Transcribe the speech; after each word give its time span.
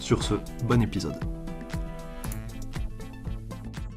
Sur 0.00 0.22
ce, 0.22 0.34
bon 0.64 0.82
épisode. 0.82 1.16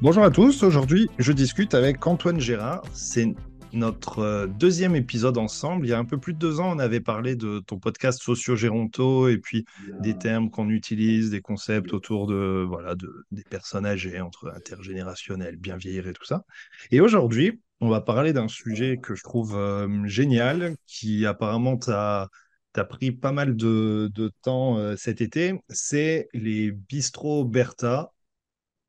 Bonjour 0.02 0.24
à 0.24 0.30
tous, 0.30 0.62
aujourd'hui 0.62 1.08
je 1.18 1.32
discute 1.32 1.74
avec 1.74 2.06
Antoine 2.06 2.40
Gérard. 2.40 2.82
C'est 2.92 3.34
notre 3.72 4.18
euh, 4.20 4.46
deuxième 4.46 4.96
épisode 4.96 5.38
ensemble. 5.38 5.86
Il 5.86 5.90
y 5.90 5.92
a 5.92 5.98
un 5.98 6.04
peu 6.04 6.18
plus 6.18 6.32
de 6.32 6.38
deux 6.38 6.58
ans, 6.58 6.74
on 6.74 6.78
avait 6.78 7.00
parlé 7.00 7.36
de 7.36 7.60
ton 7.60 7.78
podcast 7.78 8.20
Socio-Géronto 8.22 9.28
et 9.28 9.38
puis 9.38 9.64
des 10.00 10.16
termes 10.16 10.50
qu'on 10.50 10.68
utilise, 10.70 11.30
des 11.30 11.40
concepts 11.40 11.92
autour 11.92 12.26
de, 12.26 12.64
voilà, 12.66 12.94
de, 12.94 13.24
des 13.30 13.44
personnes 13.44 13.86
âgées, 13.86 14.20
entre 14.20 14.52
intergénérationnel, 14.54 15.56
bien 15.56 15.76
vieillir 15.76 16.08
et 16.08 16.12
tout 16.12 16.24
ça. 16.24 16.44
Et 16.90 17.00
aujourd'hui, 17.00 17.60
on 17.80 17.88
va 17.88 18.00
parler 18.00 18.32
d'un 18.32 18.48
sujet 18.48 18.98
que 18.98 19.14
je 19.14 19.22
trouve 19.22 19.56
euh, 19.56 20.06
génial, 20.06 20.74
qui 20.86 21.24
apparemment 21.26 21.76
t'a 21.76 22.28
tu 22.74 22.80
as 22.80 22.84
pris 22.84 23.12
pas 23.12 23.32
mal 23.32 23.56
de, 23.56 24.10
temps 24.42 24.78
euh, 24.78 24.96
cet 24.96 25.20
été, 25.20 25.54
c'est 25.68 26.28
les 26.32 26.70
bistrots 26.72 27.44
Bertha. 27.44 28.12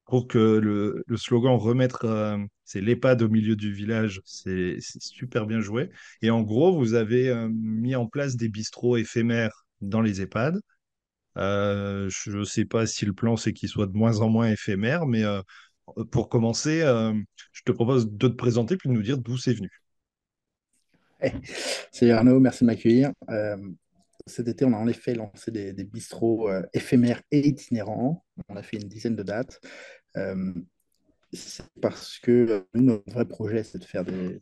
Pour 0.06 0.28
que 0.28 0.38
le, 0.38 1.06
slogan 1.16 1.56
remettre, 1.56 2.04
euh, 2.06 2.38
c'est 2.66 2.82
l'EHPAD 2.82 3.22
au 3.22 3.30
milieu 3.30 3.56
du 3.56 3.72
village, 3.74 4.22
c'est 4.26 4.78
super 4.82 5.46
bien 5.46 5.62
joué. 5.62 5.90
Et 6.22 6.30
en 6.30 6.42
gros, 6.42 6.78
vous 6.78 6.96
avez 6.96 7.30
euh, 7.30 7.48
mis 7.50 7.96
en 7.96 8.08
place 8.08 8.36
des 8.36 8.50
bistrots 8.50 8.98
éphémères 8.98 9.66
dans 9.80 10.02
les 10.02 10.22
EHPAD. 10.22 10.60
je 11.38 12.38
ne 12.38 12.44
sais 12.44 12.66
pas 12.66 12.86
si 12.88 13.06
le 13.06 13.14
plan, 13.14 13.38
c'est 13.38 13.54
qu'ils 13.54 13.70
soient 13.70 13.88
de 13.88 13.98
moins 13.98 14.20
en 14.20 14.30
moins 14.30 14.50
éphémères, 14.50 15.06
mais 15.06 15.24
pour 16.12 16.30
commencer, 16.30 16.82
je 17.54 17.62
te 17.64 17.72
propose 17.72 18.12
de 18.12 18.28
te 18.28 18.34
présenter 18.34 18.76
puis 18.78 18.90
de 18.90 18.94
nous 18.94 19.04
dire 19.04 19.18
d'où 19.18 19.38
c'est 19.38 19.54
venu. 19.54 19.70
Salut 21.92 22.12
Arnaud, 22.12 22.40
merci 22.40 22.64
de 22.64 22.68
m'accueillir. 22.68 23.12
Euh, 23.30 23.58
cet 24.26 24.48
été, 24.48 24.66
on 24.66 24.74
a 24.74 24.78
en 24.78 24.88
effet 24.88 25.14
lancé 25.14 25.52
des, 25.52 25.84
bistrots 25.84 26.50
euh, 26.50 26.64
éphémères 26.74 27.22
et 27.32 27.48
itinérants. 27.48 28.24
On 28.50 28.56
a 28.56 28.64
fait 28.64 28.78
une 28.78 28.88
dizaine 28.88 29.16
de 29.16 29.24
dates. 29.24 29.60
Euh, 30.18 30.54
c'est 31.34 31.66
parce 31.82 32.20
que 32.20 32.66
notre 32.74 33.10
vrai 33.12 33.26
projet, 33.26 33.64
c'est 33.64 33.78
de 33.78 33.86
faire 33.86 34.04
des, 34.04 34.42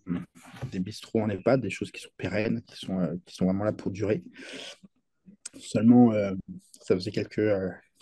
bistrots 0.79 1.21
en 1.21 1.29
EHPAD, 1.29 1.61
des 1.61 1.69
choses 1.69 1.91
qui 1.91 2.01
sont 2.01 2.09
pérennes, 2.17 2.61
qui 2.63 2.77
sont, 2.77 3.19
vraiment 3.41 3.63
là 3.63 3.73
pour 3.73 3.91
durer. 3.91 4.23
Seulement, 5.59 6.11
ça 6.81 6.95
faisait 6.95 7.11
quelques, 7.11 7.51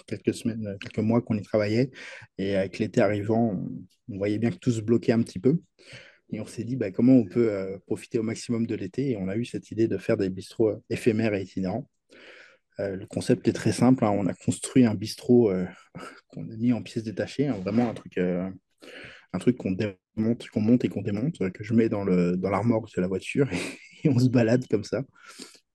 quelques 0.06 0.34
semaines, 0.34 0.78
quelques 0.80 1.00
mois 1.00 1.22
qu'on 1.22 1.36
y 1.36 1.42
travaillait. 1.42 1.92
Et 2.38 2.56
avec 2.56 2.80
l'été 2.80 3.02
arrivant, 3.02 3.62
on, 4.08 4.18
voyait 4.18 4.40
bien 4.40 4.52
que 4.52 4.58
tout 4.58 4.72
se 4.72 4.80
bloquait 4.80 5.12
un 5.12 5.22
petit 5.22 5.40
peu. 5.40 5.60
Et 6.30 6.40
on 6.42 6.46
s'est 6.46 6.64
dit 6.64 6.76
bah, 6.76 6.92
comment 6.92 7.14
on 7.14 7.26
peut 7.26 7.52
euh, 7.52 7.78
profiter 7.86 8.20
au 8.20 8.24
maximum 8.24 8.68
de 8.68 8.76
l'été. 8.76 9.12
Et 9.12 9.18
on 9.18 9.28
a 9.28 9.36
eu 9.36 9.46
cette 9.46 9.72
idée 9.72 9.88
de 9.88 9.98
faire 9.98 10.18
des 10.18 10.30
bistrots 10.30 10.70
euh, 10.70 10.84
éphémères 10.90 11.34
et 11.34 11.42
itinérants. 11.42 11.90
Euh, 12.80 12.96
le 12.96 13.06
concept 13.08 13.48
est 13.48 13.54
très 13.54 13.72
simple. 13.72 14.04
Hein. 14.04 14.12
On 14.12 14.28
a 14.28 14.34
construit 14.34 14.86
un 14.86 14.94
bistrot 14.94 15.52
qu'on 16.28 16.50
a 16.50 16.56
mis 16.58 16.74
en 16.74 16.84
pièces 16.84 17.04
détachées, 17.04 17.48
hein. 17.48 17.58
vraiment 17.60 17.90
un 17.90 17.94
truc, 19.40 19.58
qu'on 19.58 19.72
démonte, 19.72 20.50
qu'on 20.50 20.62
monte 20.62 20.86
et 20.86 20.90
qu'on 20.90 21.02
démonte, 21.02 21.38
que 21.52 21.64
je 21.64 21.74
mets 21.74 21.90
dans, 21.90 22.04
le, 22.04 22.36
dans 22.36 22.50
l'armoire 22.50 22.82
de 22.82 23.02
la 23.02 23.08
voiture 23.08 23.50
et, 24.04 24.10
on 24.10 24.20
se 24.20 24.30
balade 24.30 24.68
comme 24.70 24.84
ça. 24.84 25.04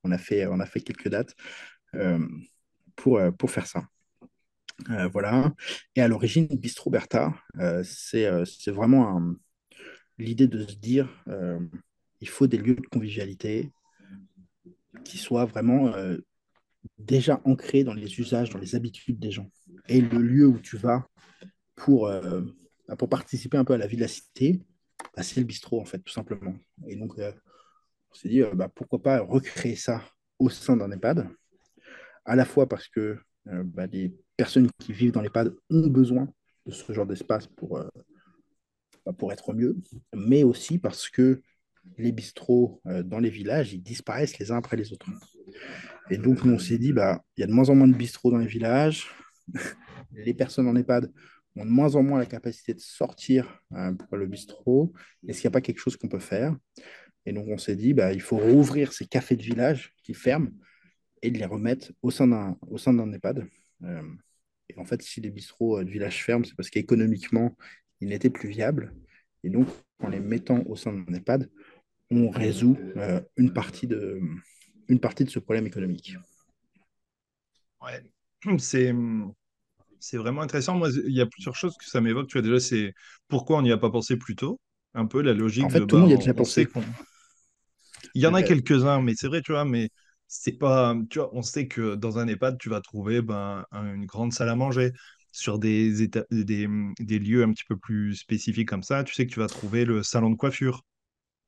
On 0.05 0.11
a 0.11 0.19
fait, 0.19 0.47
quelques 0.85 1.09
dates 1.09 1.35
pour, 2.97 3.21
pour 3.39 3.51
faire 3.51 3.67
ça. 3.67 3.87
voilà. 5.13 5.53
Et 5.95 6.03
à 6.03 6.09
l'origine, 6.09 6.47
Bistro 6.47 6.91
Bertha, 6.91 7.33
c'est 7.85 8.71
vraiment 8.71 9.17
un, 9.17 9.37
l'idée 10.19 10.47
de 10.47 10.65
se 10.67 10.77
dire 10.77 11.09
euh, 11.29 11.59
il 12.21 12.29
faut 12.29 12.47
des 12.47 12.59
lieux 12.59 12.75
de 12.75 12.87
convivialité 12.87 13.73
qui 15.05 15.19
soient 15.19 15.45
vraiment 15.45 15.89
euh, 15.95 16.19
déjà 16.99 17.41
ancrés 17.45 17.85
dans 17.85 17.95
les 17.95 18.21
usages, 18.21 18.51
dans 18.51 18.59
les 18.59 18.75
habitudes 18.75 19.19
des 19.19 19.31
gens. 19.31 19.51
Et 19.89 20.01
le 20.01 20.19
lieu 20.19 20.47
où 20.47 20.59
tu 20.59 20.77
vas 20.77 21.07
pour, 21.75 22.07
euh, 22.07 22.43
bah, 22.89 22.97
participer 22.97 23.57
un 23.57 23.65
peu 23.65 23.73
à 23.73 23.79
la 23.79 23.87
vie 23.87 23.97
de 23.97 24.03
la 24.03 24.09
cité, 24.09 24.61
bah, 25.17 25.23
c'est 25.23 25.41
le 25.41 25.47
bistrot, 25.47 25.81
en 25.81 25.85
fait, 25.85 25.99
tout 25.99 26.13
simplement. 26.13 26.55
Et 26.87 26.97
donc, 26.97 27.15
on 27.19 28.15
s'est 28.15 28.29
dit, 28.29 28.43
bah, 28.55 28.69
pourquoi 28.69 29.03
pas 29.03 29.21
recréer 29.21 29.75
ça 29.75 30.03
au 30.39 30.49
sein 30.49 30.77
d'un 30.77 30.93
EHPAD, 30.93 31.29
à 32.25 32.37
la 32.37 32.45
fois 32.45 32.69
parce 32.69 32.89
que 32.89 33.19
bah, 33.45 33.87
les 33.87 34.15
personnes 34.37 34.71
qui 34.79 34.93
vivent 34.93 35.13
dans 35.13 35.23
l'EHPAD 35.23 35.55
ont 35.71 35.87
besoin 35.89 36.29
de 36.67 36.73
ce 36.73 36.93
genre 36.93 37.07
d'espace 37.07 37.49
pour, 37.49 37.83
pour 39.19 39.33
être 39.33 39.53
mieux, 39.53 39.77
mais 40.15 40.43
aussi 40.45 40.79
parce 40.79 41.09
que 41.09 41.43
les 41.99 42.13
bistrots 42.13 42.81
euh, 42.87 43.03
dans 43.03 43.19
les 43.19 43.31
villages, 43.31 43.73
ils 43.73 43.83
disparaissent 43.83 44.39
les 44.39 44.51
uns 44.51 44.57
après 44.57 44.77
les 44.77 44.93
autres. 44.93 45.07
Et 46.11 46.19
donc, 46.19 46.45
nous, 46.45 46.55
on 46.55 46.59
s'est 46.59 46.79
dit, 46.79 46.93
bah, 46.93 47.25
il 47.37 47.41
y 47.41 47.45
a 47.45 47.47
de 47.47 47.53
moins 47.53 47.69
en 47.69 47.75
moins 47.75 47.89
de 47.89 47.95
bistrots 47.95 48.31
dans 48.31 48.39
les 48.39 48.47
villages. 48.47 49.09
les 50.13 50.35
personnes 50.35 50.69
en 50.69 50.77
EHPAD 50.77 51.11
ont 51.57 51.65
de 51.65 51.71
moins 51.71 51.95
en 51.97 52.03
moins 52.03 52.19
la 52.19 52.27
capacité 52.27 52.75
de 52.75 52.81
sortir 52.81 53.61
euh, 53.73 53.93
pour 53.93 54.17
le 54.17 54.27
bistrot. 54.27 54.93
Est-ce 55.27 55.41
qu'il 55.41 55.49
n'y 55.49 55.53
a 55.53 55.59
pas 55.59 55.61
quelque 55.61 55.81
chose 55.81 55.97
qu'on 55.97 56.09
peut 56.09 56.19
faire? 56.19 56.57
Et 57.27 57.33
donc, 57.33 57.47
on 57.49 57.59
s'est 57.59 57.77
dit, 57.77 57.95
bah, 57.95 58.13
il 58.13 58.21
faut 58.21 58.39
rouvrir 58.39 58.93
ces 58.93 59.07
cafés 59.07 59.37
de 59.37 59.43
village 59.43 59.93
qui 60.03 60.15
ferment 60.15 60.51
et 61.21 61.31
de 61.31 61.39
les 61.39 61.45
remettre 61.45 61.93
au 62.03 62.11
sein 62.11 62.27
d'un, 62.27 62.57
au 62.69 62.79
sein 62.79 62.93
d'un 62.93 63.13
EHPAD. 63.13 63.47
Euh, 63.85 64.03
et 64.69 64.79
en 64.79 64.85
fait, 64.85 65.03
si 65.03 65.21
les 65.21 65.31
bistrots 65.31 65.85
de 65.85 65.91
village 65.91 66.25
ferment, 66.25 66.45
c'est 66.45 66.57
parce 66.57 66.71
qu'économiquement, 66.71 67.57
il 68.03 68.09
n'était 68.09 68.31
plus 68.31 68.49
viable. 68.49 68.93
Et 69.45 69.49
donc, 69.49 69.69
en 70.01 70.09
les 70.09 70.21
mettant 70.21 70.63
au 70.67 70.77
sein 70.77 70.93
d'un 70.93 71.15
EHPAD, 71.15 71.49
on 72.11 72.31
résout 72.31 72.77
euh, 72.97 73.21
une, 73.37 73.53
partie 73.53 73.87
de, 73.87 74.21
une 74.89 74.99
partie 74.99 75.25
de 75.25 75.31
ce 75.31 75.39
problème 75.39 75.67
économique. 75.67 76.17
Ouais, 77.81 78.03
c'est, 78.59 78.93
c'est 80.01 80.17
vraiment 80.19 80.43
intéressant. 80.43 80.77
Moi, 80.77 80.91
il 81.07 81.15
y 81.15 81.21
a 81.21 81.27
plusieurs 81.27 81.55
choses 81.55 81.77
que 81.79 81.85
ça 81.85 82.01
m'évoque. 82.01 82.27
Tu 82.27 82.39
vois, 82.39 82.43
déjà, 82.43 82.59
c'est 82.59 82.93
pourquoi 83.29 83.59
on 83.59 83.63
n'y 83.63 83.73
a 83.73 83.79
pas 83.79 83.91
pensé 83.91 84.17
plus 84.17 84.35
tôt 84.35 84.61
Un 84.95 85.07
peu 85.07 85.23
la 85.23 85.33
logique 85.33 85.65
en 85.65 85.71
fait, 85.71 85.87
tout 85.87 85.97
monde 85.97 86.11
y 86.11 86.15
a 86.15 86.17
déjà 86.17 86.35
pensé. 86.35 86.67
Il 88.15 88.21
y 88.21 88.27
en 88.27 88.35
a 88.35 88.43
quelques-uns, 88.43 89.01
mais 89.01 89.15
c'est 89.15 89.29
vrai, 89.29 89.43
tu 89.43 89.53
vois, 89.53 89.65
mais 89.65 89.91
c'est 90.27 90.59
pas. 90.59 90.97
Tu 91.09 91.21
vois, 91.21 91.31
on 91.33 91.43
sait 91.43 91.69
que 91.69 91.95
dans 91.95 92.19
un 92.19 92.27
EHPAD, 92.27 92.59
tu 92.59 92.69
vas 92.69 92.81
trouver 92.81 93.23
ben, 93.23 93.65
une 93.73 94.07
grande 94.07 94.33
salle 94.33 94.49
à 94.49 94.57
manger 94.57 94.93
sur 95.33 95.59
des, 95.59 96.07
des, 96.07 96.69
des, 97.01 97.19
lieux 97.19 97.43
un 97.43 97.53
petit 97.53 97.65
peu 97.65 97.77
plus 97.77 98.15
spécifiques 98.17 98.69
comme 98.69 98.83
ça, 98.83 99.03
tu 99.03 99.15
sais 99.15 99.27
que 99.27 99.33
tu 99.33 99.41
vas 99.41 99.49
trouver 99.49 99.87
le 99.87 100.03
salon 100.03 100.31
de 100.31 100.37
coiffure. 100.37 100.85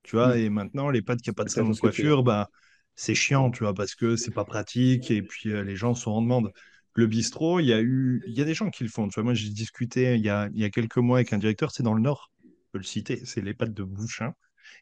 Tu 0.02 0.16
vois, 0.16 0.36
et 0.38 0.48
maintenant, 0.50 0.90
les 0.90 1.02
pattes 1.02 1.20
qui 1.20 1.30
n'ont 1.30 1.34
pas 1.34 1.44
de 1.44 1.50
salon 1.50 1.70
de 1.70 1.78
coiffure, 1.78 2.22
bah, 2.22 2.50
c'est 2.94 3.14
chiant, 3.14 3.50
tu 3.50 3.62
vois, 3.62 3.74
parce 3.74 3.94
que 3.94 4.16
c'est 4.16 4.30
pas 4.32 4.44
pratique 4.44 5.10
et 5.10 5.22
puis 5.22 5.50
euh, 5.50 5.62
les 5.62 5.76
gens 5.76 5.94
sont 5.94 6.10
en 6.10 6.22
demande. 6.22 6.50
Le 6.94 7.06
bistrot, 7.06 7.60
il 7.60 7.66
y 7.66 7.72
a 7.72 7.80
eu, 7.80 8.22
il 8.26 8.34
y 8.34 8.40
a 8.40 8.44
des 8.44 8.54
gens 8.54 8.70
qui 8.70 8.84
le 8.84 8.90
font. 8.90 9.08
Tu 9.08 9.14
vois, 9.14 9.24
moi, 9.24 9.34
j'ai 9.34 9.50
discuté 9.50 10.14
il 10.14 10.24
y, 10.24 10.28
a, 10.28 10.48
il 10.52 10.60
y 10.60 10.64
a 10.64 10.70
quelques 10.70 10.98
mois 10.98 11.18
avec 11.18 11.32
un 11.32 11.38
directeur, 11.38 11.70
c'est 11.70 11.82
dans 11.82 11.94
le 11.94 12.00
Nord, 12.02 12.30
je 12.44 12.50
peux 12.72 12.78
le 12.78 12.84
citer, 12.84 13.24
c'est 13.24 13.40
les 13.40 13.54
pattes 13.54 13.74
de 13.74 13.82
Bouchin. 13.82 14.34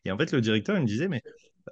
Et 0.05 0.11
en 0.13 0.19
fait, 0.19 0.33
le 0.33 0.41
directeur, 0.41 0.77
il 0.77 0.83
me 0.83 0.87
disait, 0.87 1.09
mais 1.09 1.23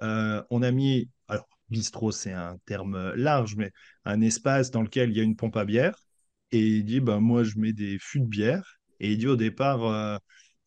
euh, 0.01 0.43
on 0.49 0.61
a 0.63 0.71
mis, 0.71 1.09
alors, 1.27 1.47
bistrot, 1.69 2.11
c'est 2.11 2.33
un 2.33 2.57
terme 2.65 3.13
large, 3.15 3.55
mais 3.55 3.71
un 4.05 4.21
espace 4.21 4.71
dans 4.71 4.81
lequel 4.81 5.11
il 5.11 5.17
y 5.17 5.19
a 5.19 5.23
une 5.23 5.35
pompe 5.35 5.57
à 5.57 5.65
bière 5.65 5.95
et 6.51 6.59
il 6.59 6.85
dit, 6.85 6.99
bah, 6.99 7.19
moi, 7.19 7.43
je 7.43 7.57
mets 7.57 7.73
des 7.73 7.97
fûts 7.99 8.19
de 8.19 8.25
bière. 8.25 8.79
Et 8.99 9.11
il 9.13 9.17
dit, 9.17 9.27
au 9.27 9.35
départ, 9.35 9.85
euh, 9.85 10.17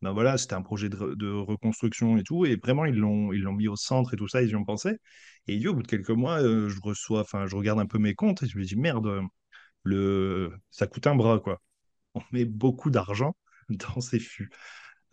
ben 0.03 0.13
voilà, 0.13 0.39
c'était 0.39 0.55
un 0.55 0.63
projet 0.63 0.89
de, 0.89 1.31
reconstruction 1.31 2.17
et 2.19 2.23
tout. 2.25 2.47
Et 2.47 2.57
vraiment, 2.57 2.85
ils 2.85 2.97
l'ont, 2.97 3.33
ils 3.33 3.43
l'ont 3.43 3.53
mis 3.53 3.69
au 3.69 3.77
centre 3.77 4.15
et 4.15 4.17
tout 4.17 4.29
ça, 4.29 4.43
ils 4.43 4.51
y 4.51 4.57
ont 4.57 4.65
pensé. 4.65 4.99
Et 5.47 5.55
il 5.55 5.61
dit, 5.61 5.69
au 5.69 5.75
bout 5.75 5.83
de 5.83 5.89
quelques 5.89 6.11
mois, 6.11 6.41
euh, 6.43 6.69
je 6.69 6.81
reçois, 6.83 7.21
enfin, 7.21 7.47
je 7.47 7.57
regarde 7.57 7.81
un 7.81 7.87
peu 7.87 7.99
mes 7.99 8.15
comptes 8.15 8.43
et 8.43 8.47
je 8.49 8.59
me 8.59 8.65
dis, 8.65 8.77
merde, 8.77 9.23
le... 9.85 10.53
ça 10.71 10.87
coûte 10.87 11.07
un 11.07 11.17
bras, 11.17 11.41
quoi. 11.41 11.61
On 12.15 12.23
met 12.33 12.45
beaucoup 12.45 12.91
d'argent 12.91 13.37
dans 13.69 14.01
ces 14.01 14.19
fûts. 14.21 14.51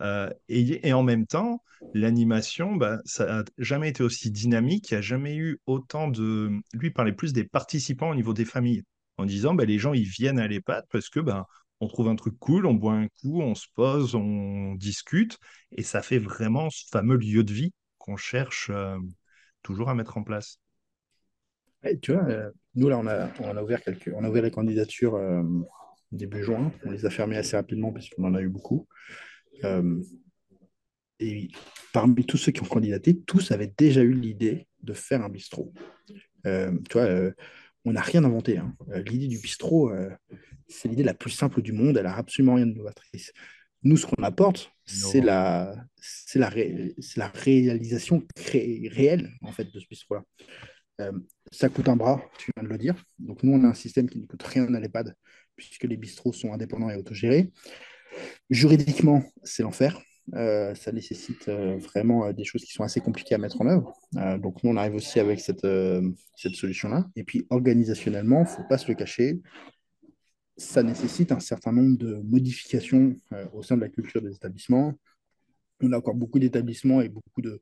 Euh, 0.02 0.30
et, 0.48 0.88
et, 0.88 0.92
en 0.92 1.02
même 1.02 1.26
temps, 1.26 1.62
l'animation, 1.94 2.76
bah, 2.76 3.00
ça 3.04 3.26
n'a 3.26 3.44
jamais 3.58 3.90
été 3.90 4.02
aussi 4.02 4.30
dynamique, 4.30 4.90
il 4.90 4.94
n'y 4.94 4.98
a 4.98 5.02
jamais 5.02 5.36
eu 5.36 5.60
autant 5.66 6.08
de... 6.08 6.50
Lui 6.74 6.90
parlait 6.90 7.12
plus 7.12 7.32
des 7.32 7.44
participants 7.44 8.10
au 8.10 8.14
niveau 8.14 8.34
des 8.34 8.44
familles 8.44 8.82
en 9.22 9.26
disant 9.26 9.54
bah, 9.54 9.64
les 9.64 9.78
gens 9.78 9.92
ils 9.92 10.08
viennent 10.08 10.38
à 10.38 10.46
l'EHPAD 10.46 10.84
parce 10.90 11.08
que 11.08 11.20
ben 11.20 11.46
on 11.82 11.88
trouve 11.88 12.08
un 12.08 12.14
truc 12.14 12.38
cool, 12.38 12.66
on 12.66 12.74
boit 12.74 12.92
un 12.92 13.08
coup, 13.08 13.42
on 13.42 13.56
se 13.56 13.66
pose, 13.74 14.14
on 14.14 14.76
discute, 14.76 15.36
et 15.72 15.82
ça 15.82 16.00
fait 16.00 16.20
vraiment 16.20 16.70
ce 16.70 16.84
fameux 16.88 17.16
lieu 17.16 17.42
de 17.42 17.52
vie 17.52 17.72
qu'on 17.98 18.16
cherche 18.16 18.70
euh, 18.70 18.96
toujours 19.64 19.88
à 19.88 19.94
mettre 19.96 20.16
en 20.16 20.22
place. 20.22 20.60
tu 22.00 22.12
vois, 22.12 22.22
euh, 22.28 22.50
nous, 22.76 22.88
là, 22.88 22.98
on 22.98 23.06
a, 23.08 23.28
on 23.40 23.56
a, 23.56 23.62
ouvert 23.62 23.82
quelques, 23.82 24.12
on 24.14 24.22
a 24.22 24.28
ouvert 24.28 24.44
les 24.44 24.52
candidatures 24.52 25.16
euh, 25.16 25.42
début 26.12 26.44
juin. 26.44 26.72
On 26.84 26.92
les 26.92 27.04
a 27.04 27.10
fermées 27.10 27.36
assez 27.36 27.56
rapidement 27.56 27.92
parce 27.92 28.08
qu'on 28.10 28.24
en 28.24 28.34
a 28.34 28.40
eu 28.40 28.48
beaucoup. 28.48 28.86
Et 31.18 31.48
parmi 31.92 32.24
tous 32.24 32.36
ceux 32.36 32.52
qui 32.52 32.62
ont 32.62 32.66
candidaté, 32.66 33.20
tous 33.22 33.50
avaient 33.50 33.72
déjà 33.76 34.02
eu 34.02 34.12
l'idée 34.12 34.68
de 34.82 34.92
faire 34.92 35.22
un 35.22 35.28
bistrot. 35.28 35.72
Tu 36.44 36.92
vois, 36.92 37.32
on 37.84 37.92
n'a 37.92 38.00
rien 38.00 38.24
inventé. 38.24 38.58
Hein. 38.58 38.74
L'idée 39.06 39.28
du 39.28 39.38
bistrot, 39.38 39.92
c'est 40.68 40.88
l'idée 40.88 41.02
la 41.02 41.14
plus 41.14 41.30
simple 41.30 41.62
du 41.62 41.72
monde. 41.72 41.96
Elle 41.96 42.04
n'a 42.04 42.16
absolument 42.16 42.54
rien 42.54 42.66
de 42.66 42.74
novatrice. 42.74 43.32
Nous, 43.82 43.96
ce 43.96 44.06
qu'on 44.06 44.22
apporte, 44.22 44.70
c'est 44.84 45.20
la, 45.20 45.74
c'est 45.96 46.38
la, 46.38 46.50
la 47.16 47.28
réalisation 47.28 48.22
réelle 48.36 49.30
en 49.42 49.50
fait 49.50 49.64
de 49.64 49.80
ce 49.80 49.86
bistrot-là. 49.88 50.22
Euh, 51.00 51.12
ça 51.50 51.68
coûte 51.68 51.88
un 51.88 51.96
bras, 51.96 52.22
tu 52.38 52.50
viens 52.56 52.64
de 52.64 52.68
le 52.68 52.78
dire. 52.78 52.94
Donc 53.18 53.42
nous, 53.42 53.52
on 53.52 53.64
a 53.64 53.68
un 53.68 53.74
système 53.74 54.08
qui 54.08 54.20
ne 54.20 54.26
coûte 54.26 54.42
rien 54.42 54.72
à 54.72 54.80
l'EHPAD, 54.80 55.14
puisque 55.56 55.84
les 55.84 55.96
bistrots 55.96 56.32
sont 56.32 56.52
indépendants 56.52 56.90
et 56.90 56.96
autogérés. 56.96 57.50
Juridiquement, 58.50 59.24
c'est 59.42 59.62
l'enfer. 59.62 60.00
Euh, 60.34 60.74
ça 60.74 60.92
nécessite 60.92 61.48
euh, 61.48 61.76
vraiment 61.78 62.32
des 62.32 62.44
choses 62.44 62.64
qui 62.64 62.72
sont 62.72 62.84
assez 62.84 63.00
compliquées 63.00 63.34
à 63.34 63.38
mettre 63.38 63.60
en 63.60 63.66
œuvre. 63.66 63.92
donc 64.38 64.62
nous, 64.62 64.70
on 64.70 64.76
arrive 64.76 64.94
aussi 64.94 65.20
avec 65.20 65.40
cette, 65.40 65.66
solution-là. 66.36 67.06
Et 67.16 67.24
puis 67.24 67.46
organisationnellement, 67.50 68.38
il 68.38 68.42
ne 68.42 68.46
faut 68.46 68.68
pas 68.68 68.78
se 68.78 68.88
le 68.88 68.94
cacher, 68.94 69.40
ça 70.56 70.82
nécessite 70.82 71.32
un 71.32 71.40
certain 71.40 71.72
nombre 71.72 71.96
de 71.96 72.20
modifications 72.24 73.16
au 73.52 73.62
sein 73.62 73.76
de 73.76 73.80
la 73.80 73.88
culture 73.88 74.22
des 74.22 74.34
établissements. 74.34 74.92
On 75.80 75.92
a 75.92 75.98
encore 75.98 76.14
beaucoup 76.14 76.38
d'établissements 76.38 77.00
et 77.00 77.08
beaucoup 77.08 77.40
de, 77.40 77.60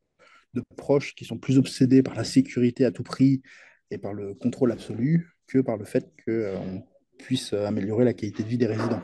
de 0.55 0.63
proches 0.77 1.15
qui 1.15 1.25
sont 1.25 1.39
plus 1.39 1.59
obsédés 1.59 2.03
par 2.03 2.15
la 2.15 2.25
sécurité 2.25 2.85
à 2.85 2.91
tout 2.91 3.03
prix 3.03 3.43
et 3.91 3.99
par 3.99 4.13
le 4.13 4.35
contrôle 4.35 4.73
absolu 4.73 5.37
que 5.47 5.59
par 5.59 5.77
le 5.77 5.85
fait 5.85 6.05
qu'on 6.25 6.33
euh, 6.33 6.79
puisse 7.19 7.53
améliorer 7.53 8.05
la 8.05 8.15
qualité 8.15 8.43
de 8.43 8.49
vie 8.49 8.59
des 8.59 8.67
résidents. 8.67 9.03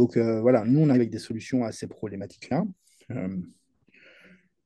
Donc 0.00 0.16
euh, 0.16 0.40
voilà, 0.40 0.64
nous, 0.64 0.80
on 0.80 0.88
arrive 0.88 1.02
avec 1.02 1.10
des 1.10 1.18
solutions 1.18 1.62
à 1.62 1.72
ces 1.72 1.86
problématiques-là. 1.86 2.64
Euh, 3.10 3.36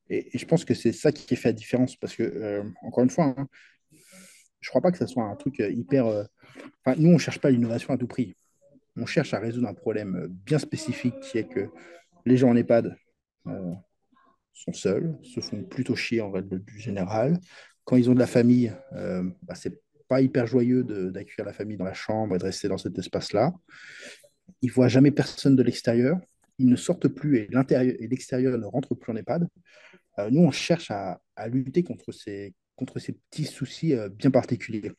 et, 0.09 0.29
je 0.33 0.45
pense 0.45 0.63
que 0.63 0.73
c'est 0.73 0.93
ça 0.93 1.11
qui 1.11 1.35
fait 1.35 1.49
la 1.49 1.53
différence 1.53 1.97
parce 1.97 2.15
que, 2.15 2.63
encore 2.83 3.03
une 3.03 3.09
fois, 3.09 3.35
hein, 3.37 3.49
je 3.91 4.69
ne 4.69 4.69
crois 4.69 4.79
pas 4.79 4.93
que 4.93 4.97
ce 4.97 5.07
soit 5.07 5.25
un 5.25 5.35
truc 5.35 5.59
hyper... 5.59 6.05
Nous, 6.97 7.09
on 7.09 7.13
ne 7.13 7.17
cherche 7.17 7.39
pas 7.39 7.49
l'innovation 7.49 7.93
à 7.93 7.97
tout 7.97 8.07
prix. 8.07 8.37
On 8.95 9.05
cherche 9.05 9.33
à 9.33 9.39
résoudre 9.39 9.67
un 9.67 9.73
problème 9.73 10.27
bien 10.29 10.57
spécifique 10.57 11.19
qui 11.19 11.37
est 11.37 11.49
que 11.49 11.67
les 12.25 12.37
gens 12.37 12.49
en 12.49 12.55
EHPAD 12.55 12.95
sont 14.53 14.71
seuls, 14.71 15.17
se 15.21 15.41
font 15.41 15.63
plutôt 15.63 15.97
chier 15.97 16.21
en 16.21 16.31
règle 16.31 16.63
générale. 16.77 17.41
Quand 17.83 17.97
ils 17.97 18.09
ont 18.09 18.13
de 18.13 18.19
la 18.19 18.27
famille, 18.27 18.73
euh, 18.93 19.29
bah, 19.43 19.53
c'est 19.53 19.81
pas 20.07 20.21
hyper 20.21 20.47
joyeux 20.47 20.83
d'accueillir 20.83 21.45
la 21.45 21.53
famille 21.53 21.77
dans 21.77 21.85
la 21.85 21.93
chambre 21.93 22.35
et 22.35 22.37
de 22.37 22.43
rester 22.43 22.69
dans 22.69 22.77
cet 22.77 22.97
espace-là. 22.97 23.53
Ils 24.61 24.71
voient 24.71 24.87
jamais 24.87 25.11
personne 25.11 25.55
de 25.55 25.63
l'extérieur. 25.63 26.19
Ils 26.57 26.67
ne 26.67 26.75
sortent 26.75 27.07
plus 27.07 27.37
et 27.37 27.47
l'intérieur 27.51 27.95
et 27.99 28.07
l'extérieur 28.07 28.57
ne 28.57 28.65
rentrent 28.65 28.95
plus 28.95 29.11
en 29.11 29.15
EHPAD. 29.15 29.47
Euh, 30.19 30.29
nous, 30.29 30.41
on 30.41 30.51
cherche 30.51 30.91
à, 30.91 31.19
lutter 31.47 31.83
contre 31.83 32.11
ces, 32.11 32.53
contre 32.75 32.99
ces 32.99 33.13
petits 33.13 33.45
soucis 33.45 33.93
euh, 33.93 34.09
bien 34.09 34.31
particuliers. 34.31 34.91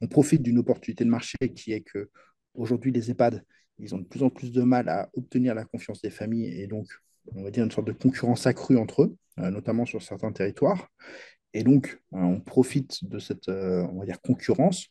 On 0.00 0.08
profite 0.08 0.42
d'une 0.42 0.58
opportunité 0.58 1.04
de 1.04 1.10
marché 1.10 1.36
qui 1.54 1.72
est 1.72 1.80
que 1.80 2.10
aujourd'hui 2.54 2.90
les 2.90 3.10
EHPAD, 3.10 3.44
ils 3.78 3.94
ont 3.94 3.98
de 3.98 4.04
plus 4.04 4.22
en 4.22 4.30
plus 4.30 4.52
de 4.52 4.62
mal 4.62 4.88
à 4.88 5.08
obtenir 5.14 5.54
la 5.54 5.64
confiance 5.64 6.00
des 6.02 6.10
familles 6.10 6.60
et 6.60 6.66
donc 6.66 6.86
on 7.34 7.42
va 7.42 7.50
dire, 7.50 7.64
une 7.64 7.70
sorte 7.70 7.88
de 7.88 7.92
concurrence 7.92 8.46
accrue 8.46 8.78
entre 8.78 9.02
eux, 9.02 9.16
euh, 9.40 9.50
notamment 9.50 9.84
sur 9.84 10.00
certains 10.00 10.30
territoires. 10.30 10.88
Et 11.54 11.64
donc, 11.64 12.00
on 12.12 12.40
profite 12.40 13.02
de 13.02 13.18
cette 13.18 13.48
on 13.48 13.98
va 13.98 14.04
dire, 14.04 14.20
concurrence 14.20 14.88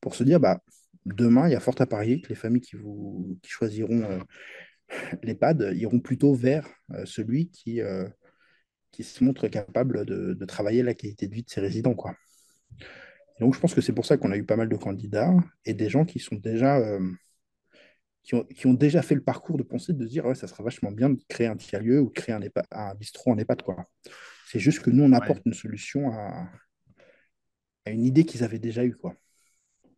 pour 0.00 0.14
se 0.14 0.22
dire, 0.22 0.38
bah, 0.38 0.62
demain, 1.06 1.48
il 1.48 1.52
y 1.52 1.56
a 1.56 1.60
fort 1.60 1.74
à 1.78 1.86
parier 1.86 2.20
que 2.20 2.28
les 2.28 2.34
familles 2.34 2.62
qui, 2.62 2.76
vous, 2.76 3.38
qui 3.42 3.50
choisiront 3.50 4.24
l'EHPAD 5.22 5.72
iront 5.74 6.00
plutôt 6.00 6.34
vers 6.34 6.68
celui 7.04 7.50
qui, 7.50 7.80
qui 8.92 9.04
se 9.04 9.24
montre 9.24 9.48
capable 9.48 10.04
de, 10.04 10.34
de, 10.34 10.44
travailler 10.44 10.82
la 10.82 10.94
qualité 10.94 11.28
de 11.28 11.34
vie 11.34 11.42
de 11.42 11.50
ses 11.50 11.60
résidents. 11.60 11.94
Quoi. 11.94 12.14
donc, 13.40 13.54
je 13.54 13.60
pense 13.60 13.74
que 13.74 13.80
c'est 13.80 13.92
pour 13.92 14.06
ça 14.06 14.16
qu'on 14.16 14.32
a 14.32 14.36
eu 14.36 14.44
pas 14.44 14.56
mal 14.56 14.68
de 14.68 14.76
candidats 14.76 15.34
et 15.64 15.74
des 15.74 15.88
gens 15.88 16.04
qui 16.04 16.18
sont 16.18 16.36
déjà 16.36 16.80
qui 18.24 18.66
ont, 18.66 18.74
déjà 18.74 19.02
fait 19.02 19.14
le 19.14 19.22
parcours 19.22 19.58
de 19.58 19.62
penser 19.62 19.92
de 19.92 20.04
dire 20.06 20.24
ouais, 20.24 20.34
ça 20.34 20.46
serait 20.46 20.64
vachement 20.64 20.90
bien 20.90 21.10
de 21.10 21.20
créer 21.28 21.46
un 21.46 21.56
tiers-lieu 21.56 22.00
ou 22.00 22.08
de 22.08 22.12
créer 22.12 22.34
un, 22.34 22.40
un 22.72 22.94
bistrot 22.94 23.32
en 23.32 23.38
EHPAD. 23.38 23.62
Quoi. 23.62 23.86
C'est 24.46 24.58
juste 24.58 24.80
que 24.80 24.90
nous, 24.90 25.04
on 25.04 25.12
apporte 25.12 25.42
une 25.44 25.52
solution 25.52 26.10
à, 26.10 26.48
à 27.84 27.90
une 27.90 28.04
idée 28.04 28.24
qu'ils 28.24 28.42
avaient 28.42 28.58
déjà 28.58 28.82
eue. 28.82 28.96
Quoi. 28.96 29.14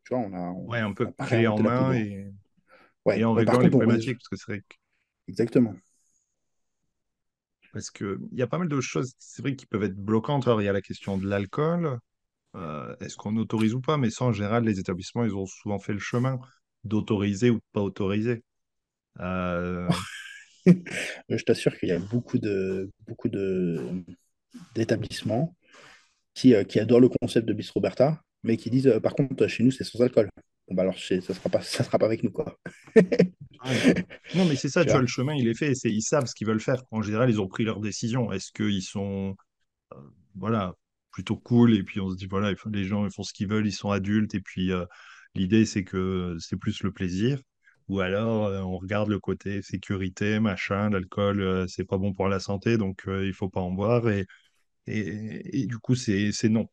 Tu 0.06 0.14
vois, 0.14 0.22
on 0.22 0.32
a, 0.32 0.52
ouais, 0.52 0.78
un 0.78 0.92
peu 0.92 1.10
créé 1.18 1.48
en 1.48 1.58
main 1.58 1.92
et, 1.92 2.32
ouais, 3.04 3.18
et 3.18 3.24
en 3.24 3.32
réglant 3.32 3.58
les 3.58 3.70
problématiques. 3.70 4.18
Parce 4.18 4.28
que 4.28 4.36
c'est 4.36 4.52
vrai 4.52 4.62
Exactement. 5.26 5.74
Parce 7.72 7.90
qu'il 7.90 8.16
y 8.32 8.42
a 8.42 8.46
pas 8.46 8.58
mal 8.58 8.68
de 8.68 8.80
choses, 8.80 9.14
c'est 9.18 9.42
vrai, 9.42 9.56
qui 9.56 9.66
peuvent 9.66 9.82
être 9.82 9.96
bloquantes. 9.96 10.46
Alors, 10.46 10.62
il 10.62 10.64
y 10.64 10.68
a 10.68 10.72
la 10.72 10.80
question 10.80 11.18
de 11.18 11.28
l'alcool. 11.28 11.98
Euh, 12.54 12.94
est-ce 13.00 13.16
qu'on 13.16 13.36
autorise 13.36 13.74
ou 13.74 13.80
pas? 13.80 13.96
Mais 13.96 14.10
ça, 14.10 14.24
en 14.24 14.32
général, 14.32 14.64
les 14.64 14.78
établissements, 14.78 15.24
ils 15.24 15.34
ont 15.34 15.46
souvent 15.46 15.80
fait 15.80 15.92
le 15.92 15.98
chemin 15.98 16.38
d'autoriser 16.84 17.50
ou 17.50 17.56
de 17.56 17.64
pas 17.72 17.82
autoriser. 17.82 18.44
Euh, 19.18 19.88
Je 21.28 21.44
t'assure 21.44 21.76
qu'il 21.78 21.88
y 21.88 21.92
a 21.92 21.98
beaucoup 21.98 22.38
de 22.38 22.90
beaucoup 23.06 23.28
de 23.28 24.04
d'établissements 24.74 25.56
qui, 26.34 26.54
euh, 26.54 26.64
qui 26.64 26.80
adorent 26.80 27.00
le 27.00 27.08
concept 27.08 27.46
de 27.46 27.52
Bis 27.52 27.70
Roberta, 27.70 28.22
mais 28.46 28.56
qui 28.56 28.70
disent 28.70 28.86
euh, 28.86 29.00
par 29.00 29.14
contre 29.14 29.46
chez 29.46 29.62
nous 29.62 29.70
c'est 29.70 29.84
sans 29.84 30.00
alcool. 30.00 30.30
Bon 30.68 30.74
bah 30.74 30.82
alors 30.82 30.98
ça 30.98 31.20
sera 31.20 31.48
pas 31.50 31.60
ça 31.62 31.84
sera 31.84 31.98
pas 31.98 32.06
avec 32.06 32.22
nous 32.22 32.30
quoi. 32.30 32.58
non 34.34 34.44
mais 34.46 34.56
c'est 34.56 34.68
ça, 34.68 34.84
tu, 34.84 34.90
vois, 34.90 35.00
le 35.00 35.06
chemin 35.06 35.34
il 35.34 35.48
est 35.48 35.54
fait, 35.54 35.72
ils 35.84 36.02
savent 36.02 36.26
ce 36.26 36.34
qu'ils 36.34 36.46
veulent 36.46 36.60
faire. 36.60 36.82
En 36.90 37.02
général 37.02 37.28
ils 37.30 37.40
ont 37.40 37.48
pris 37.48 37.64
leur 37.64 37.80
décision. 37.80 38.32
Est-ce 38.32 38.52
qu'ils 38.52 38.82
sont 38.82 39.36
voilà 40.34 40.74
plutôt 41.10 41.36
cool 41.36 41.74
et 41.74 41.82
puis 41.82 42.00
on 42.00 42.10
se 42.10 42.16
dit 42.16 42.26
voilà 42.26 42.52
les 42.72 42.84
gens 42.84 43.04
ils 43.04 43.12
font 43.12 43.22
ce 43.22 43.32
qu'ils 43.32 43.48
veulent, 43.48 43.66
ils 43.66 43.72
sont 43.72 43.90
adultes 43.90 44.34
et 44.34 44.40
puis 44.40 44.72
L'idée, 45.36 45.66
c'est 45.66 45.84
que 45.84 46.36
c'est 46.40 46.56
plus 46.56 46.82
le 46.82 46.92
plaisir. 46.92 47.40
Ou 47.88 48.00
alors, 48.00 48.46
euh, 48.46 48.60
on 48.62 48.78
regarde 48.78 49.10
le 49.10 49.20
côté 49.20 49.62
sécurité, 49.62 50.40
machin, 50.40 50.90
l'alcool, 50.90 51.40
euh, 51.42 51.66
c'est 51.68 51.84
pas 51.84 51.98
bon 51.98 52.12
pour 52.14 52.28
la 52.28 52.40
santé, 52.40 52.78
donc 52.78 53.06
euh, 53.06 53.26
il 53.26 53.34
faut 53.34 53.50
pas 53.50 53.60
en 53.60 53.70
boire. 53.70 54.08
Et, 54.08 54.26
et, 54.86 55.66
du 55.66 55.78
coup, 55.78 55.94
c'est 55.94 56.32
non. 56.48 56.68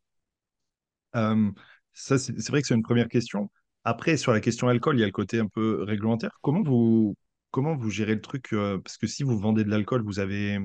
Ça, 1.14 2.18
c'est 2.18 2.48
vrai 2.50 2.62
que 2.62 2.68
c'est 2.68 2.76
une 2.76 2.84
première 2.84 3.10
question. 3.10 3.50
Après, 3.84 4.18
sur 4.18 4.32
la 4.32 4.40
question 4.40 4.68
alcool, 4.68 4.98
il 4.98 5.02
y 5.02 5.04
a 5.04 5.08
le 5.08 5.12
côté 5.12 5.40
un 5.40 5.48
peu 5.48 5.84
réglementaire. 5.84 6.38
Comment 6.42 6.64
vous, 6.64 7.16
comment 7.52 7.76
vous 7.76 7.90
gérez 7.90 8.16
le 8.16 8.22
truc 8.22 8.50
Parce 8.84 8.98
que 8.98 9.08
si 9.08 9.24
vous 9.24 9.38
vendez 9.38 9.64
de 9.64 9.70
l'alcool, 9.70 10.04
vous 10.04 10.20
avez, 10.20 10.60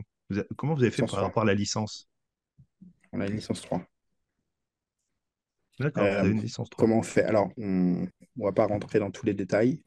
comment 0.57 0.75
vous 0.75 0.83
avez 0.83 0.91
fait 0.91 1.05
par 1.07 1.21
rapport 1.21 1.43
à 1.43 1.47
la 1.47 1.55
licence? 1.55 2.09
On 3.13 3.21
a 3.21 3.27
une 3.27 3.35
licence 3.35 3.63
3. 3.63 3.85
D'accord, 5.81 6.05
vous 6.05 6.11
avez 6.11 6.31
une 6.31 6.41
licence 6.41 6.71
3. 6.71 6.85
Comment 6.85 6.99
on 6.99 7.03
fait? 7.03 7.25
Alors, 7.25 7.51
on 7.57 8.03
ne 8.03 8.07
va 8.37 8.53
pas 8.53 8.67
rentrer 8.67 8.99
dans 8.99 9.11
tous 9.11 9.27
les 9.27 9.35
détails. 9.35 9.83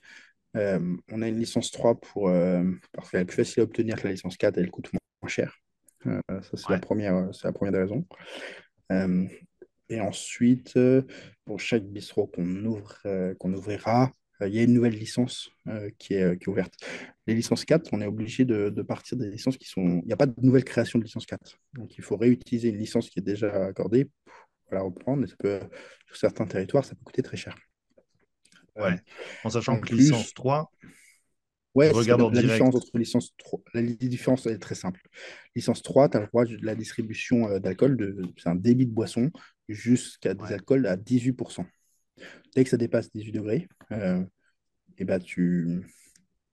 Euh, 0.58 0.98
on 1.12 1.22
a 1.22 1.28
une 1.28 1.40
licence 1.40 1.72
3 1.72 1.96
pour, 2.00 2.30
euh, 2.30 2.64
parce 2.94 3.10
qu'elle 3.10 3.22
est 3.22 3.26
plus 3.26 3.38
facile 3.38 3.62
à 3.62 3.64
obtenir 3.64 3.96
que 3.98 4.04
la 4.04 4.12
licence 4.12 4.38
4, 4.38 4.58
elle 4.58 4.72
coûte 4.72 4.92
moins 4.94 5.30
cher. 5.30 5.56
Euh, 6.08 6.20
ça, 6.30 6.58
c'est 6.58 6.70
la, 6.70 6.80
première, 6.80 7.30
c'est 7.34 7.46
la 7.46 7.54
première 7.54 7.74
des 7.74 7.80
raisons. 7.80 8.06
Et 9.92 10.02
ensuite, 10.02 10.78
pour 11.46 11.60
chaque 11.60 11.84
bistrot 11.84 12.28
qu'on 12.28 12.66
ouvre, 12.66 12.98
qu'on 13.40 13.54
ouvrira, 13.54 14.12
il 14.42 14.56
y 14.56 14.60
a 14.60 14.64
une 14.64 14.74
nouvelle 14.74 14.98
licence 14.98 15.52
qui, 16.00 16.16
est, 16.16 16.38
qui, 16.40 16.46
est, 16.46 16.48
ouverte. 16.48 16.74
Les 17.28 17.36
licences 17.36 17.64
4, 17.64 17.90
on 17.92 18.02
est 18.02 18.08
obligé 18.08 18.44
de, 18.44 18.70
de, 18.70 18.82
partir 18.82 19.18
des 19.18 19.30
licences 19.30 19.58
qui 19.58 19.68
sont. 19.68 20.02
Il 20.04 20.08
n'y 20.08 20.14
a 20.14 20.18
pas 20.18 20.26
de 20.26 20.34
nouvelle 20.42 20.64
création 20.64 20.98
de 20.98 21.04
licence 21.04 21.28
4. 21.28 21.60
Donc 21.74 21.96
il 21.98 22.04
faut 22.04 22.18
réutiliser 22.18 22.70
une 22.70 22.78
licence 22.78 23.10
qui 23.10 23.20
est 23.20 23.24
déjà 23.24 23.66
accordée 23.66 24.10
la 24.72 24.82
reprendre. 24.82 25.28
ça 25.28 25.36
peut, 25.38 25.60
sur 26.08 26.18
certains 26.18 26.46
territoires, 26.46 26.86
ça 26.86 26.96
peut 26.96 27.04
coûter 27.04 27.22
très 27.22 27.38
cher. 27.38 27.56
Ouais. 28.76 28.96
En 29.44 29.50
sachant 29.50 29.80
que 29.80 29.94
licence 29.94 30.34
3, 30.34 30.72
ouais, 31.76 31.92
regarde 31.92 32.34
la, 32.34 32.42
différence 32.42 32.76
entre 32.76 32.98
licence 32.98 33.34
3, 33.38 33.60
la 33.74 33.82
différence 33.82 34.46
est 34.46 34.60
très 34.60 34.76
simple. 34.76 35.02
Licence 35.56 35.82
3, 35.82 36.10
tu 36.10 36.18
as 36.18 36.22
le 36.22 36.28
droit 36.28 36.46
de 36.46 36.58
la 36.62 36.76
distribution 36.76 37.50
euh, 37.50 37.60
d'alcool, 37.60 37.98
de, 37.98 38.22
c'est 38.38 38.50
un 38.50 38.56
débit 38.56 38.86
de 38.86 38.94
boisson 38.94 39.30
jusqu'à 39.68 40.34
des 40.34 40.54
alcools 40.54 40.88
à 40.88 40.98
18%. 40.98 41.66
Dès 42.56 42.64
que 42.64 42.70
ça 42.70 42.78
dépasse 42.78 43.12
18 43.12 43.32
degrés, 43.32 43.68
et 43.90 43.94
euh, 43.94 44.24
eh 44.98 45.06
ben 45.06 45.20
tu 45.20 45.84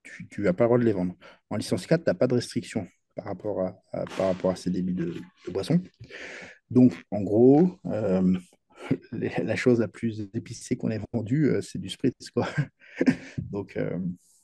tu 0.03 0.41
n'as 0.41 0.53
pas 0.53 0.63
le 0.63 0.67
droit 0.69 0.79
de 0.79 0.85
les 0.85 0.93
vendre. 0.93 1.15
En 1.49 1.57
licence 1.57 1.85
4, 1.85 2.03
tu 2.03 2.09
n'as 2.09 2.15
pas 2.15 2.27
de 2.27 2.33
restriction 2.33 2.87
par 3.15 3.25
rapport 3.25 3.61
à, 3.61 4.05
par 4.17 4.27
rapport 4.27 4.51
à 4.51 4.55
ces 4.55 4.71
débits 4.71 4.93
de, 4.93 5.13
de 5.45 5.51
boisson. 5.51 5.81
Donc, 6.71 6.93
en 7.11 7.21
gros, 7.21 7.79
euh, 7.85 8.37
la 9.11 9.55
chose 9.55 9.79
la 9.79 9.87
plus 9.87 10.29
épicée 10.33 10.77
qu'on 10.77 10.89
ait 10.89 11.01
vendue, 11.13 11.49
euh, 11.49 11.61
c'est 11.61 11.79
du 11.79 11.89
spritz, 11.89 12.29
quoi. 12.31 12.47
donc, 13.37 13.77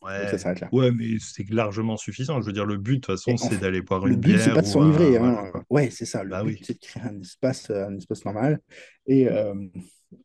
ouais. 0.06 0.28
ça 0.30 0.38
s'arrête 0.38 0.62
là. 0.62 0.70
Ouais, 0.72 0.92
mais 0.92 1.18
c'est 1.20 1.50
largement 1.50 1.98
suffisant. 1.98 2.42
Je 2.42 2.46
veux 2.46 2.54
dire, 2.54 2.66
le 2.66 2.78
but, 2.78 2.96
de 2.96 3.00
toute 3.02 3.18
façon, 3.18 3.38
c'est 3.38 3.60
d'aller 3.60 3.82
boire 3.82 4.06
une 4.08 4.16
bière. 4.16 4.34
Le 4.34 4.38
but, 4.38 4.44
c'est 4.44 4.54
pas 4.54 4.62
de 4.62 4.68
s'enivrer. 4.68 5.18
Hein. 5.18 5.52
Ouais, 5.70 5.90
c'est 5.90 6.06
ça. 6.06 6.24
Le 6.24 6.30
bah 6.30 6.44
but, 6.44 6.60
c'est 6.64 6.74
de 6.74 6.80
créer 6.80 7.04
un 7.04 7.20
espace, 7.20 7.70
un 7.70 7.96
espace 7.98 8.24
normal. 8.26 8.60
Et 9.08 9.28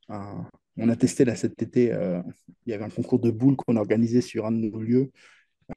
un, 0.09 0.47
on 0.77 0.89
a 0.89 0.97
testé 0.97 1.25
là 1.25 1.37
cet 1.37 1.61
été, 1.63 1.93
euh, 1.93 2.21
il 2.67 2.71
y 2.71 2.73
avait 2.73 2.85
un 2.85 2.91
concours 2.91 3.19
de 3.19 3.31
boules 3.31 3.57
qu'on 3.57 3.77
a 3.77 3.81
organisé 3.81 4.21
sur 4.21 4.47
un 4.47 4.53
de 4.53 4.69
nos 4.69 4.81
lieux 4.81 5.11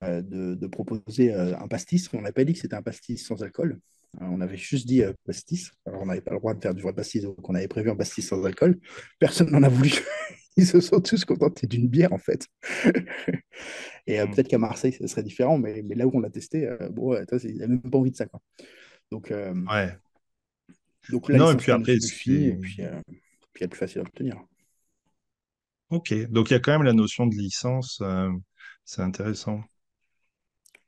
euh, 0.04 0.22
de, 0.22 0.56
de, 0.56 0.68
proposer 0.68 1.34
euh, 1.34 1.58
un 1.58 1.68
pastis. 1.68 2.10
On 2.14 2.22
n'a 2.22 2.32
pas 2.32 2.44
dit 2.44 2.54
que 2.54 2.60
c'était 2.60 2.76
un 2.76 2.82
pastis 2.82 3.26
sans 3.26 3.44
alcool. 3.44 3.80
on 4.22 4.42
avait 4.42 4.58
juste 4.58 4.88
dit 4.88 5.04
pastis. 5.26 5.72
Alors 5.86 6.02
on 6.02 6.06
n'avait 6.06 6.22
pas 6.22 6.32
le 6.32 6.40
droit 6.40 6.54
de 6.54 6.62
faire 6.62 6.74
du 6.74 6.82
vrai 6.82 6.94
pastis, 6.94 7.22
donc 7.22 7.50
on 7.50 7.56
avait 7.56 7.68
prévu 7.68 7.90
un 7.90 7.96
pastis 7.96 8.28
sans 8.28 8.44
alcool. 8.46 8.80
Personne 9.20 9.52
n'en 9.52 9.64
a 9.64 9.70
voulu. 9.70 9.92
Ils 10.56 10.68
se 10.68 10.80
sont 10.82 11.02
tous 11.02 11.26
contentés 11.26 11.66
d'une 11.66 11.88
bière 11.88 12.14
en 12.14 12.20
fait. 12.20 12.48
Et 14.08 14.22
mm. 14.22 14.32
peut-être 14.32 14.48
qu'à 14.48 14.58
Marseille, 14.58 14.94
ce 14.94 15.08
serait 15.08 15.24
différent, 15.24 15.58
mais, 15.58 15.82
mais, 15.84 15.96
là 15.96 16.08
où 16.08 16.12
on 16.14 16.20
l'a 16.20 16.30
testé, 16.30 16.70
bon, 16.92 17.16
il 17.44 17.58
n'a 17.58 17.68
même 17.68 17.82
pas 17.82 17.98
envie 17.98 18.12
de 18.12 18.16
ça. 18.16 18.26
Quoi. 18.26 18.42
Donc, 19.12 19.32
ouais. 19.32 19.98
donc 21.10 21.30
là, 21.30 21.38
non, 21.38 21.52
et 21.52 21.58
puis 21.58 21.72
après, 21.72 21.96
et 21.96 22.00
puis, 22.00 22.54
puis 23.54 23.64
être 23.64 23.72
plus 23.72 23.80
facile 23.80 24.00
à 24.00 24.02
obtenir. 24.02 24.38
Ok, 25.90 26.14
donc 26.32 26.50
il 26.50 26.54
y 26.54 26.56
a 26.56 26.60
quand 26.60 26.72
même 26.72 26.84
la 26.84 26.94
notion 26.94 27.28
de 27.28 27.36
licence, 27.36 28.00
euh, 28.02 28.32
c'est 28.84 29.02
intéressant. 29.02 29.62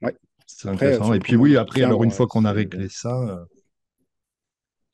Ouais. 0.01 0.15
C'est 0.47 0.67
intéressant. 0.67 1.13
Et 1.13 1.19
puis 1.19 1.35
oui, 1.35 1.57
après, 1.57 1.83
alors 1.83 2.03
une 2.03 2.11
fois 2.11 2.27
qu'on 2.27 2.43
a 2.43 2.51
réglé 2.51 2.89
ça, 2.89 3.15
euh, 3.15 3.45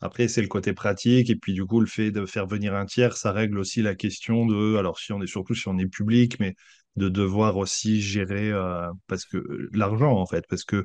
après 0.01 0.27
c'est 0.27 0.41
le 0.41 0.49
côté 0.49 0.73
pratique, 0.73 1.29
et 1.29 1.35
puis 1.37 1.53
du 1.53 1.65
coup 1.65 1.79
le 1.79 1.87
fait 1.87 2.11
de 2.11 2.25
faire 2.25 2.45
venir 2.45 2.75
un 2.75 2.85
tiers, 2.85 3.15
ça 3.15 3.31
règle 3.31 3.57
aussi 3.57 3.81
la 3.81 3.95
question 3.95 4.45
de, 4.45 4.75
alors 4.75 4.99
si 4.99 5.13
on 5.13 5.21
est 5.21 5.27
surtout 5.27 5.55
si 5.55 5.69
on 5.69 5.77
est 5.77 5.87
public, 5.87 6.39
mais 6.41 6.55
de 6.97 7.09
devoir 7.09 7.57
aussi 7.57 8.01
gérer 8.01 8.51
euh, 8.51 8.91
parce 9.07 9.25
que 9.25 9.69
l'argent 9.73 10.11
en 10.11 10.25
fait, 10.25 10.45
parce 10.49 10.63
que 10.63 10.83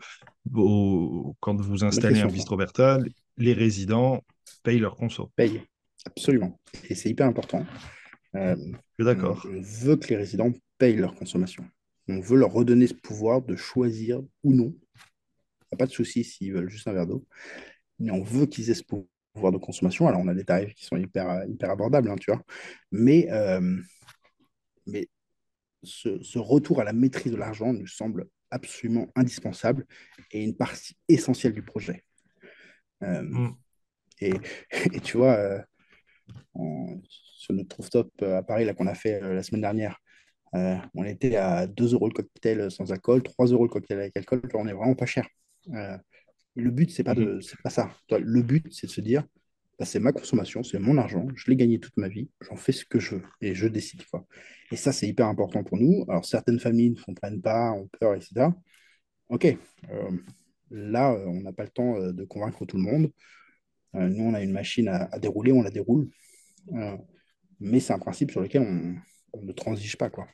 quand 1.41 1.61
vous 1.61 1.85
installez 1.85 2.21
un 2.21 2.29
bistrot 2.29 2.57
Bertal, 2.57 3.09
les 3.37 3.53
résidents 3.53 4.23
payent 4.63 4.79
leur 4.79 4.97
conso. 4.97 5.31
Payent. 5.37 5.63
Absolument. 6.05 6.59
Et 6.89 6.95
c'est 6.95 7.11
hyper 7.11 7.27
important. 7.27 7.67
Euh, 8.37 8.57
d'accord. 8.99 9.47
On 9.51 9.61
veut 9.61 9.97
que 9.97 10.09
les 10.09 10.17
résidents 10.17 10.53
payent 10.79 10.97
leur 10.97 11.15
consommation. 11.15 11.65
On 12.09 12.21
veut 12.21 12.39
leur 12.39 12.53
redonner 12.53 12.87
ce 12.87 12.95
pouvoir 12.95 13.43
de 13.43 13.57
choisir 13.57 14.21
ou 14.45 14.53
non. 14.53 14.75
Il 15.73 15.75
a 15.75 15.77
pas 15.77 15.87
de 15.87 15.93
souci 15.93 16.23
s'ils 16.23 16.53
veulent 16.53 16.69
juste 16.69 16.87
un 16.87 16.93
verre 16.93 17.07
d'eau. 17.07 17.27
Mais 17.99 18.13
on 18.13 18.23
veut 18.23 18.47
qu'ils 18.47 18.71
aient 18.71 18.75
ce 18.75 18.85
pouvoir 18.85 19.53
de 19.53 19.59
consommation. 19.59 20.07
Alors, 20.07 20.21
on 20.21 20.29
a 20.29 20.35
des 20.35 20.45
tarifs 20.45 20.75
qui 20.75 20.85
sont 20.85 20.97
hyper, 20.97 21.45
hyper 21.49 21.71
abordables, 21.71 22.09
hein, 22.11 22.17
tu 22.21 22.31
vois. 22.31 22.43
Mais, 22.93 23.29
euh, 23.33 23.77
mais 24.87 25.09
ce, 25.83 26.39
retour 26.39 26.81
à 26.81 26.85
la 26.85 26.93
maîtrise 26.93 27.33
de 27.33 27.37
l'argent 27.37 27.73
nous 27.73 27.87
semble 27.87 28.27
absolument 28.51 29.09
indispensable 29.15 29.87
et 30.33 30.43
une 30.43 30.57
partie 30.57 30.97
essentielle 31.09 31.53
du 31.53 31.63
projet. 31.63 32.05
Euh, 33.03 33.23
mm. 33.23 33.57
et, 34.21 34.35
et, 34.93 35.01
tu 35.01 35.17
vois, 35.17 35.65
sur 37.47 37.55
notre 37.55 37.77
rooftop 37.77 38.11
euh, 38.23 38.39
à 38.39 38.43
Paris 38.43 38.65
là, 38.65 38.75
qu'on 38.75 38.87
a 38.87 38.95
fait 38.95 39.23
euh, 39.23 39.35
la 39.35 39.43
semaine 39.43 39.61
dernière, 39.61 40.01
euh, 40.55 40.77
on 40.95 41.05
était 41.05 41.37
à 41.37 41.67
2 41.67 41.95
euros 41.95 42.09
le 42.09 42.15
cocktail 42.15 42.71
sans 42.71 42.93
alcool, 42.93 43.23
3 43.23 43.47
euros 43.47 43.65
le 43.65 43.71
cocktail 43.71 43.99
avec 43.99 44.17
alcool, 44.17 44.43
on 44.55 44.67
est 44.67 44.73
vraiment 44.73 44.95
pas 44.95 45.07
cher. 45.07 45.29
le 45.67 46.71
but, 46.71 46.91
c'est 46.91 47.05
pas, 47.05 47.15
de, 47.15 47.41
c'est 47.41 47.61
pas 47.63 47.71
ça. 47.71 47.91
Le 48.11 48.43
but, 48.43 48.67
c'est 48.73 48.87
de 48.87 48.93
se 48.93 49.01
dire, 49.01 49.25
bah, 49.79 49.85
c'est 49.85 49.99
ma 49.99 50.13
consommation, 50.13 50.63
c'est 50.63 50.79
mon 50.79 50.97
argent, 50.97 51.27
je 51.35 51.51
l'ai 51.51 51.57
gagné 51.57 51.79
toute 51.79 51.97
ma 51.97 52.09
vie, 52.09 52.31
j'en 52.41 52.57
fais 52.57 52.73
ce 52.73 52.85
que 52.85 52.99
je 52.99 53.17
veux 53.17 53.23
et 53.41 53.55
je 53.55 53.69
décide. 53.69 54.05
Quoi. 54.07 54.27
Et 54.73 54.77
ça, 54.77 54.93
c'est 54.93 55.07
hyper 55.07 55.27
important 55.27 55.63
pour 55.63 55.79
nous. 55.79 56.05
Alors, 56.09 56.25
certaines 56.25 56.61
familles 56.61 56.91
ne 56.91 57.01
comprennent 57.01 57.41
pas, 57.41 57.73
ont 57.73 57.89
peur, 58.01 58.15
etc. 58.15 58.49
Ok, 59.29 59.57
là, 60.71 61.13
on 61.13 61.41
n'a 61.43 61.53
pas 61.53 61.65
le 61.65 61.71
temps 61.71 61.99
de 62.13 62.25
convaincre 62.25 62.65
tout 62.65 62.77
le 62.77 62.83
monde. 62.83 63.13
nous, 63.95 64.25
on 64.25 64.35
a 64.35 64.43
une 64.43 64.53
machine 64.53 64.89
à, 64.89 65.19
dérouler, 65.19 65.53
on 65.53 65.63
la 65.63 65.71
déroule. 65.71 66.09
Euh, 66.73 66.97
mais 67.61 67.81
c'est 67.81 67.93
un 67.93 67.99
principe 67.99 68.31
sur 68.31 68.41
lequel 68.41 68.63
on, 68.63 69.43
ne 69.43 69.53
transige 69.53 69.97
pas. 69.97 70.11
Quoi. 70.11 70.27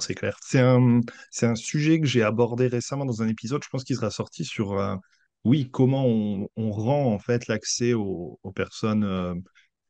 c'est 0.00 0.14
clair. 0.14 0.38
C'est 0.42 0.60
un, 0.60 1.00
c'est 1.30 1.46
un 1.46 1.54
sujet 1.54 2.00
que 2.00 2.06
j'ai 2.06 2.22
abordé 2.22 2.66
récemment 2.66 3.04
dans 3.04 3.22
un 3.22 3.28
épisode, 3.28 3.62
je 3.62 3.68
pense 3.68 3.84
qu'il 3.84 3.96
sera 3.96 4.10
sorti 4.10 4.44
sur, 4.44 4.72
euh, 4.72 4.96
oui, 5.44 5.70
comment 5.70 6.06
on, 6.06 6.70
rend 6.70 7.12
en 7.12 7.18
fait 7.18 7.46
l'accès 7.46 7.92
aux, 7.92 8.38
personnes 8.54 9.04
euh, 9.04 9.34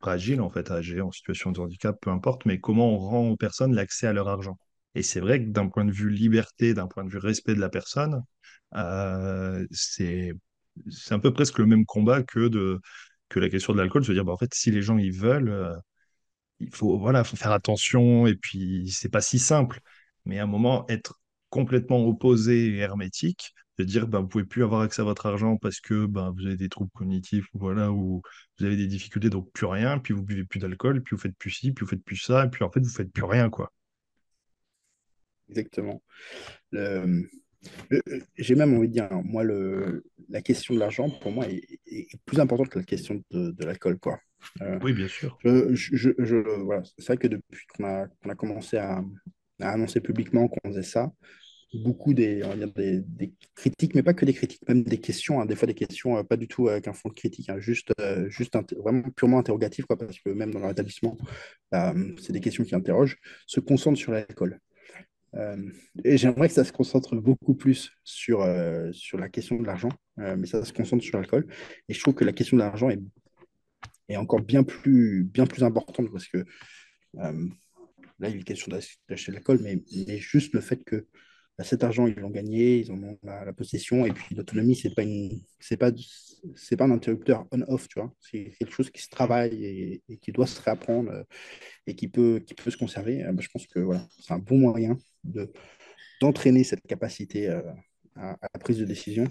fragiles, 0.00 0.40
en 0.40 0.50
fait, 0.50 0.70
âgées, 0.70 1.00
en 1.00 1.10
situation 1.10 1.52
de 1.52 1.60
handicap, 1.60 1.96
peu 2.00 2.10
importe, 2.10 2.46
mais 2.46 2.60
comment 2.60 2.90
on 2.92 2.98
rend 2.98 3.28
aux 3.30 3.36
personnes 3.36 3.74
l'accès 3.74 4.06
à 4.06 4.12
leur 4.12 4.28
argent. 4.28 4.58
Et 4.94 5.02
c'est 5.02 5.20
vrai 5.20 5.42
que 5.42 5.50
d'un 5.50 5.68
point 5.68 5.84
de 5.84 5.92
vue 5.92 6.10
liberté, 6.10 6.74
d'un 6.74 6.86
point 6.86 7.04
de 7.04 7.10
vue 7.10 7.18
respect 7.18 7.54
de 7.54 7.60
la 7.60 7.68
personne, 7.68 8.22
c'est, 9.70 10.32
c'est 10.90 11.14
un 11.14 11.18
peu 11.18 11.32
presque 11.32 11.58
le 11.58 11.66
même 11.66 11.84
combat 11.84 12.22
que 12.22 12.48
de 12.48 12.80
que 13.28 13.40
la 13.40 13.48
question 13.48 13.72
de 13.72 13.78
l'alcool, 13.78 14.04
se 14.04 14.12
dire, 14.12 14.24
bah, 14.24 14.32
en 14.32 14.36
fait, 14.36 14.54
si 14.54 14.70
les 14.70 14.82
gens 14.82 14.98
ils 14.98 15.12
veulent, 15.12 15.48
euh, 15.48 15.74
il 16.60 16.74
faut, 16.74 16.98
voilà, 16.98 17.24
faut 17.24 17.36
faire 17.36 17.52
attention, 17.52 18.26
et 18.26 18.36
puis 18.36 18.90
c'est 18.90 19.08
pas 19.08 19.20
si 19.20 19.38
simple. 19.38 19.80
Mais 20.24 20.38
à 20.38 20.44
un 20.44 20.46
moment, 20.46 20.86
être 20.88 21.20
complètement 21.50 22.04
opposé 22.06 22.68
et 22.68 22.78
hermétique, 22.78 23.54
de 23.78 23.84
dire, 23.84 24.06
bah, 24.06 24.20
vous 24.20 24.28
pouvez 24.28 24.44
plus 24.44 24.62
avoir 24.62 24.82
accès 24.82 25.02
à 25.02 25.04
votre 25.04 25.26
argent 25.26 25.56
parce 25.56 25.80
que 25.80 26.06
bah, 26.06 26.32
vous 26.34 26.46
avez 26.46 26.56
des 26.56 26.68
troubles 26.68 26.90
cognitifs, 26.94 27.46
voilà, 27.52 27.92
ou 27.92 28.22
vous 28.58 28.64
avez 28.64 28.76
des 28.76 28.86
difficultés, 28.86 29.30
donc 29.30 29.52
plus 29.52 29.66
rien, 29.66 29.98
puis 29.98 30.14
vous 30.14 30.22
buvez 30.22 30.44
plus 30.44 30.60
d'alcool, 30.60 31.02
puis 31.02 31.16
vous 31.16 31.22
faites 31.22 31.36
plus 31.36 31.50
ci, 31.50 31.72
puis 31.72 31.84
vous 31.84 31.90
faites 31.90 32.04
plus 32.04 32.16
ça, 32.16 32.44
et 32.44 32.48
puis 32.48 32.64
en 32.64 32.70
fait, 32.70 32.80
vous 32.80 32.88
faites 32.88 33.12
plus 33.12 33.24
rien, 33.24 33.50
quoi. 33.50 33.72
Exactement. 35.48 36.02
Le 36.72 37.28
j'ai 38.36 38.54
même 38.54 38.74
envie 38.74 38.88
de 38.88 38.92
dire, 38.92 39.08
moi, 39.24 39.42
le, 39.42 40.04
la 40.28 40.40
question 40.40 40.74
de 40.74 40.78
l'argent, 40.80 41.08
pour 41.10 41.32
moi, 41.32 41.46
est, 41.48 41.80
plus 42.24 42.40
importante 42.40 42.68
que 42.68 42.78
la 42.78 42.84
question 42.84 43.22
de, 43.30 43.50
de 43.50 43.64
l'alcool. 43.64 43.98
Quoi. 43.98 44.18
Euh, 44.62 44.78
oui, 44.82 44.92
bien 44.92 45.08
sûr. 45.08 45.38
Je, 45.44 45.74
je, 45.74 46.10
je, 46.18 46.36
voilà. 46.62 46.82
C'est 46.98 47.06
vrai 47.06 47.16
que 47.16 47.28
depuis 47.28 47.66
qu'on 47.74 47.84
a, 47.84 48.06
qu'on 48.06 48.30
a 48.30 48.34
commencé 48.34 48.76
à, 48.76 49.02
à, 49.60 49.70
annoncer 49.70 50.00
publiquement 50.00 50.48
qu'on 50.48 50.70
faisait 50.70 50.82
ça, 50.82 51.10
beaucoup 51.82 52.14
des, 52.14 52.42
critiques, 53.54 53.94
mais 53.94 54.02
pas 54.02 54.14
que 54.14 54.24
des 54.24 54.34
critiques, 54.34 54.66
même 54.68 54.82
des 54.82 54.98
questions, 54.98 55.40
hein, 55.40 55.46
des 55.46 55.56
fois 55.56 55.66
des 55.66 55.74
questions 55.74 56.18
euh, 56.18 56.22
pas 56.22 56.36
du 56.36 56.48
tout 56.48 56.68
avec 56.68 56.88
un 56.88 56.92
fond 56.92 57.08
de 57.08 57.14
critique, 57.14 57.48
hein, 57.48 57.58
juste, 57.58 57.92
euh, 58.00 58.28
juste 58.30 58.56
vraiment 58.76 59.02
purement 59.10 59.38
interrogatif, 59.38 59.84
quoi, 59.86 59.96
parce 59.96 60.18
que 60.20 60.30
même 60.30 60.52
dans 60.52 60.60
leur 60.60 60.70
établissement, 60.70 61.16
bah, 61.70 61.94
c'est 62.20 62.32
des 62.32 62.40
questions 62.40 62.64
qui 62.64 62.74
interrogent, 62.74 63.18
se 63.46 63.60
concentrent 63.60 63.98
sur 63.98 64.12
l'alcool. 64.12 64.60
Euh, 65.36 65.70
et 66.04 66.16
j'aimerais 66.16 66.48
que 66.48 66.54
ça 66.54 66.64
se 66.64 66.72
concentre 66.72 67.14
beaucoup 67.16 67.54
plus 67.54 67.92
sur, 68.04 68.42
euh, 68.42 68.90
sur 68.92 69.18
la 69.18 69.28
question 69.28 69.56
de 69.56 69.66
l'argent, 69.66 69.90
euh, 70.18 70.36
mais 70.36 70.46
ça 70.46 70.64
se 70.64 70.72
concentre 70.72 71.04
sur 71.04 71.18
l'alcool. 71.18 71.46
Et 71.88 71.94
je 71.94 72.00
trouve 72.00 72.14
que 72.14 72.24
la 72.24 72.32
question 72.32 72.56
de 72.56 72.62
l'argent 72.62 72.88
est, 72.90 73.00
est 74.08 74.16
encore 74.16 74.40
bien 74.40 74.62
plus, 74.62 75.24
bien 75.24 75.46
plus 75.46 75.62
importante 75.64 76.10
parce 76.10 76.28
que 76.28 76.44
là, 77.14 78.28
il 78.28 78.36
est 78.36 78.42
question 78.44 78.70
d'acheter 78.70 79.32
de 79.32 79.32
l'alcool, 79.32 79.60
mais, 79.62 79.82
mais, 80.06 80.18
juste 80.18 80.54
le 80.54 80.60
fait 80.60 80.82
que 80.84 81.06
bah, 81.58 81.64
cet 81.64 81.84
argent, 81.84 82.06
ils 82.06 82.16
l'ont 82.16 82.30
gagné, 82.30 82.78
ils 82.80 82.92
en 82.92 83.02
ont 83.02 83.18
la, 83.22 83.52
possession, 83.52 84.04
et 84.04 84.12
puis 84.12 84.34
l'autonomie, 84.34 84.80
pas 84.94 85.02
une, 85.02 85.40
c'est 85.58 85.78
pas, 85.78 85.90
c'est 86.54 86.76
pas 86.76 86.84
un 86.84 86.90
interrupteur 86.90 87.46
on-off, 87.50 87.88
tu 87.88 87.98
vois. 87.98 88.12
C'est 88.20 88.52
quelque 88.58 88.72
chose 88.72 88.90
qui 88.90 89.02
se 89.02 89.08
travaille 89.08 89.64
et, 90.08 90.18
qui 90.18 90.32
doit 90.32 90.46
se 90.46 90.60
réapprendre 90.60 91.24
et 91.86 91.94
qui 91.94 92.08
peut, 92.08 92.40
qui 92.46 92.54
peut 92.54 92.70
se 92.70 92.76
conserver. 92.76 93.24
Bah, 93.24 93.40
je 93.40 93.48
pense 93.48 93.66
que 93.66 93.80
voilà, 93.80 94.06
c'est 94.20 94.34
un 94.34 94.38
bon 94.38 94.58
moyen 94.58 94.98
de, 95.24 95.50
d'entraîner 96.20 96.64
cette 96.64 96.86
capacité 96.86 97.48
euh, 97.48 97.62
à, 98.16 98.36
la 98.42 98.60
prise 98.60 98.78
de 98.78 98.84
décision 98.84 99.26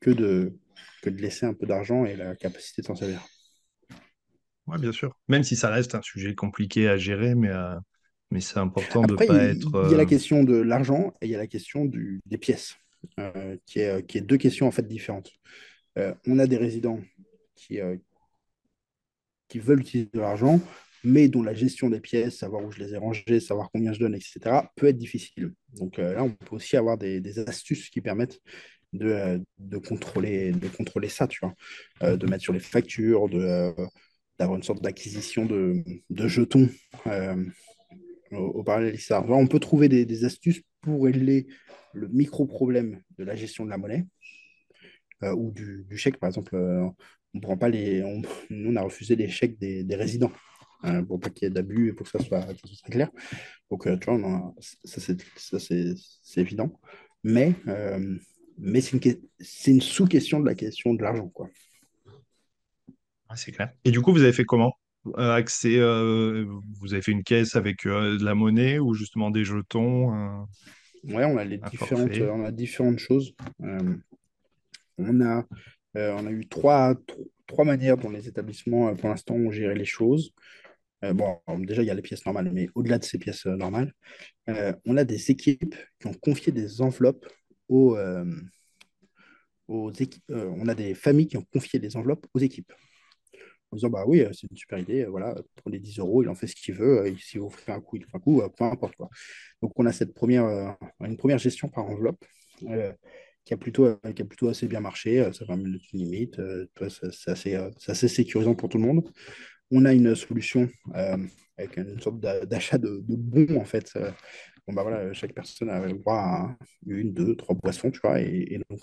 que 0.00 0.10
de, 0.10 0.58
que 1.02 1.10
de 1.10 1.20
laisser 1.20 1.46
un 1.46 1.54
peu 1.54 1.66
d'argent 1.66 2.04
et 2.06 2.16
la 2.16 2.34
capacité 2.36 2.82
de 2.82 2.86
s'en 2.86 2.96
servir. 2.96 3.22
Oui, 4.66 4.78
bien 4.80 4.92
sûr. 4.92 5.16
Même 5.28 5.44
si 5.44 5.56
ça 5.56 5.70
reste 5.70 5.94
un 5.94 6.02
sujet 6.02 6.34
compliqué 6.34 6.88
à 6.88 6.96
gérer, 6.96 7.34
mais, 7.34 7.50
euh, 7.50 7.76
mais 8.30 8.40
c'est 8.40 8.58
important 8.58 9.02
de 9.02 9.14
pas 9.14 9.44
être. 9.44 9.70
Il 9.86 9.90
y 9.90 9.94
a 9.94 9.96
la 9.96 10.02
euh, 10.02 10.06
question 10.06 10.44
de 10.44 10.56
l'argent 10.56 11.14
et 11.20 11.26
il 11.26 11.30
y 11.30 11.34
a 11.34 11.38
la 11.38 11.46
question 11.46 11.84
du, 11.84 12.20
des 12.26 12.38
pièces, 12.38 12.76
qui, 13.66 13.80
est, 13.80 14.06
qui 14.06 14.18
est 14.18 14.22
deux 14.22 14.36
questions 14.36 14.66
en 14.66 14.72
fait 14.72 14.86
différentes. 14.86 15.30
on 16.26 16.38
a 16.38 16.46
des 16.46 16.56
résidents 16.56 17.00
qui, 17.54 17.78
qui 19.48 19.58
veulent 19.58 19.80
utiliser 19.80 20.10
de 20.12 20.20
l'argent, 20.20 20.60
mais 21.04 21.28
dont 21.28 21.42
la 21.42 21.54
gestion 21.54 21.88
des 21.88 22.00
pièces, 22.00 22.38
savoir 22.38 22.64
où 22.64 22.70
je 22.70 22.80
les 22.80 22.94
ai 22.94 22.96
rangées, 22.96 23.40
savoir 23.40 23.70
combien 23.72 23.92
je 23.92 24.00
donne, 24.00 24.14
etc., 24.14 24.40
peut 24.74 24.86
être 24.88 24.98
difficile. 24.98 25.52
Donc 25.74 25.98
euh, 25.98 26.14
là, 26.14 26.24
on 26.24 26.30
peut 26.30 26.56
aussi 26.56 26.76
avoir 26.76 26.98
des, 26.98 27.38
astuces 27.48 27.90
qui 27.90 28.00
permettent 28.00 28.40
de, 28.92 29.06
euh, 29.06 29.38
de, 29.58 29.78
contrôler, 29.78 30.52
de 30.52 30.68
contrôler 30.68 31.08
ça, 31.08 31.28
tu 31.28 31.38
vois, 31.40 31.54
euh, 32.02 32.16
de 32.16 32.26
mettre 32.26 32.42
sur 32.42 32.52
les 32.52 32.60
factures, 32.60 33.28
de, 33.28 33.72
d'avoir 34.38 34.56
une 34.56 34.64
sorte 34.64 34.82
d'acquisition 34.82 35.46
de, 35.46 35.84
de, 36.10 36.28
jetons 36.28 36.68
au, 38.32 38.62
parallèle 38.62 38.96
On 39.28 39.46
peut 39.46 39.60
trouver 39.60 39.88
des, 39.88 40.24
astuces 40.24 40.62
pour 40.80 41.04
régler 41.04 41.46
le 41.92 42.08
micro-problème 42.08 43.00
de 43.18 43.24
la 43.24 43.34
gestion 43.34 43.64
de 43.64 43.70
la 43.70 43.78
monnaie 43.78 44.06
ou 45.22 45.50
du, 45.50 45.96
chèque, 45.96 46.18
par 46.18 46.28
exemple. 46.28 46.56
on 47.34 47.40
prend 47.40 47.56
pas 47.56 47.68
les, 47.68 48.02
nous, 48.50 48.70
on 48.70 48.76
a 48.76 48.82
refusé 48.82 49.16
les 49.16 49.28
chèques 49.28 49.58
des, 49.58 49.96
résidents. 49.96 50.32
Euh, 50.84 51.02
pour 51.02 51.18
pas 51.18 51.30
qu'il 51.30 51.44
y 51.44 51.46
ait 51.46 51.50
d'abus 51.50 51.88
et 51.88 51.92
pour 51.92 52.04
que 52.04 52.18
ça 52.18 52.22
soit, 52.22 52.46
clair. 52.84 53.10
Donc, 53.70 53.86
euh, 53.86 53.96
tu 53.96 54.10
vois, 54.10 54.54
ça 54.84 55.00
c'est 55.00 56.40
évident. 56.40 56.78
Mais, 57.24 57.54
euh, 57.66 58.18
mais 58.58 58.80
c'est 58.80 58.96
une, 58.96 59.72
une 59.74 59.80
sous-question 59.80 60.38
de 60.38 60.46
la 60.46 60.54
question 60.54 60.94
de 60.94 61.02
l'argent. 61.02 61.28
quoi. 61.28 61.48
c'est 63.34 63.52
clair. 63.52 63.72
Et 63.84 63.90
du 63.90 64.00
coup, 64.00 64.12
vous 64.12 64.22
avez 64.22 64.32
fait 64.32 64.44
comment? 64.44 64.74
Euh, 65.18 65.32
accès, 65.34 65.76
euh, 65.78 66.44
vous 66.80 66.92
avez 66.94 67.02
fait 67.02 67.12
une 67.12 67.24
caisse 67.24 67.56
avec 67.56 67.86
euh, 67.86 68.18
de 68.18 68.24
la 68.24 68.34
monnaie 68.34 68.78
ou 68.78 68.94
justement 68.94 69.30
des 69.30 69.44
jetons, 69.44 70.46
Ouais, 71.04 71.24
on 71.24 71.36
a 71.38 71.44
les 71.44 71.58
différentes, 71.58 72.20
on 72.20 72.44
a 72.44 72.50
différentes 72.50 72.98
choses. 72.98 73.34
On 74.98 75.20
a, 75.20 75.46
euh, 75.96 76.14
on 76.18 76.26
a 76.26 76.30
eu 76.30 76.46
trois, 76.48 76.94
tro- 77.06 77.30
trois 77.46 77.64
manières 77.64 77.96
dont 77.96 78.10
les 78.10 78.28
établissements, 78.28 78.88
euh, 78.88 78.94
pour 78.94 79.08
l'instant, 79.08 79.34
ont 79.34 79.50
géré 79.50 79.74
les 79.74 79.84
choses. 79.84 80.32
Euh, 81.04 81.14
bon, 81.14 81.38
déjà, 81.60 81.82
il 81.82 81.86
y 81.86 81.90
a 81.90 81.94
les 81.94 82.02
pièces 82.02 82.26
normales, 82.26 82.50
mais 82.52 82.68
au-delà 82.74 82.98
de 82.98 83.04
ces 83.04 83.18
pièces 83.18 83.46
normales, 83.46 83.92
on 84.86 84.96
a 84.96 85.04
des 85.04 85.30
équipes 85.30 85.74
qui 86.00 86.06
ont 86.06 86.14
confié 86.14 86.52
des 86.52 86.80
enveloppes 86.82 87.26
aux, 87.68 87.96
aux 89.68 89.90
équipes. 89.92 90.22
on 90.30 90.68
a 90.68 90.74
des 90.74 90.94
familles 90.94 91.26
qui 91.28 91.36
ont 91.36 91.46
confié 91.52 91.78
des 91.78 91.96
enveloppes 91.96 92.26
aux 92.34 92.38
équipes. 92.38 92.72
En 93.72 93.76
disant, 93.76 93.90
bah 93.90 94.04
oui, 94.06 94.20
euh, 94.20 94.30
c'est 94.32 94.48
une 94.50 94.56
super 94.56 94.78
idée, 94.78 95.04
euh, 95.04 95.10
voilà, 95.10 95.34
pour 95.56 95.70
les 95.70 95.80
10 95.80 95.98
euros, 95.98 96.22
il 96.22 96.28
en 96.28 96.34
fait 96.34 96.46
ce 96.46 96.54
qu'il 96.54 96.74
veut, 96.74 97.00
euh, 97.00 97.16
s'il 97.18 97.40
vous 97.40 97.50
fait 97.50 97.72
un 97.72 97.80
coup, 97.80 97.96
il 97.96 98.04
fait 98.04 98.16
un 98.16 98.20
coup, 98.20 98.40
peu 98.56 98.64
importe 98.64 98.96
quoi. 98.96 99.08
Donc 99.62 99.72
on 99.76 99.86
a 99.86 99.92
cette 99.92 100.14
première, 100.14 100.76
une 101.00 101.16
première 101.16 101.38
gestion 101.38 101.68
par 101.68 101.84
enveloppe 101.86 102.24
qui 103.44 103.54
a 103.54 103.56
plutôt, 103.56 103.96
qui 104.14 104.22
a 104.22 104.24
plutôt 104.24 104.48
assez 104.48 104.66
bien 104.66 104.80
marché, 104.80 105.30
ça 105.32 105.46
permet 105.46 105.64
de 105.64 105.68
mettre 105.70 105.84
une 105.92 106.00
limite, 106.00 106.40
c'est 106.90 107.30
assez, 107.30 107.54
assez 107.86 108.08
sécurisant 108.08 108.54
pour 108.54 108.68
tout 108.68 108.78
le 108.78 108.84
monde. 108.84 109.08
On 109.70 109.84
a 109.84 109.92
une 109.94 110.14
solution 110.14 110.68
avec 111.58 111.76
une 111.76 112.00
sorte 112.00 112.20
d'a- 112.20 112.46
d'achat 112.46 112.78
de, 112.78 113.00
bons 113.08 113.56
en 113.58 113.64
fait. 113.64 113.92
bon 114.66 114.74
bah 114.74 114.82
voilà, 114.82 115.12
chaque 115.12 115.34
personne 115.34 115.70
avait 115.70 115.92
le 115.92 115.98
droit 115.98 116.16
à 116.16 116.56
une, 116.86 117.12
deux, 117.14 117.36
trois 117.36 117.54
boissons, 117.54 117.90
tu 117.90 118.00
vois, 118.02 118.20
et, 118.20 118.46
et 118.54 118.60
donc 118.70 118.80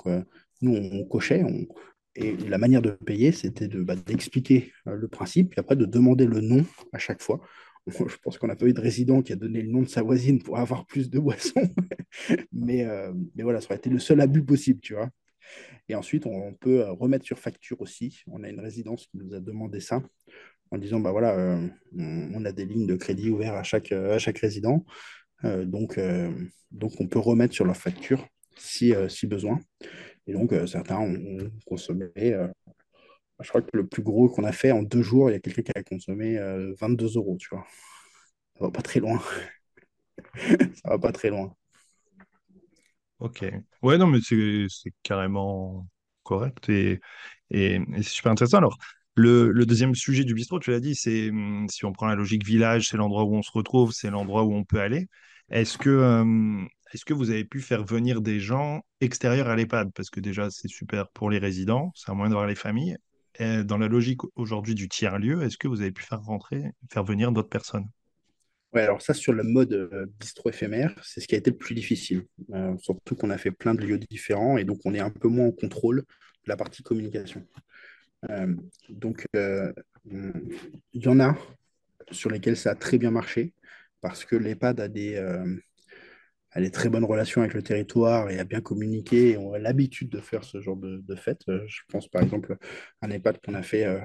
nous 0.62 0.76
on 0.76 1.06
cochait, 1.06 1.44
on, 1.44 1.66
et 2.16 2.36
la 2.38 2.58
manière 2.58 2.82
de 2.82 2.92
payer, 2.92 3.32
c'était 3.32 3.68
de, 3.68 3.82
bah, 3.82 3.96
d'expliquer 3.96 4.72
euh, 4.88 4.96
le 4.96 5.08
principe, 5.08 5.52
puis 5.52 5.60
après 5.60 5.76
de 5.76 5.86
demander 5.86 6.26
le 6.26 6.42
nom 6.42 6.66
à 6.92 7.00
chaque 7.00 7.22
fois. 7.22 7.42
Je 7.88 8.18
pense 8.22 8.38
qu'on 8.38 8.48
n'a 8.48 8.56
pas 8.56 8.66
eu 8.66 8.74
de 8.74 8.80
résident 8.80 9.22
qui 9.22 9.34
a 9.34 9.36
donné 9.36 9.62
le 9.62 9.70
nom 9.70 9.82
de 9.82 9.90
sa 9.90 10.04
voisine 10.04 10.42
pour 10.42 10.58
avoir 10.58 10.86
plus 10.86 11.10
de 11.10 11.20
boissons, 11.20 11.70
mais, 12.54 12.86
euh, 12.86 13.12
mais 13.36 13.44
voilà, 13.44 13.60
ça 13.60 13.68
aurait 13.68 13.78
été 13.78 13.90
le 13.90 14.00
seul 14.00 14.22
abus 14.22 14.44
possible, 14.44 14.80
tu 14.80 14.94
vois. 14.94 15.10
Et 15.90 15.96
ensuite, 15.96 16.26
on, 16.26 16.54
peut 16.54 16.82
euh, 16.82 16.92
remettre 16.92 17.26
sur 17.26 17.40
facture 17.40 17.82
aussi. 17.82 18.22
On 18.28 18.44
a 18.44 18.50
une 18.50 18.62
résidence 18.62 19.08
qui 19.08 19.18
nous 19.18 19.34
a 19.34 19.42
demandé 19.42 19.82
ça 19.82 20.02
en 20.72 20.78
disant, 20.78 21.00
bah 21.00 21.12
voilà, 21.12 21.60
on, 21.96 22.46
a 22.46 22.52
des 22.52 22.66
lignes 22.66 22.88
de 22.88 22.96
crédit 22.96 23.30
ouvertes 23.30 23.58
à 23.58 23.64
chaque, 23.64 23.92
à 23.92 24.18
chaque 24.18 24.40
résident, 24.40 24.84
donc, 25.44 26.00
donc 26.72 27.00
on 27.00 27.08
peut 27.08 27.20
remettre 27.20 27.54
sur 27.54 27.64
leur 27.64 27.78
facture 27.78 28.28
si, 28.58 28.92
si 29.08 29.28
besoin. 29.28 29.60
Et 30.28 30.34
donc, 30.34 30.54
euh, 30.54 30.66
certains 30.68 31.00
ont, 31.00 31.18
consommé 31.66 32.10
euh, 32.18 32.48
je 33.40 33.50
crois 33.50 33.62
que 33.62 33.70
le 33.74 33.86
plus 33.86 34.04
gros 34.04 34.30
qu'on 34.30 34.44
a 34.44 34.52
fait 34.52 34.72
en 34.72 34.84
deux 34.84 35.02
jours, 35.02 35.30
il 35.30 35.34
y 35.34 35.36
a 35.36 35.40
quelqu'un 35.40 35.64
qui 35.64 35.72
a 35.76 35.84
consommé 35.84 36.38
euh, 36.38 36.74
22 36.80 37.18
euros, 37.18 37.38
tu 37.40 37.50
vois. 37.52 37.66
Ça 38.58 38.66
va 38.66 38.72
pas 38.72 38.82
très 38.82 39.00
loin. 39.00 39.22
Ça 40.36 40.90
va 40.90 41.00
pas 41.00 41.12
très 41.12 41.30
loin. 41.30 41.54
Ok. 43.20 43.46
Ouais, 43.82 43.98
non, 43.98 44.08
mais 44.08 44.20
c'est 44.22 44.94
carrément 45.02 45.88
correct 46.24 46.70
et, 46.70 47.00
c'est 47.52 48.04
super 48.04 48.32
intéressant. 48.32 48.58
Alors, 48.58 48.78
le, 49.16 49.52
le 49.52 49.66
deuxième 49.66 49.94
sujet 49.94 50.24
du 50.24 50.34
bistrot, 50.34 50.60
tu 50.60 50.72
l'as 50.72 50.80
dit, 50.80 50.96
c'est 50.96 51.30
hum, 51.30 51.68
si 51.70 51.86
on 51.86 51.92
prend 51.92 52.08
la 52.08 52.16
logique 52.16 52.46
village, 52.46 52.90
c'est 52.90 52.98
l'endroit 52.98 53.24
où 53.26 53.36
on 53.36 53.44
se 53.44 53.52
retrouve, 53.52 53.92
c'est 53.92 54.10
l'endroit 54.10 54.44
où 54.44 54.54
on 54.54 54.64
peut 54.64 54.80
aller. 54.80 55.08
Est-ce 55.50 55.78
que, 55.78 56.66
est-ce 56.94 57.06
que 57.06 57.14
vous 57.14 57.30
avez 57.30 57.46
pu 57.46 57.62
faire 57.62 57.84
venir 57.84 58.22
des 58.22 58.40
gens 58.40 58.82
extérieurs 59.02 59.50
à 59.50 59.56
l'EHPAD? 59.56 59.92
Parce 59.94 60.10
que 60.10 60.20
déjà, 60.20 60.50
c'est 60.50 60.68
super 60.68 61.10
pour 61.10 61.30
les 61.30 61.38
résidents, 61.38 61.92
c'est 61.96 62.12
un 62.12 62.16
moyen 62.16 62.30
de 62.30 62.36
voir 62.36 62.48
les 62.48 62.56
familles. 62.56 62.98
Dans 63.40 63.78
la 63.78 63.88
logique 63.88 64.22
aujourd'hui 64.36 64.76
du 64.76 64.88
tiers-lieu, 64.88 65.42
est-ce 65.44 65.58
que 65.58 65.68
vous 65.68 65.82
avez 65.82 65.92
pu 65.92 66.04
faire 66.04 66.22
rentrer, 66.22 66.64
faire 66.92 67.04
venir 67.04 67.32
d'autres 67.32 67.50
personnes? 67.50 67.88
Ouais, 68.74 68.82
alors 68.82 69.02
ça, 69.04 69.14
sur 69.14 69.34
le 69.34 69.44
mode 69.44 69.74
euh, 69.74 70.08
bistrot 70.20 70.50
éphémère, 70.50 70.96
c'est 71.04 71.22
ce 71.22 71.28
qui 71.28 71.36
a 71.36 71.38
été 71.38 71.52
le 71.52 71.58
plus 71.58 71.76
difficile. 71.76 72.26
Euh, 72.54 72.76
surtout 72.80 73.16
qu'on 73.16 73.30
a 73.30 73.38
fait 73.38 73.52
plein 73.52 73.76
de 73.76 73.82
lieux 73.82 74.00
différents 74.00 74.58
et 74.58 74.64
donc 74.64 74.80
on 74.84 74.96
est 74.96 75.00
un 75.00 75.12
peu 75.12 75.28
moins 75.28 75.48
en 75.48 75.52
contrôle 75.52 75.98
de 75.98 76.50
la 76.50 76.58
partie 76.58 76.82
communication. 76.82 77.46
Euh, 78.32 78.56
donc, 78.90 79.26
euh, 79.36 79.72
il 80.06 81.02
y 81.04 81.08
en 81.08 81.20
a 81.20 81.38
sur 82.12 82.32
lesquels 82.32 82.58
ça 82.58 82.72
a 82.72 82.76
très 82.76 82.98
bien 82.98 83.12
marché 83.12 83.54
parce 84.04 84.26
que 84.26 84.36
l'EHPAD 84.36 84.82
a 84.82 84.90
des, 84.90 85.16
euh, 85.16 85.56
a 86.52 86.60
des 86.60 86.70
très 86.72 86.90
bonnes 86.90 87.06
relations 87.06 87.42
avec 87.42 87.54
le 87.54 87.64
territoire 87.64 88.30
et 88.30 88.38
a 88.38 88.44
bien 88.44 88.60
communiqué 88.60 89.32
et 89.32 89.38
on 89.38 89.54
a 89.54 89.60
l'habitude 89.60 90.10
de 90.10 90.20
faire 90.20 90.44
ce 90.44 90.60
genre 90.60 90.76
de, 90.76 90.98
de 90.98 91.16
fête. 91.16 91.42
Euh, 91.48 91.64
je 91.68 91.82
pense 91.88 92.10
par 92.10 92.22
exemple 92.22 92.58
à 93.02 93.08
un 93.08 93.10
EHPAD 93.10 93.40
qu'on 93.40 93.54
a 93.54 93.64
fait 93.64 93.86
euh, 93.86 94.02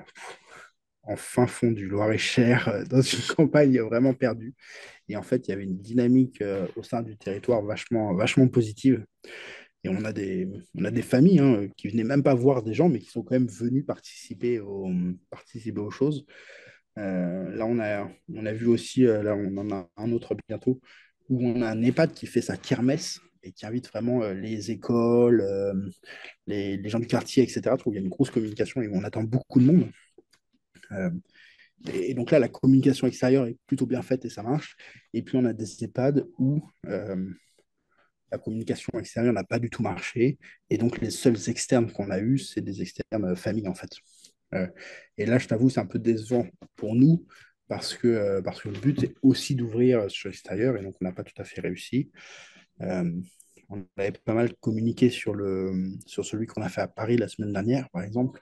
en 1.02 1.16
fin 1.16 1.48
fond 1.48 1.72
du 1.72 1.88
Loir-et-Cher, 1.88 2.84
dans 2.88 3.00
une 3.00 3.18
campagne 3.36 3.80
vraiment 3.80 4.14
perdue. 4.14 4.54
Et 5.08 5.16
en 5.16 5.22
fait, 5.22 5.48
il 5.48 5.50
y 5.50 5.54
avait 5.54 5.64
une 5.64 5.78
dynamique 5.78 6.44
au 6.76 6.82
sein 6.82 7.02
du 7.02 7.16
territoire 7.16 7.62
vachement, 7.62 8.48
positive. 8.48 9.04
Et 9.82 9.88
on 9.88 10.04
a 10.04 10.12
des, 10.12 10.46
familles 11.02 11.40
hein, 11.40 11.68
qui 11.76 11.88
venaient 11.88 12.04
même 12.04 12.22
pas 12.22 12.34
voir 12.34 12.62
des 12.62 12.74
gens, 12.74 12.88
mais 12.88 12.98
qui 12.98 13.10
sont 13.10 13.22
quand 13.22 13.34
même 13.34 13.48
venus 13.48 13.86
participer 13.86 14.60
aux 14.60 15.90
choses. 15.90 16.26
Euh, 16.98 17.50
là, 17.56 17.66
on 17.66 17.78
a, 17.78 18.52
vu 18.52 18.66
aussi, 18.66 19.06
euh, 19.06 19.22
là, 19.22 19.36
on 19.36 19.56
en 19.56 19.70
a 19.70 19.88
un 19.96 20.12
autre 20.12 20.36
bientôt, 20.48 20.80
où 21.28 21.46
on 21.46 21.62
a 21.62 21.70
un 21.70 21.82
EHPAD 21.82 22.12
qui 22.12 22.26
fait 22.26 22.40
sa 22.40 22.56
kermesse 22.56 23.20
et 23.42 23.52
qui 23.52 23.66
invite 23.66 23.88
vraiment 23.88 24.22
euh, 24.22 24.34
les 24.34 24.70
écoles, 24.70 25.44
les, 26.46 26.88
gens 26.88 26.98
du 26.98 27.06
quartier, 27.06 27.42
etc. 27.42 27.62
Trouve 27.78 27.92
qu'il 27.92 28.00
y 28.00 28.02
a 28.02 28.04
une 28.04 28.10
grosse 28.10 28.30
communication 28.30 28.82
et 28.82 28.88
on 28.92 29.04
attend 29.04 29.22
beaucoup 29.22 29.60
de 29.60 29.66
monde. 29.66 29.90
Et, 31.92 32.14
donc 32.14 32.32
là, 32.32 32.40
la 32.40 32.48
communication 32.48 33.06
extérieure 33.06 33.46
est 33.46 33.56
plutôt 33.66 33.86
bien 33.86 34.02
faite 34.02 34.24
et 34.24 34.30
ça 34.30 34.42
marche. 34.42 34.76
Et 35.12 35.22
puis, 35.22 35.36
on 35.36 35.44
a 35.44 35.52
des 35.52 35.84
EHPAD 35.84 36.26
où 36.38 36.60
la 38.30 38.38
communication 38.38 38.98
extérieure 38.98 39.32
n'a 39.32 39.44
pas 39.44 39.58
du 39.58 39.70
tout 39.70 39.82
marché. 39.82 40.38
Et 40.70 40.78
donc, 40.78 41.00
les 41.00 41.10
seuls 41.10 41.38
externes 41.48 41.92
qu'on 41.92 42.10
a 42.10 42.18
eus, 42.18 42.38
c'est 42.38 42.60
des 42.60 42.82
externes 42.82 43.36
familles, 43.36 43.68
en 43.68 43.74
fait. 43.74 43.90
Euh, 44.54 44.66
et 45.16 45.26
là, 45.26 45.38
je 45.38 45.46
t'avoue, 45.46 45.70
c'est 45.70 45.80
un 45.80 45.86
peu 45.86 45.98
décevant 45.98 46.46
pour 46.76 46.94
nous 46.94 47.26
parce 47.68 47.94
que, 47.94 48.08
euh, 48.08 48.42
parce 48.42 48.62
que 48.62 48.68
le 48.68 48.78
but 48.78 49.02
est 49.02 49.14
aussi 49.22 49.54
d'ouvrir 49.54 50.10
sur 50.10 50.28
l'extérieur 50.28 50.76
et 50.76 50.82
donc 50.82 50.96
on 51.00 51.04
n'a 51.04 51.12
pas 51.12 51.24
tout 51.24 51.40
à 51.40 51.44
fait 51.44 51.60
réussi. 51.60 52.10
Euh, 52.80 53.10
on 53.68 53.84
avait 53.98 54.12
pas 54.12 54.34
mal 54.34 54.54
communiqué 54.60 55.10
sur, 55.10 55.34
le, 55.34 55.92
sur 56.06 56.24
celui 56.24 56.46
qu'on 56.46 56.62
a 56.62 56.68
fait 56.68 56.80
à 56.80 56.88
Paris 56.88 57.16
la 57.18 57.28
semaine 57.28 57.52
dernière, 57.52 57.90
par 57.90 58.02
exemple. 58.02 58.40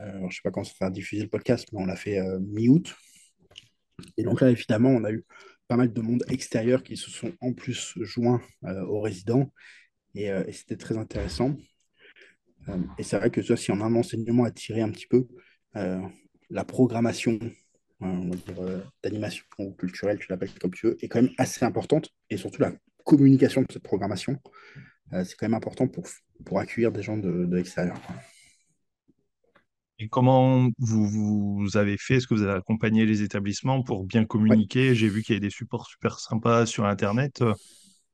Euh, 0.00 0.18
je 0.18 0.24
ne 0.24 0.30
sais 0.30 0.40
pas 0.42 0.50
quand 0.50 0.64
ça 0.64 0.74
sera 0.74 0.90
diffusé 0.90 1.22
le 1.22 1.28
podcast, 1.28 1.68
mais 1.72 1.80
on 1.80 1.86
l'a 1.86 1.96
fait 1.96 2.18
euh, 2.18 2.40
mi-août. 2.40 2.94
Et 4.16 4.24
donc 4.24 4.40
là, 4.40 4.50
évidemment, 4.50 4.90
on 4.90 5.04
a 5.04 5.12
eu 5.12 5.24
pas 5.68 5.76
mal 5.76 5.92
de 5.92 6.00
monde 6.00 6.24
extérieur 6.28 6.82
qui 6.82 6.96
se 6.96 7.10
sont 7.10 7.32
en 7.40 7.52
plus 7.52 7.94
joints 7.96 8.42
euh, 8.64 8.82
aux 8.86 9.00
résidents 9.00 9.52
euh, 10.16 10.44
et 10.46 10.52
c'était 10.52 10.76
très 10.76 10.96
intéressant. 10.96 11.56
Euh, 12.68 12.76
et 12.98 13.02
c'est 13.02 13.18
vrai 13.18 13.30
que 13.30 13.42
ça, 13.42 13.56
si 13.56 13.70
on 13.70 13.80
a 13.80 13.84
un 13.84 13.94
enseignement 13.94 14.44
à 14.44 14.50
tirer 14.50 14.80
un 14.80 14.90
petit 14.90 15.06
peu, 15.06 15.26
euh, 15.76 16.00
la 16.50 16.64
programmation 16.64 17.38
euh, 18.02 18.80
d'animation 19.02 19.44
ou 19.58 19.72
culturelle, 19.72 20.18
tu 20.18 20.26
l'appelles 20.30 20.52
comme 20.60 20.72
tu 20.72 20.86
veux, 20.86 21.04
est 21.04 21.08
quand 21.08 21.22
même 21.22 21.32
assez 21.38 21.64
importante. 21.64 22.10
Et 22.30 22.36
surtout 22.36 22.62
la 22.62 22.72
communication 23.04 23.62
de 23.62 23.66
cette 23.70 23.82
programmation, 23.82 24.38
c'est 25.12 25.36
quand 25.36 25.46
même 25.46 25.54
important 25.54 25.86
pour, 25.86 26.04
pour 26.44 26.58
accueillir 26.58 26.90
des 26.90 27.02
gens 27.02 27.16
de, 27.16 27.44
de 27.44 27.56
l'extérieur. 27.56 27.96
Et 29.98 30.08
comment 30.08 30.68
vous, 30.78 31.08
vous 31.08 31.76
avez 31.76 31.96
fait? 31.98 32.16
Est-ce 32.16 32.26
que 32.26 32.34
vous 32.34 32.42
avez 32.42 32.58
accompagné 32.58 33.06
les 33.06 33.22
établissements 33.22 33.82
pour 33.82 34.04
bien 34.04 34.22
Ouais, 34.22 34.26
communiquer? 34.26 34.94
J'ai 34.94 35.08
vu 35.08 35.22
qu'il 35.22 35.34
y 35.34 35.36
a 35.36 35.40
des 35.40 35.50
supports 35.50 35.86
super 35.86 36.18
sympas 36.18 36.66
sur 36.66 36.84
Internet. 36.84 37.44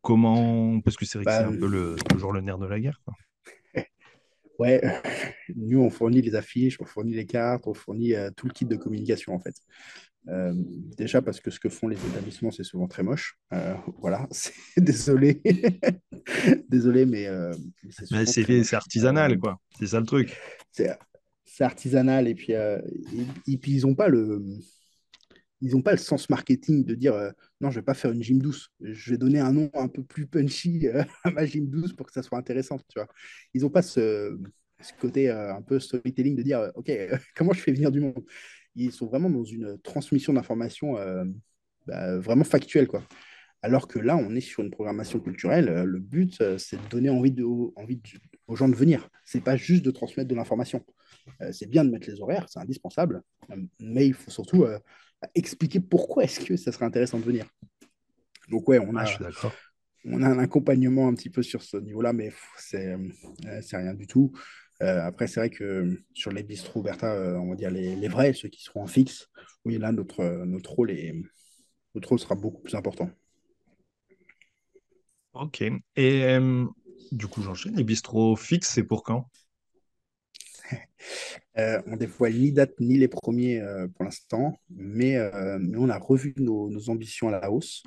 Comment? 0.03 0.81
Parce 0.81 0.97
que 0.97 1.07
c'est 1.07 1.19
vrai 1.19 1.25
que 1.25 1.31
c'est 1.31 1.45
bah, 1.45 1.49
un 1.49 1.59
peu 1.59 1.69
le, 1.69 1.97
toujours 2.09 2.33
le 2.33 2.41
nerf 2.41 2.59
de 2.59 2.67
la 2.67 2.81
guerre, 2.81 3.01
quoi. 3.05 3.15
Ouais, 4.61 4.81
nous 5.57 5.81
on 5.81 5.91
fournit 5.91 6.23
les 6.23 6.35
affiches, 6.35 6.81
on 6.81 6.85
fournit 6.85 7.15
les 7.15 7.27
cartes, 7.27 7.67
on 7.67 7.75
fournit 7.75 8.15
euh, 8.15 8.31
tout 8.37 8.47
le 8.47 8.53
kit 8.53 8.67
de 8.67 8.77
communication 8.77 9.35
en 9.35 9.41
fait. 9.41 9.55
Euh, 10.29 10.53
déjà 10.99 11.23
parce 11.23 11.41
que 11.41 11.51
ce 11.51 11.59
que 11.59 11.71
font 11.71 11.89
les 11.89 11.97
établissements, 11.97 12.51
c'est 12.51 12.63
souvent 12.63 12.87
très 12.87 13.03
moche. 13.03 13.39
Euh, 13.55 13.75
voilà, 13.99 14.29
désolé. 14.77 15.41
désolé, 16.69 17.07
mais, 17.07 17.27
mais 18.11 18.27
c'est 18.27 18.75
artisanal, 18.75 19.39
quoi. 19.39 19.59
C'est 19.79 19.87
ça 19.87 19.99
le 19.99 20.07
truc. 20.07 20.37
c'est 20.71 21.65
artisanal 21.65 22.29
et 22.29 22.35
puis, 22.35 22.53
et, 22.53 22.79
et 23.49 23.57
puis 23.57 23.73
ils 23.73 23.87
n'ont 23.87 23.95
pas 23.95 24.09
le 24.09 24.43
ils 25.61 25.77
ont 25.77 25.83
pas 25.83 25.93
le 25.93 25.99
sens 25.99 26.31
marketing 26.31 26.85
de 26.85 26.95
dire 26.95 27.15
euh, 27.15 27.31
non, 27.61 27.71
je 27.71 27.81
vais 27.81 27.85
pas 27.85 27.95
faire 27.95 28.11
une 28.11 28.23
gym 28.23 28.41
douce. 28.41 28.71
Je 28.81 29.11
vais 29.11 29.19
donner 29.19 29.41
un 29.41 29.53
nom 29.53 29.71
un 29.75 29.89
peu 29.89 30.03
plus 30.03 30.27
punchy 30.27 30.89
euh, 30.89 31.05
à 31.25 31.31
ma 31.31 31.45
gym 31.45 31.69
douce 31.69 31.93
pour 31.93 32.07
que 32.07 32.13
ça 32.13 32.23
soit 32.23 32.39
intéressant. 32.39 32.79
Tu 32.79 32.99
vois. 32.99 33.09
Ils 33.55 33.63
n'ont 33.63 33.71
pas 33.71 33.83
ce, 33.83 34.39
côté 35.01 35.31
euh, 35.31 35.55
un 35.55 35.63
peu 35.63 35.79
storytelling 35.79 36.37
de 36.37 36.43
dire 36.43 36.71
ok, 36.75 36.91
comment 37.37 37.53
je 37.53 37.61
fais 37.61 37.73
venir 37.73 37.91
du 37.91 38.01
monde? 38.01 38.25
Ils 38.75 38.93
sont 38.93 39.07
vraiment 39.07 39.29
dans 39.29 39.45
une 39.45 39.79
transmission 39.83 40.33
d'informations 40.33 40.95
bah, 41.87 42.19
vraiment 42.19 42.45
factuelle. 42.45 42.87
Quoi. 42.87 43.03
Alors 43.63 43.89
que 43.89 43.99
là, 43.99 44.17
on 44.17 44.35
est 44.37 44.41
sur 44.41 44.63
une 44.63 44.71
programmation 44.71 45.19
culturelle. 45.19 45.83
le 45.85 45.99
but, 45.99 46.41
c'est 46.57 46.81
de 46.81 46.89
donner 46.89 47.11
envie, 47.11 47.33
de, 47.33 47.45
envie 47.77 48.01
aux 48.51 48.57
gens 48.57 48.69
de 48.69 48.75
venir. 48.75 49.09
C'est 49.25 49.43
pas 49.43 49.57
juste 49.57 49.85
de 49.85 49.91
transmettre 49.91 50.29
de 50.29 50.35
l'information. 50.35 50.85
c'est 51.53 51.69
bien 51.69 51.85
de 51.85 51.91
mettre 51.91 52.11
les 52.11 52.21
horaires, 52.21 52.47
c'est 52.49 52.59
indispensable, 52.59 53.23
mais 53.79 54.07
il 54.07 54.15
faut 54.15 54.31
surtout 54.31 54.67
expliquer 55.35 55.81
pourquoi 55.81 56.25
est-ce 56.25 56.41
que 56.41 56.57
ça 56.57 56.73
serait 56.73 56.87
intéressant 56.87 57.19
de 57.19 57.25
venir. 57.25 57.47
Donc 58.49 58.69
ouais, 58.69 58.81
on 58.81 58.97
a, 58.97 59.05
ah, 59.05 59.53
on 60.05 60.23
a 60.23 60.29
un 60.29 60.39
accompagnement 60.39 61.07
un 61.09 61.15
petit 61.15 61.31
peu 61.31 61.43
sur 61.43 61.63
ce 61.63 61.77
niveau-là, 61.77 62.13
mais 62.13 62.33
c'est 62.59 62.97
rien 63.73 63.95
du 63.95 64.07
tout. 64.07 64.33
après, 64.81 65.29
c'est 65.29 65.41
vrai 65.41 65.51
que 65.51 65.97
sur 66.13 66.33
les 66.33 66.43
bistrots 66.43 66.83
Bertha, 66.83 67.39
on 67.41 67.51
va 67.51 67.55
dire 67.55 67.71
les, 67.71 67.95
les, 67.95 68.09
vrais, 68.09 68.33
ceux 68.33 68.49
qui 68.49 68.63
seront 68.63 68.83
en 68.83 68.89
fixe, 68.89 69.29
oui, 69.65 69.79
là, 69.79 69.93
notre, 69.93 70.25
notre, 70.45 70.73
rôle, 70.73 70.91
est, 70.91 71.15
notre 71.95 72.09
rôle 72.09 72.19
sera 72.19 72.35
beaucoup 72.35 72.63
plus 72.63 72.75
important. 72.75 73.11
Ok. 75.33 75.63
Et 75.97 76.25
euh, 76.25 76.67
du 77.13 77.27
coup, 77.27 77.43
j'enchaîne. 77.43 77.77
Les 77.77 77.85
bistrots 77.85 78.37
fixes, 78.37 78.71
c'est 78.71 78.85
pour 78.85 79.03
quand? 79.03 79.29
Euh, 81.59 81.83
On 81.87 81.97
dévoile 81.97 82.35
ni 82.35 82.53
date 82.53 82.79
ni 82.79 82.97
les 82.97 83.09
premiers 83.09 83.61
euh, 83.61 83.89
pour 83.89 84.05
l'instant, 84.05 84.61
mais, 84.71 85.17
mais, 85.59 85.77
on 85.77 85.89
a 85.89 85.99
revu 85.99 86.33
nos, 86.37 86.89
ambitions 86.89 87.29
à 87.29 87.33
la 87.33 87.51
hausse. 87.51 87.83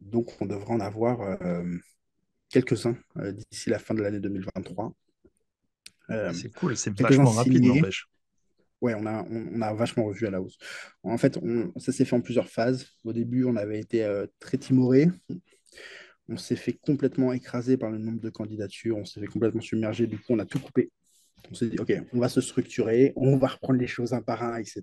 donc, 0.00 0.30
on 0.40 0.46
devrait 0.46 0.74
en 0.74 0.80
avoir 0.80 1.38
quelques-uns 2.50 2.96
d'ici 3.16 3.70
la 3.70 3.78
fin 3.78 3.94
de 3.94 4.02
l'année 4.02 4.20
2023. 4.20 4.92
c'est 6.34 6.52
cool, 6.54 6.76
c'est 6.76 6.96
vachement 7.00 7.30
rapide, 7.30 7.64
n'empêche. 7.64 8.06
Ouais, 8.82 8.94
on 8.94 9.06
a, 9.06 9.24
on, 9.30 9.62
a 9.62 9.72
vachement 9.72 10.04
revu 10.04 10.26
à 10.26 10.30
la 10.30 10.42
hausse. 10.42 10.58
En 11.02 11.16
fait, 11.18 11.38
ça 11.78 11.92
s'est 11.92 12.04
fait 12.04 12.16
en 12.16 12.20
plusieurs 12.20 12.50
phases. 12.50 12.86
Au 13.04 13.14
début, 13.14 13.44
on 13.44 13.56
avait 13.56 13.80
été 13.80 14.06
très 14.40 14.58
timoré 14.58 15.08
on 16.28 16.36
s'est 16.36 16.56
fait 16.56 16.72
complètement 16.72 17.32
écraser 17.32 17.76
par 17.76 17.90
le 17.90 17.98
nombre 17.98 18.20
de 18.20 18.30
candidatures, 18.30 18.96
on 18.96 19.04
s'est 19.04 19.20
fait 19.20 19.26
complètement 19.26 19.60
submerger, 19.60 20.06
du 20.06 20.18
coup 20.18 20.32
on 20.32 20.38
a 20.38 20.46
tout 20.46 20.58
coupé. 20.58 20.90
On 21.50 21.54
s'est 21.54 21.68
dit, 21.68 21.78
OK, 21.78 21.92
on 22.12 22.18
va 22.18 22.28
se 22.28 22.40
structurer, 22.40 23.12
on 23.14 23.36
va 23.36 23.48
reprendre 23.48 23.78
les 23.78 23.86
choses 23.86 24.12
un 24.12 24.22
par 24.22 24.42
un, 24.42 24.56
etc. 24.56 24.82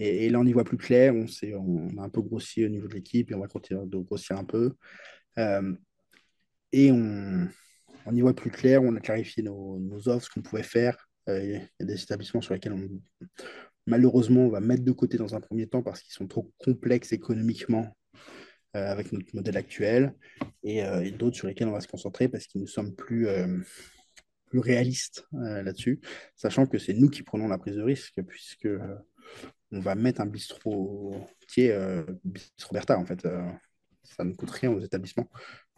Et, 0.00 0.30
là, 0.30 0.38
on 0.40 0.46
y 0.46 0.52
voit 0.52 0.64
plus 0.64 0.76
clair, 0.76 1.14
on, 1.14 1.26
on 1.56 1.98
a 1.98 2.02
un 2.02 2.08
peu 2.08 2.22
grossi 2.22 2.64
au 2.64 2.68
niveau 2.68 2.88
de 2.88 2.94
l'équipe 2.94 3.30
et 3.30 3.34
on 3.34 3.40
va 3.40 3.48
continuer 3.48 3.84
de 3.86 3.98
grossir 3.98 4.38
un 4.38 4.44
peu. 4.44 4.74
Euh, 5.38 5.74
et 6.72 6.92
on, 6.92 7.48
on, 8.06 8.14
y 8.14 8.20
voit 8.20 8.34
plus 8.34 8.50
clair, 8.50 8.82
on 8.82 8.94
a 8.96 9.00
clarifié 9.00 9.42
nos, 9.42 10.08
offres, 10.08 10.26
ce 10.26 10.30
qu'on 10.30 10.42
pouvait 10.42 10.62
faire. 10.62 11.08
Euh, 11.28 11.42
il 11.44 11.50
y 11.52 11.82
a 11.82 11.84
des 11.84 12.02
établissements 12.02 12.40
sur 12.40 12.54
lesquels 12.54 12.74
malheureusement, 13.86 14.42
on 14.42 14.50
va 14.50 14.60
mettre 14.60 14.84
de 14.84 14.92
côté 14.92 15.18
dans 15.18 15.34
un 15.34 15.40
premier 15.40 15.66
temps 15.66 15.82
parce 15.82 16.00
qu'ils 16.00 16.12
sont 16.12 16.26
trop 16.26 16.50
complexes 16.58 17.12
économiquement 17.12 17.96
avec 18.74 19.12
notre 19.12 19.34
modèle 19.34 19.56
actuel 19.56 20.14
euh, 20.66 21.00
et, 21.00 21.10
d'autres 21.10 21.36
sur 21.36 21.46
lesquels 21.46 21.68
on 21.68 21.72
va 21.72 21.80
se 21.80 21.88
concentrer 21.88 22.28
parce 22.28 22.46
qu'ils 22.46 22.60
nous 22.60 22.66
sommes 22.66 22.94
plus, 22.94 23.28
euh, 23.28 23.58
plus 24.46 24.58
réalistes 24.58 25.26
là-dessus, 25.32 26.00
sachant 26.36 26.66
que 26.66 26.78
c'est 26.78 26.94
nous 26.94 27.08
qui 27.08 27.22
prenons 27.22 27.48
la 27.48 27.58
prise 27.58 27.76
de 27.76 27.82
risque 27.82 28.20
puisque 28.26 28.68
on 29.70 29.80
va 29.80 29.94
mettre 29.94 30.20
un 30.20 30.26
bistrot 30.26 31.26
qui 31.46 31.62
est 31.62 31.78
bistrot 32.24 32.72
Bertha 32.72 32.98
en 32.98 33.04
fait. 33.04 33.26
ça 34.02 34.24
ne 34.24 34.32
coûte 34.32 34.50
rien 34.50 34.70
aux 34.72 34.80
établissements. 34.80 35.28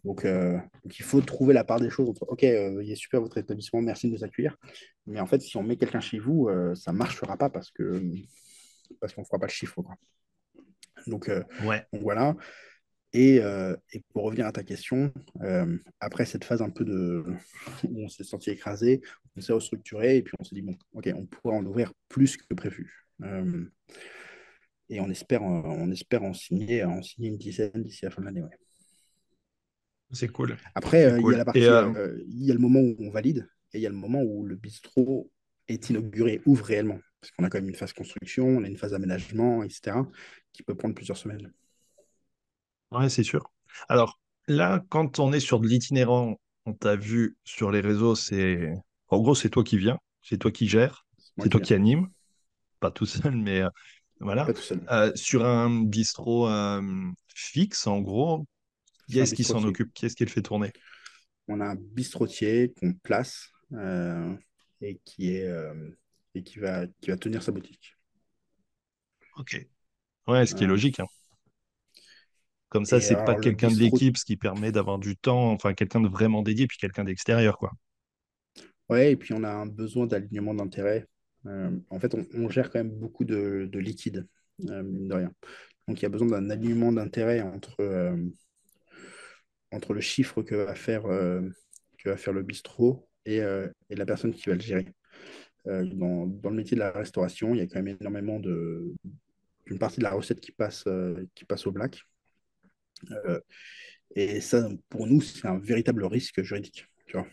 Donc, 0.05 0.25
il 0.25 1.05
faut 1.05 1.21
trouver 1.21 1.53
la 1.53 1.65
part 1.65 1.81
des 1.81 1.91
choses 1.91 2.09
entre 2.09 2.23
OK, 2.29 2.43
il 2.43 2.91
est 2.91 2.95
super 2.95 3.21
votre 3.21 3.39
établissement, 3.39 3.83
merci 3.83 4.09
de 4.09 4.15
nous 4.15 4.25
accueillir. 4.25 4.57
Mais 5.07 5.19
en 5.19 5.27
fait, 5.27 5.41
si 5.41 5.57
on 5.57 5.65
met 5.65 5.77
quelqu'un 5.77 6.01
chez 6.01 6.21
vous, 6.21 6.49
ça 6.77 6.93
ne 6.93 6.97
marchera 6.97 7.37
pas 7.37 7.51
parce 7.51 7.73
que 7.73 8.01
parce 9.01 9.13
qu'on 9.15 9.23
ne 9.23 9.27
fera 9.27 9.39
pas 9.41 9.47
le 9.47 9.53
chiffre. 9.53 9.83
Quoi. 9.83 9.97
Donc, 11.09 11.29
ouais. 11.65 11.85
donc, 11.93 12.03
voilà. 12.03 12.37
Euh, 13.17 13.77
et, 13.93 14.03
pour 14.13 14.25
revenir 14.25 14.47
à 14.47 14.53
ta 14.53 14.63
question, 14.63 15.13
euh, 15.43 15.77
après 15.99 16.27
cette 16.27 16.45
phase 16.45 16.63
un 16.63 16.71
peu 16.71 16.85
de 16.85 17.25
où 17.89 18.05
on 18.05 18.09
s'est 18.09 18.25
senti 18.25 18.51
écrasé, 18.51 19.01
on 19.37 19.41
s'est 19.41 19.53
restructuré 19.53 20.19
et 20.19 20.23
puis 20.23 20.35
on 20.39 20.45
s'est 20.45 20.55
dit 20.55 20.63
bon, 20.63 20.77
ok, 20.93 21.11
on 21.15 21.27
pourra 21.27 21.55
en 21.55 21.67
ouvrir 21.67 21.93
plus 22.09 22.37
que 22.37 22.55
prévu. 22.55 23.09
Euh, 23.23 23.65
et 24.89 25.01
on 25.01 25.09
espère, 25.11 25.43
on 25.43 25.91
espère 25.91 26.25
en 26.25 26.35
signer, 26.35 26.85
en 26.85 27.03
signer 27.03 27.29
une 27.29 27.39
dizaine 27.39 27.83
d'ici 27.83 28.05
la 28.05 28.11
fin 28.11 28.23
de 28.23 28.27
l'année. 28.27 28.43
C'est 30.13 30.29
cool. 30.29 30.57
Après, 30.75 31.21
il 31.21 31.31
y 31.31 31.35
a 31.35 31.39
la 31.39 31.45
partie, 31.45 31.61
il 31.61 32.45
y 32.45 32.51
a 32.51 32.55
le 32.55 32.59
moment 32.59 32.81
où 32.81 32.97
on 32.99 33.11
valide 33.11 33.49
et 33.73 33.79
il 33.79 33.83
y 33.83 33.87
a 33.87 33.91
le 33.91 33.95
moment 33.95 34.21
où 34.21 34.45
le 34.45 34.57
bistrot 34.57 35.31
est 35.69 35.91
inauguré, 35.91 36.41
ouvre 36.45 36.65
réellement. 36.65 36.99
Parce 37.21 37.31
qu'on 37.31 37.45
a 37.45 37.51
quand 37.51 37.59
même 37.59 37.69
une 37.69 37.77
phase 37.77 37.93
construction, 37.93 38.49
on 38.49 38.65
a 38.65 38.67
une 38.67 38.79
phase 38.79 38.95
aménagement, 38.95 39.63
etc., 39.63 39.97
qui 40.53 40.65
peut 40.65 40.75
prendre 40.75 40.95
plusieurs 40.95 41.19
semaines. 41.19 41.53
Ouais, 42.93 43.09
c'est 43.09 43.23
sûr. 43.23 43.51
Alors 43.89 44.19
là, 44.49 44.83
quand 44.89 45.19
on 45.19 45.33
est 45.33 45.41
sur 45.41 45.61
de 45.61 45.69
l'itinérant, 45.69 46.41
on 46.67 46.73
t'a 46.75 46.97
vu 46.97 47.37
sur 47.45 47.71
les 47.71 47.81
réseaux, 47.81 48.15
c'est 48.15 48.73
en 49.09 49.19
gros, 49.21 49.35
c'est 49.35 49.51
toi 49.51 49.63
qui 49.65 49.79
viens, 49.79 49.99
c'est 50.23 50.39
toi 50.39 50.51
qui 50.51 50.69
gères, 50.69 51.07
c'est 51.39 51.49
toi 51.51 51.61
qui 51.61 51.75
anime, 51.75 52.09
pas 52.81 52.91
tout 52.91 53.07
seul, 53.07 53.37
mais 53.37 53.63
euh, 53.63 53.69
voilà. 54.21 54.53
Euh, 54.91 55.13
sur 55.17 55.45
un 55.47 55.85
bistrot 55.85 56.49
euh, 56.49 56.83
fixe, 57.35 57.87
en 57.87 58.01
gros, 58.01 58.47
qui 59.09 59.21
est-ce 59.21 59.35
qui 59.35 59.45
s'en 59.45 59.65
occupe? 59.65 59.93
Qui 59.95 60.07
est-ce 60.07 60.17
qui 60.17 60.25
le 60.25 60.31
fait 60.31 60.43
tourner? 60.43 60.73
On 61.49 61.61
a 61.61 61.67
un 61.67 61.75
bistrotier 61.77 62.73
qu'on 62.81 62.93
place 62.95 63.53
et 64.81 64.99
qui 65.05 65.31
est 65.31 65.49
et 66.35 66.43
qui 66.43 66.59
va 66.59 66.87
qui 67.01 67.11
va 67.11 67.17
tenir 67.17 67.43
sa 67.43 67.53
boutique. 67.53 67.97
Ok. 69.37 69.57
Ouais, 70.29 70.47
ce 70.47 70.55
qui 70.55 70.65
est 70.65 70.67
logique. 70.69 71.01
hein. 71.01 71.07
Comme 72.71 72.85
ça, 72.85 73.01
c'est 73.01 73.17
pas 73.17 73.35
quelqu'un 73.35 73.69
de 73.69 73.79
l'équipe, 73.79 74.17
ce 74.17 74.25
qui 74.25 74.37
permet 74.37 74.71
d'avoir 74.71 74.99
du 74.99 75.17
temps, 75.17 75.51
enfin 75.51 75.75
quelqu'un 75.75 76.01
de 76.01 76.09
vraiment 76.09 76.43
dédié, 76.43 76.69
puis 76.69 76.79
quelqu'un 76.79 77.05
d'extérieur, 77.05 77.59
quoi. 77.59 77.73
Ouais, 78.89 79.13
et 79.13 79.17
puis 79.17 79.35
on 79.35 79.43
a 79.45 79.51
un 79.51 79.67
besoin 79.67 80.07
d'alignement 80.07 80.55
d'intérêt. 80.55 81.07
Euh, 81.47 81.71
en 81.91 81.99
fait, 81.99 82.15
on, 82.35 82.49
gère 82.49 82.71
quand 82.71 82.81
même 82.81 82.91
beaucoup 82.91 83.25
de, 83.25 83.69
de 83.71 83.79
liquide, 83.79 84.27
euh, 84.69 84.83
mine 84.83 85.09
de 85.09 85.15
rien. 85.15 85.33
Donc 85.89 86.01
il 86.01 86.03
y 86.03 86.07
a 86.07 86.09
besoin 86.09 86.29
d'un 86.29 86.51
alignement 86.51 86.93
d'intérêt 86.93 87.41
entre, 87.41 87.77
euh, 87.81 88.17
entre 89.73 89.95
le 89.95 90.01
chiffre 90.01 90.43
que 90.43 90.55
va 90.55 90.75
faire, 90.75 91.03
que 91.03 92.09
va 92.09 92.17
faire 92.17 92.33
le 92.33 92.43
bistrot 92.43 93.09
et, 93.27 93.37
et, 93.37 93.97
la 93.97 94.07
personne 94.07 94.33
qui 94.33 94.49
va 94.49 94.55
le 94.55 94.61
gérer. 94.61 94.87
Dans, 95.67 96.27
dans, 96.27 96.51
le 96.51 96.57
métier 96.57 96.75
de 96.75 96.81
la 96.81 96.91
restauration, 96.91 97.55
il 97.55 97.59
y 97.59 97.61
a 97.61 97.67
quand 97.67 97.83
même 97.83 97.97
énormément 98.01 98.41
de 98.41 98.95
d'une 99.67 99.79
partie 99.79 99.99
de 99.99 100.05
la 100.05 100.13
recette 100.13 100.41
qui 100.41 100.53
passe, 100.53 100.85
qui 101.35 101.45
passe 101.45 101.67
au 101.67 101.73
black. 101.73 102.05
Euh, 103.11 103.41
et 104.15 104.41
ça, 104.41 104.69
pour 104.89 105.07
nous, 105.07 105.21
c'est 105.21 105.47
un 105.47 105.59
véritable 105.59 106.05
risque 106.05 106.43
juridique. 106.43 106.87
Tu 107.07 107.17
vois 107.17 107.27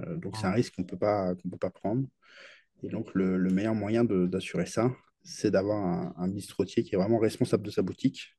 euh, 0.00 0.16
donc, 0.16 0.36
c'est 0.36 0.46
un 0.46 0.52
risque 0.52 0.74
qu'on 0.74 0.82
ne 0.82 0.86
peut 0.86 0.98
pas 0.98 1.70
prendre. 1.70 2.06
Et 2.82 2.88
donc, 2.88 3.12
le, 3.14 3.38
meilleur 3.50 3.74
moyen 3.74 4.04
d'assurer 4.04 4.66
ça, 4.66 4.94
c'est 5.22 5.50
d'avoir 5.50 6.18
un, 6.18 6.28
bistrotier 6.28 6.84
qui 6.84 6.94
est 6.94 6.98
vraiment 6.98 7.18
responsable 7.18 7.64
de 7.64 7.70
sa 7.70 7.82
boutique 7.82 8.36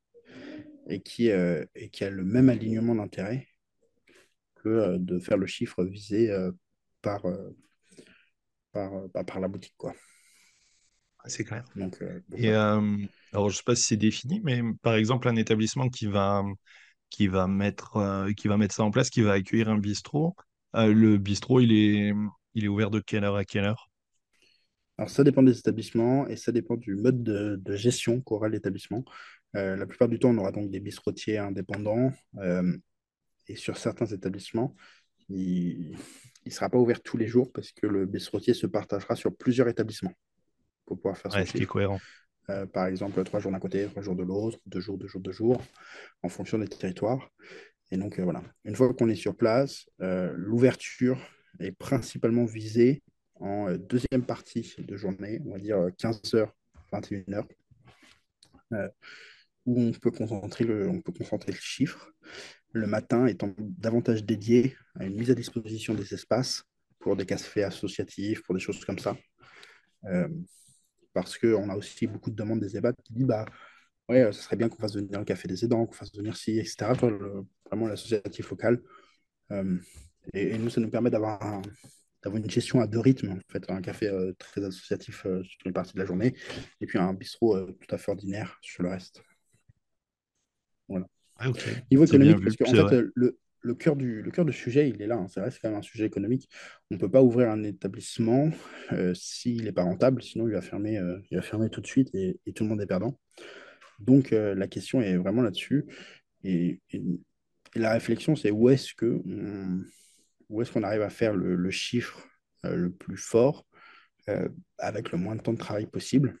et 0.88 1.02
qui, 1.02 1.30
euh, 1.30 1.64
et 1.74 1.90
qui 1.90 2.04
a 2.04 2.10
le 2.10 2.24
même 2.24 2.48
alignement 2.48 2.94
d'intérêt 2.94 3.46
que 4.56 4.96
de 4.96 5.18
faire 5.18 5.36
le 5.36 5.46
chiffre 5.46 5.84
visé 5.84 6.34
par, 7.02 7.22
par, 8.72 9.08
bah, 9.08 9.24
par, 9.24 9.40
la 9.40 9.48
boutique. 9.48 9.74
Quoi. 9.76 9.94
C'est 11.26 11.44
clair. 11.44 11.64
et, 12.36 12.54
alors, 13.32 13.48
je 13.48 13.54
ne 13.54 13.56
sais 13.56 13.62
pas 13.64 13.76
si 13.76 13.84
c'est 13.84 13.96
défini, 13.96 14.40
mais 14.42 14.60
par 14.82 14.94
exemple, 14.94 15.28
un 15.28 15.36
établissement 15.36 15.88
qui 15.88 16.06
va, 16.06 16.42
qui 17.10 17.28
va, 17.28 17.46
mettre, 17.46 17.96
euh, 17.96 18.32
qui 18.32 18.48
va 18.48 18.56
mettre 18.56 18.74
ça 18.74 18.82
en 18.82 18.90
place, 18.90 19.10
qui 19.10 19.22
va 19.22 19.32
accueillir 19.32 19.68
un 19.68 19.78
bistrot, 19.78 20.34
euh, 20.74 20.92
le 20.92 21.16
bistrot, 21.16 21.60
il 21.60 21.72
est, 21.72 22.12
il 22.54 22.64
est 22.64 22.68
ouvert 22.68 22.90
de 22.90 23.00
quelle 23.00 23.24
heure 23.24 23.36
à 23.36 23.44
quelle 23.44 23.64
heure? 23.64 23.88
Alors, 24.98 25.10
ça 25.10 25.22
dépend 25.22 25.42
des 25.42 25.58
établissements 25.58 26.26
et 26.26 26.36
ça 26.36 26.50
dépend 26.52 26.76
du 26.76 26.96
mode 26.96 27.22
de, 27.22 27.76
gestion 27.76 28.20
qu'aura 28.20 28.48
l'établissement. 28.48 29.04
Euh, 29.56 29.76
la 29.76 29.86
plupart 29.86 30.08
du 30.08 30.18
temps, 30.18 30.30
on 30.30 30.38
aura 30.38 30.52
donc 30.52 30.70
des 30.70 30.80
bistrotiers 30.80 31.38
indépendants 31.38 32.12
et 33.48 33.56
sur 33.56 33.76
certains 33.78 34.06
établissements, 34.06 34.76
il 35.28 35.96
ne 36.44 36.50
sera 36.50 36.68
pas 36.68 36.78
ouvert 36.78 37.00
tous 37.00 37.16
les 37.16 37.26
jours 37.26 37.50
parce 37.52 37.72
que 37.72 37.86
le 37.86 38.06
bistrotier 38.06 38.54
se 38.54 38.66
partagera 38.66 39.16
sur 39.16 39.34
plusieurs 39.34 39.68
établissements 39.68 40.14
pour 40.90 40.98
pouvoir 40.98 41.16
faire 41.16 41.46
ce 41.46 41.52
qui 41.52 41.62
est 41.62 41.66
cohérent. 41.66 42.00
Euh, 42.48 42.66
par 42.66 42.86
exemple, 42.86 43.22
trois 43.22 43.38
jours 43.38 43.52
d'un 43.52 43.60
côté, 43.60 43.86
trois 43.86 44.02
jours 44.02 44.16
de 44.16 44.24
l'autre, 44.24 44.58
deux 44.66 44.80
jours, 44.80 44.98
deux 44.98 45.06
jours, 45.06 45.20
deux 45.20 45.30
jours, 45.30 45.62
en 46.24 46.28
fonction 46.28 46.58
des 46.58 46.66
territoires. 46.66 47.30
Et 47.92 47.96
donc, 47.96 48.18
euh, 48.18 48.24
voilà. 48.24 48.42
Une 48.64 48.74
fois 48.74 48.92
qu'on 48.92 49.08
est 49.08 49.14
sur 49.14 49.36
place, 49.36 49.86
euh, 50.00 50.32
l'ouverture 50.36 51.16
est 51.60 51.70
principalement 51.70 52.44
visée 52.44 53.04
en 53.36 53.72
deuxième 53.76 54.24
partie 54.26 54.74
de 54.78 54.96
journée, 54.96 55.40
on 55.46 55.52
va 55.52 55.58
dire 55.58 55.78
15h, 55.96 56.48
21h, 56.92 57.44
où 59.66 59.80
on 59.80 59.92
peut, 59.92 60.10
concentrer 60.10 60.64
le, 60.64 60.88
on 60.88 61.00
peut 61.00 61.12
concentrer 61.12 61.52
le 61.52 61.58
chiffre. 61.58 62.10
Le 62.72 62.88
matin 62.88 63.26
étant 63.26 63.54
davantage 63.58 64.24
dédié 64.24 64.76
à 64.98 65.04
une 65.04 65.14
mise 65.14 65.30
à 65.30 65.34
disposition 65.34 65.94
des 65.94 66.12
espaces 66.12 66.64
pour 66.98 67.16
des 67.16 67.24
cafés 67.24 67.62
associatifs, 67.62 68.42
pour 68.42 68.54
des 68.54 68.60
choses 68.60 68.84
comme 68.84 68.98
ça 68.98 69.16
parce 71.12 71.38
qu'on 71.38 71.68
a 71.68 71.76
aussi 71.76 72.06
beaucoup 72.06 72.30
de 72.30 72.36
demandes 72.36 72.60
des 72.60 72.76
EHPAD 72.76 72.96
qui 73.04 73.12
disent 73.12 73.26
bah, 73.26 73.46
ouais, 74.08 74.32
ce 74.32 74.42
serait 74.42 74.56
bien 74.56 74.68
qu'on 74.68 74.78
fasse 74.78 74.94
venir 74.94 75.18
le 75.18 75.24
café 75.24 75.48
des 75.48 75.64
aidants, 75.64 75.86
qu'on 75.86 75.92
fasse 75.92 76.14
venir 76.14 76.36
ci, 76.36 76.58
etc. 76.58 76.92
vraiment 77.66 77.86
l'associatif 77.86 78.50
local. 78.50 78.80
Euh, 79.52 79.78
et, 80.32 80.58
nous, 80.58 80.70
ça 80.70 80.80
nous 80.80 80.90
permet 80.90 81.10
d'avoir 81.10 81.62
une 82.26 82.50
gestion 82.50 82.80
à 82.80 82.86
deux 82.86 83.00
rythmes, 83.00 83.30
en 83.30 83.38
fait, 83.48 83.70
un 83.70 83.80
café 83.80 84.08
euh, 84.08 84.32
très 84.38 84.64
associatif 84.64 85.24
euh, 85.26 85.42
sur 85.42 85.58
une 85.64 85.72
partie 85.72 85.94
de 85.94 85.98
la 85.98 86.04
journée, 86.04 86.34
et 86.80 86.86
puis 86.86 86.98
un 86.98 87.14
bistrot 87.14 87.56
euh, 87.56 87.76
tout 87.80 87.94
à 87.94 87.98
fait 87.98 88.10
ordinaire 88.10 88.58
sur 88.60 88.82
le 88.82 88.90
reste. 88.90 89.22
Voilà. 90.88 91.06
Ah. 91.36 91.50
Niveau 91.90 92.04
économique, 92.04 92.42
parce 92.42 92.56
qu'en 92.56 92.66
fait, 92.66 92.96
euh, 92.96 93.12
le, 93.14 93.38
le 93.62 93.74
cœur 93.74 93.96
du, 93.96 94.22
le 94.22 94.30
cœur 94.30 94.44
du 94.44 94.52
sujet, 94.52 94.88
il 94.88 95.00
est 95.02 95.06
là. 95.06 95.16
hein. 95.16 95.26
C'est 95.28 95.40
vrai, 95.40 95.50
c'est 95.50 95.60
quand 95.60 95.68
même 95.68 95.78
un 95.78 95.82
sujet 95.82 96.06
économique. 96.06 96.48
On 96.90 96.94
ne 96.94 97.00
peut 97.00 97.10
pas 97.10 97.22
ouvrir 97.22 97.50
un 97.50 97.62
établissement 97.62 98.50
euh, 98.92 99.14
s'il 99.14 99.64
n'est 99.64 99.72
pas 99.72 99.82
rentable, 99.82 100.22
sinon 100.22 100.48
il 100.48 100.54
va 100.54 100.62
fermer, 100.62 100.98
euh, 100.98 101.18
il 101.30 101.36
va 101.36 101.42
fermer 101.42 101.68
tout 101.70 101.80
de 101.80 101.86
suite 101.86 102.10
et, 102.14 102.40
tout 102.54 102.64
le 102.64 102.70
monde 102.70 102.80
est 102.80 102.86
perdant. 102.86 103.18
Donc 103.98 104.32
euh, 104.32 104.54
la 104.54 104.66
question 104.66 105.00
est 105.02 105.16
vraiment 105.16 105.42
là-dessus. 105.42 105.86
Et, 106.44 106.80
la 107.76 107.92
réflexion, 107.92 108.34
c'est 108.34 108.50
où 108.50 108.68
est-ce 108.68 108.94
que 108.94 109.22
est-ce 110.60 110.72
qu'on 110.72 110.82
arrive 110.82 111.02
à 111.02 111.10
faire 111.10 111.34
le, 111.34 111.54
le 111.54 111.70
chiffre 111.70 112.26
le 112.64 112.90
plus 112.90 113.16
fort 113.16 113.64
avec 114.78 115.12
le 115.12 115.18
moins 115.18 115.36
de 115.36 115.40
temps 115.40 115.52
de 115.52 115.58
travail 115.58 115.86
possible? 115.86 116.40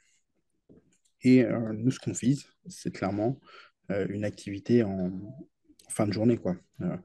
Et 1.22 1.44
nous, 1.44 1.92
ce 1.92 2.00
qu'on 2.00 2.10
vise, 2.10 2.46
c'est 2.66 2.92
clairement 2.92 3.38
une 3.88 4.24
activité 4.24 4.82
en 4.82 5.12
fin 5.90 6.06
de 6.06 6.12
journée, 6.12 6.36
quoi. 6.38 6.56
Euh, 6.82 6.96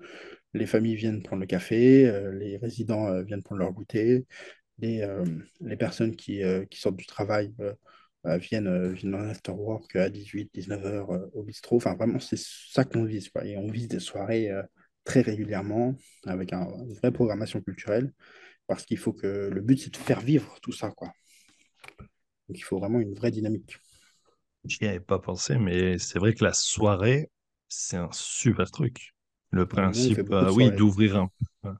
les 0.53 0.65
familles 0.67 0.95
viennent 0.95 1.23
prendre 1.23 1.41
le 1.41 1.47
café, 1.47 2.07
euh, 2.07 2.31
les 2.33 2.57
résidents 2.57 3.07
euh, 3.07 3.23
viennent 3.23 3.43
prendre 3.43 3.59
leur 3.61 3.73
goûter, 3.73 4.25
les, 4.79 5.07
les 5.61 5.77
personnes 5.77 6.15
qui, 6.15 6.41
qui 6.69 6.79
sortent 6.79 6.97
du 6.97 7.05
travail 7.07 7.53
viennent, 8.25 8.93
viennent 8.93 9.15
en 9.15 9.29
after-work 9.29 9.95
à 9.95 10.09
18, 10.09 10.49
19 10.53 10.85
heures 10.85 11.11
euh, 11.11 11.27
au 11.33 11.43
bistrot. 11.43 11.77
Enfin, 11.77 11.95
vraiment, 11.95 12.19
c'est 12.19 12.39
ça 12.39 12.83
qu'on 12.83 13.05
vise, 13.05 13.29
quoi. 13.29 13.45
Et 13.45 13.57
on 13.57 13.67
vise 13.67 13.87
des 13.87 13.99
soirées 13.99 14.51
très 15.05 15.21
régulièrement 15.21 15.95
avec 16.25 16.53
un- 16.53 16.67
une 16.85 16.93
vraie 16.95 17.11
programmation 17.11 17.61
culturelle 17.61 18.11
parce 18.67 18.85
qu'il 18.85 18.97
faut 18.99 19.13
que 19.13 19.49
le 19.53 19.61
but, 19.61 19.79
c'est 19.79 19.91
de 19.93 19.97
faire 19.97 20.21
vivre 20.21 20.57
tout 20.61 20.73
ça, 20.73 20.91
quoi. 20.91 21.11
Donc, 22.49 22.57
il 22.57 22.63
faut 22.63 22.79
vraiment 22.79 22.99
une 22.99 23.13
vraie 23.13 23.29
dynamique. 23.31 23.77
J'y 24.65 24.85
avais 24.87 24.99
pas 24.99 25.19
pensé, 25.19 25.57
mais 25.57 25.97
c'est 25.99 26.19
vrai 26.19 26.33
que 26.33 26.43
la 26.43 26.53
soirée, 26.53 27.29
c'est 27.67 27.97
un 27.97 28.09
super 28.11 28.71
truc. 28.71 29.13
Le 29.51 29.65
principe, 29.65 30.31
euh, 30.31 30.51
oui, 30.51 30.71
d'ouvrir 30.71 31.17
un 31.17 31.29
peu. 31.61 31.71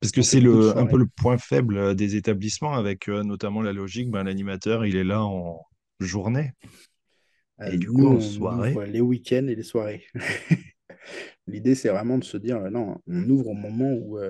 Parce 0.00 0.12
que 0.12 0.22
c'est 0.22 0.40
le, 0.40 0.76
un 0.78 0.86
peu 0.86 0.96
le 0.96 1.06
point 1.06 1.36
faible 1.36 1.76
euh, 1.76 1.94
des 1.94 2.16
établissements, 2.16 2.72
avec 2.72 3.08
euh, 3.08 3.22
notamment 3.22 3.60
la 3.60 3.72
logique, 3.72 4.10
ben, 4.10 4.24
l'animateur, 4.24 4.86
il 4.86 4.96
est 4.96 5.04
là 5.04 5.22
en 5.22 5.62
journée. 6.00 6.52
Euh, 7.60 7.70
Et 7.70 7.76
du 7.76 7.88
nous, 7.88 7.94
coup, 7.94 8.06
en 8.06 8.20
soirée, 8.20 8.72
ouvre 8.72 8.84
les 8.84 9.02
week-ends 9.02 9.46
et 9.46 9.54
les 9.54 9.62
soirées. 9.62 10.06
L'idée, 11.46 11.74
c'est 11.74 11.90
vraiment 11.90 12.16
de 12.16 12.24
se 12.24 12.38
dire, 12.38 12.58
non, 12.70 12.98
on 13.06 13.28
ouvre 13.28 13.48
au 13.48 13.54
moment 13.54 13.92
où, 13.92 14.18
où 14.18 14.20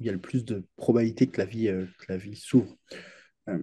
il 0.00 0.06
y 0.06 0.08
a 0.08 0.12
le 0.12 0.20
plus 0.20 0.44
de 0.44 0.66
probabilité 0.76 1.26
que 1.26 1.38
la 1.38 1.46
vie, 1.46 1.66
que 1.66 2.04
la 2.08 2.18
vie 2.18 2.36
s'ouvre. 2.36 2.76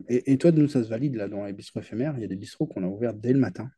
Et, 0.08 0.32
et 0.32 0.38
toi, 0.38 0.52
nous, 0.52 0.68
ça 0.68 0.84
se 0.84 0.90
valide 0.90 1.16
là 1.16 1.28
dans 1.28 1.46
les 1.46 1.54
bistrots 1.54 1.82
éphémères. 1.82 2.16
Il 2.18 2.22
y 2.22 2.26
a 2.26 2.28
des 2.28 2.36
bistrots 2.36 2.68
qu'on 2.68 2.84
a 2.84 2.88
ouverts 2.88 3.14
dès 3.14 3.34
le 3.34 3.40
matin. 3.40 3.70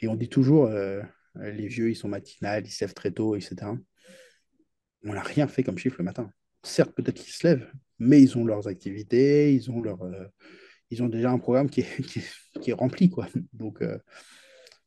Et 0.00 0.08
on 0.08 0.14
dit 0.14 0.28
toujours, 0.28 0.66
euh, 0.66 1.02
les 1.34 1.66
vieux, 1.66 1.90
ils 1.90 1.96
sont 1.96 2.08
matinales, 2.08 2.66
ils 2.66 2.70
se 2.70 2.84
lèvent 2.84 2.94
très 2.94 3.10
tôt, 3.10 3.36
etc. 3.36 3.56
On 5.04 5.14
n'a 5.14 5.22
rien 5.22 5.48
fait 5.48 5.62
comme 5.62 5.78
chiffre 5.78 5.96
le 5.98 6.04
matin. 6.04 6.30
Certes, 6.62 6.94
peut-être 6.94 7.16
qu'ils 7.16 7.32
se 7.32 7.46
lèvent, 7.46 7.70
mais 7.98 8.20
ils 8.22 8.36
ont 8.38 8.44
leurs 8.44 8.68
activités, 8.68 9.54
ils 9.54 9.70
ont, 9.70 9.80
leur, 9.80 10.02
euh, 10.02 10.26
ils 10.90 11.02
ont 11.02 11.08
déjà 11.08 11.30
un 11.30 11.38
programme 11.38 11.68
qui 11.70 11.80
est, 11.80 12.02
qui 12.60 12.70
est, 12.70 12.74
rempli, 12.74 13.08
quoi. 13.10 13.28
Donc, 13.52 13.82
euh, 13.82 13.98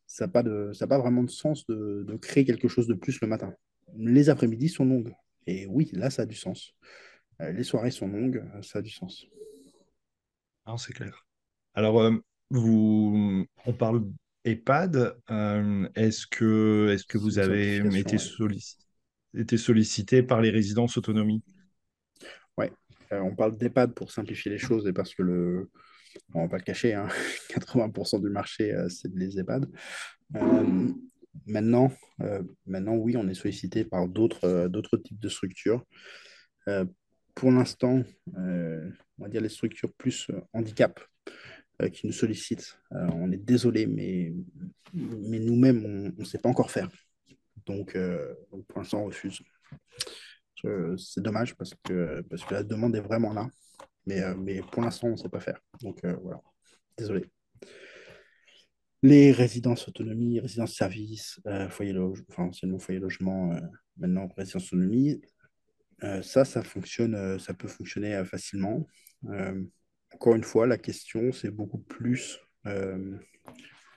ça 0.08 0.28
n'a 0.28 0.32
pas, 0.32 0.44
pas 0.44 1.00
vraiment 1.00 1.24
de 1.24 1.30
sens 1.30 1.66
de, 1.68 2.06
de 2.08 2.16
créer 2.16 2.46
quelque 2.46 2.68
chose 2.68 2.88
de 2.88 2.94
plus 2.94 3.20
le 3.22 3.28
matin. 3.28 3.54
Les 3.98 4.30
après-midi 4.30 4.70
sont 4.70 4.86
longues. 4.86 5.14
Et 5.48 5.66
oui, 5.68 5.90
là, 5.94 6.10
ça 6.10 6.24
a 6.24 6.26
du 6.26 6.36
sens. 6.36 6.74
Euh, 7.42 7.52
les 7.52 7.64
soirées 7.64 7.92
sont 7.92 8.08
longues, 8.08 8.44
euh, 8.56 8.62
ça 8.62 8.80
a 8.80 8.82
du 8.82 8.90
sens. 8.90 9.26
non, 10.66 10.78
c'est 10.78 10.94
clair. 10.94 11.26
Alors, 11.74 12.00
euh, 12.02 12.16
vous, 12.50 13.46
on 13.66 13.74
parle 13.74 14.06
EHPAD. 14.46 15.18
euh, 15.32 15.90
est-ce 15.96 16.28
que, 16.28 16.90
est-ce 16.94 17.06
que 17.06 17.18
vous 17.18 17.40
avez 17.40 17.78
été 17.78 18.18
sollicité, 18.18 18.84
été 19.36 19.58
sollicité 19.58 20.24
par 20.24 20.42
les 20.42 20.52
résidences 20.52 20.98
autonomie? 20.98 21.44
Ouais. 22.58 22.72
Euh, 23.12 23.20
on 23.20 23.36
parle 23.36 23.58
d'EHPAD 23.58 23.94
pour 23.94 24.12
simplifier 24.12 24.52
les 24.52 24.58
choses 24.58 24.88
et 24.88 24.94
parce 24.94 25.14
que 25.14 25.24
le, 25.24 25.70
on 26.34 26.44
va 26.44 26.48
pas 26.48 26.58
le 26.58 26.64
cacher, 26.64 26.94
hein, 26.94 27.08
80% 27.50 28.22
du 28.22 28.30
marché, 28.30 28.74
euh, 28.74 28.88
c'est 28.90 29.14
les 29.14 29.40
EHPAD. 29.40 29.70
Euh, 30.36 30.90
maintenant, 31.46 31.92
euh, 32.22 32.42
maintenant, 32.66 32.96
oui, 32.96 33.18
on 33.18 33.28
est 33.28 33.34
sollicité 33.34 33.84
par 33.84 34.08
d'autres 34.08 34.68
d'autres 34.68 34.98
types 34.98 35.20
de 35.20 35.30
structures. 35.30 35.84
Pour 37.36 37.52
l'instant, 37.52 38.02
on 38.36 38.92
va 39.20 39.28
dire 39.28 39.42
les 39.42 39.50
structures 39.50 39.92
plus 39.94 40.32
handicap 40.54 41.00
qui 41.92 42.08
nous 42.08 42.14
sollicitent. 42.14 42.80
Euh, 42.94 43.08
on 43.14 43.32
est 43.32 43.44
désolé, 43.44 43.86
mais, 43.86 44.34
mais 44.94 45.40
nous-mêmes, 45.40 46.14
on 46.18 46.20
ne 46.20 46.26
sait 46.26 46.40
pas 46.40 46.50
encore 46.50 46.72
faire. 46.72 46.90
Donc, 47.66 47.96
euh, 47.96 48.34
pour 48.68 48.80
l'instant, 48.80 49.02
on 49.02 49.06
refuse. 49.06 49.42
C'est 50.98 51.22
dommage 51.22 51.56
parce 51.56 51.74
que, 51.84 52.22
parce 52.22 52.44
que 52.44 52.54
la 52.56 52.64
demande 52.64 52.96
est 52.96 53.02
vraiment 53.02 53.34
là. 53.34 53.48
Mais, 54.06 54.22
euh, 54.22 54.36
mais 54.36 54.62
pour 54.72 54.82
l'instant, 54.82 55.08
on 55.08 55.12
ne 55.12 55.16
sait 55.18 55.30
pas 55.30 55.40
faire. 55.40 55.60
Donc 55.82 56.04
euh, 56.04 56.16
voilà, 56.22 56.42
désolé. 56.98 57.26
Les 59.04 59.32
résidences 59.32 59.88
autonomie, 59.88 60.40
résidences 60.40 60.74
service, 60.74 61.40
euh, 61.46 61.70
foyer 61.70 61.94
loge, 61.94 62.24
enfin 62.30 62.44
anciennement 62.44 62.80
foyer 62.80 63.00
logement, 63.00 63.54
euh, 63.54 63.60
maintenant 63.98 64.28
résidence 64.36 64.68
autonomie, 64.74 65.22
euh, 66.04 66.22
ça, 66.22 66.46
ça 66.46 66.64
fonctionne, 66.64 67.16
euh, 67.16 67.40
ça 67.40 67.54
peut 67.54 67.68
fonctionner 67.68 68.16
euh, 68.16 68.26
facilement. 68.26 68.88
Encore 70.16 70.36
une 70.36 70.46
fois, 70.46 70.66
la 70.66 70.78
question, 70.78 71.34
c'est 71.34 71.52
beaucoup 71.52 71.78
plus 71.78 72.40
euh, 72.68 73.18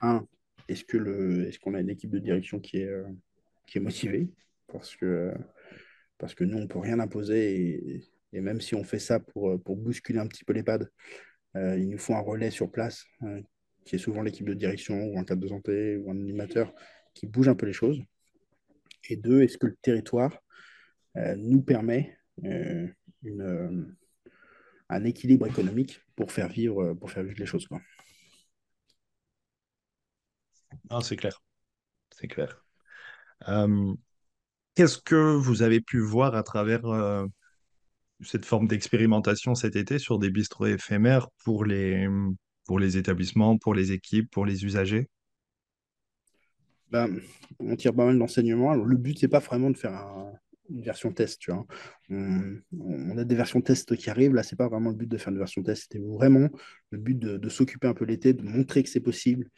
un, 0.01 0.27
est-ce 0.67 0.85
que 0.85 0.97
le, 0.97 1.47
est-ce 1.47 1.61
qu'on 1.61 1.75
a 1.75 1.81
une 1.81 1.91
équipe 1.91 2.11
de 2.11 2.19
direction 2.19 2.59
qui 2.59 2.79
est, 2.79 2.89
euh, 2.89 3.07
qui 3.69 3.79
est 3.79 3.81
motivée? 3.81 4.29
Parce 4.67 4.97
que, 4.97 5.33
parce 6.19 6.35
que 6.35 6.43
nous, 6.43 6.59
on 6.59 6.63
ne 6.63 6.67
peut 6.67 6.81
rien 6.81 6.99
imposer 6.99 8.03
et, 8.33 8.41
même 8.41 8.61
si 8.61 8.75
on 8.75 8.83
fait 8.83 8.99
ça 8.99 9.21
pour, 9.21 9.51
euh, 9.51 9.59
pour 9.59 9.77
bousculer 9.77 10.19
un 10.19 10.27
petit 10.27 10.45
peu 10.45 10.53
les 10.53 10.65
pads, 10.65 10.89
euh, 11.55 11.79
il 11.79 11.89
nous 11.89 11.99
faut 11.99 12.15
un 12.15 12.21
relais 12.21 12.51
sur 12.51 12.69
place, 12.69 13.05
qui 13.85 13.95
est 13.95 13.99
souvent 13.99 14.23
l'équipe 14.23 14.47
de 14.47 14.55
direction 14.55 15.01
ou 15.05 15.21
un 15.21 15.25
cadre 15.25 15.43
de 15.43 15.49
santé 15.49 15.99
ou 15.99 16.11
un 16.11 16.17
animateur 16.17 16.75
qui 17.15 17.29
bouge 17.29 17.47
un 17.47 17.55
peu 17.55 17.67
les 17.67 17.73
choses. 17.73 18.03
Et 19.09 19.15
deux, 19.15 19.43
est-ce 19.43 19.57
que 19.57 19.69
le 19.69 19.77
territoire 19.81 20.37
nous 21.37 21.63
permet 21.63 22.19
une, 22.43 23.97
un 24.89 25.05
équilibre 25.05 25.47
économique 25.47 26.01
pour 26.19 26.33
faire 26.33 26.49
vivre, 26.49 26.95
pour 26.95 27.11
faire 27.13 27.23
vivre 27.23 27.39
les 27.39 27.47
choses, 27.47 27.67
quoi. 27.69 27.81
Ah, 30.91 31.01
c'est 31.03 31.17
clair, 31.17 31.43
c'est 32.11 32.29
clair. 32.29 32.65
Euh, 33.49 33.95
qu'est-ce 34.75 34.99
que 34.99 35.37
vous 35.37 35.63
avez 35.63 35.81
pu 35.81 36.01
voir 36.01 36.35
à 36.37 36.43
travers 36.45 36.87
euh, 36.87 37.27
cette 38.23 38.45
forme 38.47 38.69
d'expérimentation 38.69 39.55
cet 39.57 39.77
été 39.77 39.99
sur 39.99 40.19
des 40.19 40.31
bistrots 40.31 40.67
éphémères 40.67 41.29
pour 41.45 41.65
les, 41.65 42.09
pour 42.67 42.79
les 42.81 42.97
établissements, 42.99 43.59
pour 43.59 43.75
les 43.75 43.93
équipes, 43.93 44.31
pour 44.31 44.47
les 44.47 44.65
usagers? 44.65 45.09
Ben, 46.91 47.21
on 47.61 47.77
tire 47.77 47.95
pas 47.95 48.05
mal 48.07 48.19
d'enseignements. 48.19 48.75
Le 48.75 48.97
but, 48.97 49.19
c'est 49.19 49.29
pas 49.29 49.39
vraiment 49.41 49.71
de 49.71 49.77
faire 49.77 49.95
un- 49.95 50.33
une 50.71 50.83
version 50.83 51.13
test, 51.13 51.41
tu 51.41 51.53
vois. 51.53 51.67
On, 52.11 53.19
a 53.19 53.25
des 53.25 53.35
versions 53.35 53.61
test 53.61 53.97
qui 53.97 54.11
arrivent. 54.11 54.35
Là, 54.35 54.43
c'est 54.43 54.57
pas 54.57 54.69
vraiment 54.69 54.91
le 54.91 54.97
but 54.97 55.09
de 55.09 55.17
faire 55.17 55.33
une 55.33 55.39
version 55.39 55.63
test. 55.63 55.83
C'était 55.83 56.05
vraiment 56.05 56.49
le 56.91 56.99
but 56.99 57.19
de, 57.19 57.49
s'occuper 57.49 57.87
un 57.87 57.95
peu 57.95 58.05
l'été, 58.05 58.33
de 58.33 58.43
montrer 58.43 58.83
que 58.83 58.89
c'est 58.89 59.01
possible, 59.01 59.49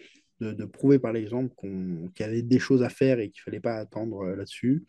de, 0.40 0.64
prouver 0.64 0.98
par 0.98 1.12
l'exemple 1.12 1.54
qu'on, 1.56 2.08
qu'il 2.14 2.26
y 2.26 2.28
avait 2.28 2.42
des 2.42 2.58
choses 2.58 2.82
à 2.82 2.88
faire 2.88 3.20
et 3.20 3.30
qu'il 3.30 3.42
fallait 3.42 3.60
pas 3.60 3.76
attendre 3.76 4.20
euh, 4.20 4.36
là-dessus. 4.36 4.84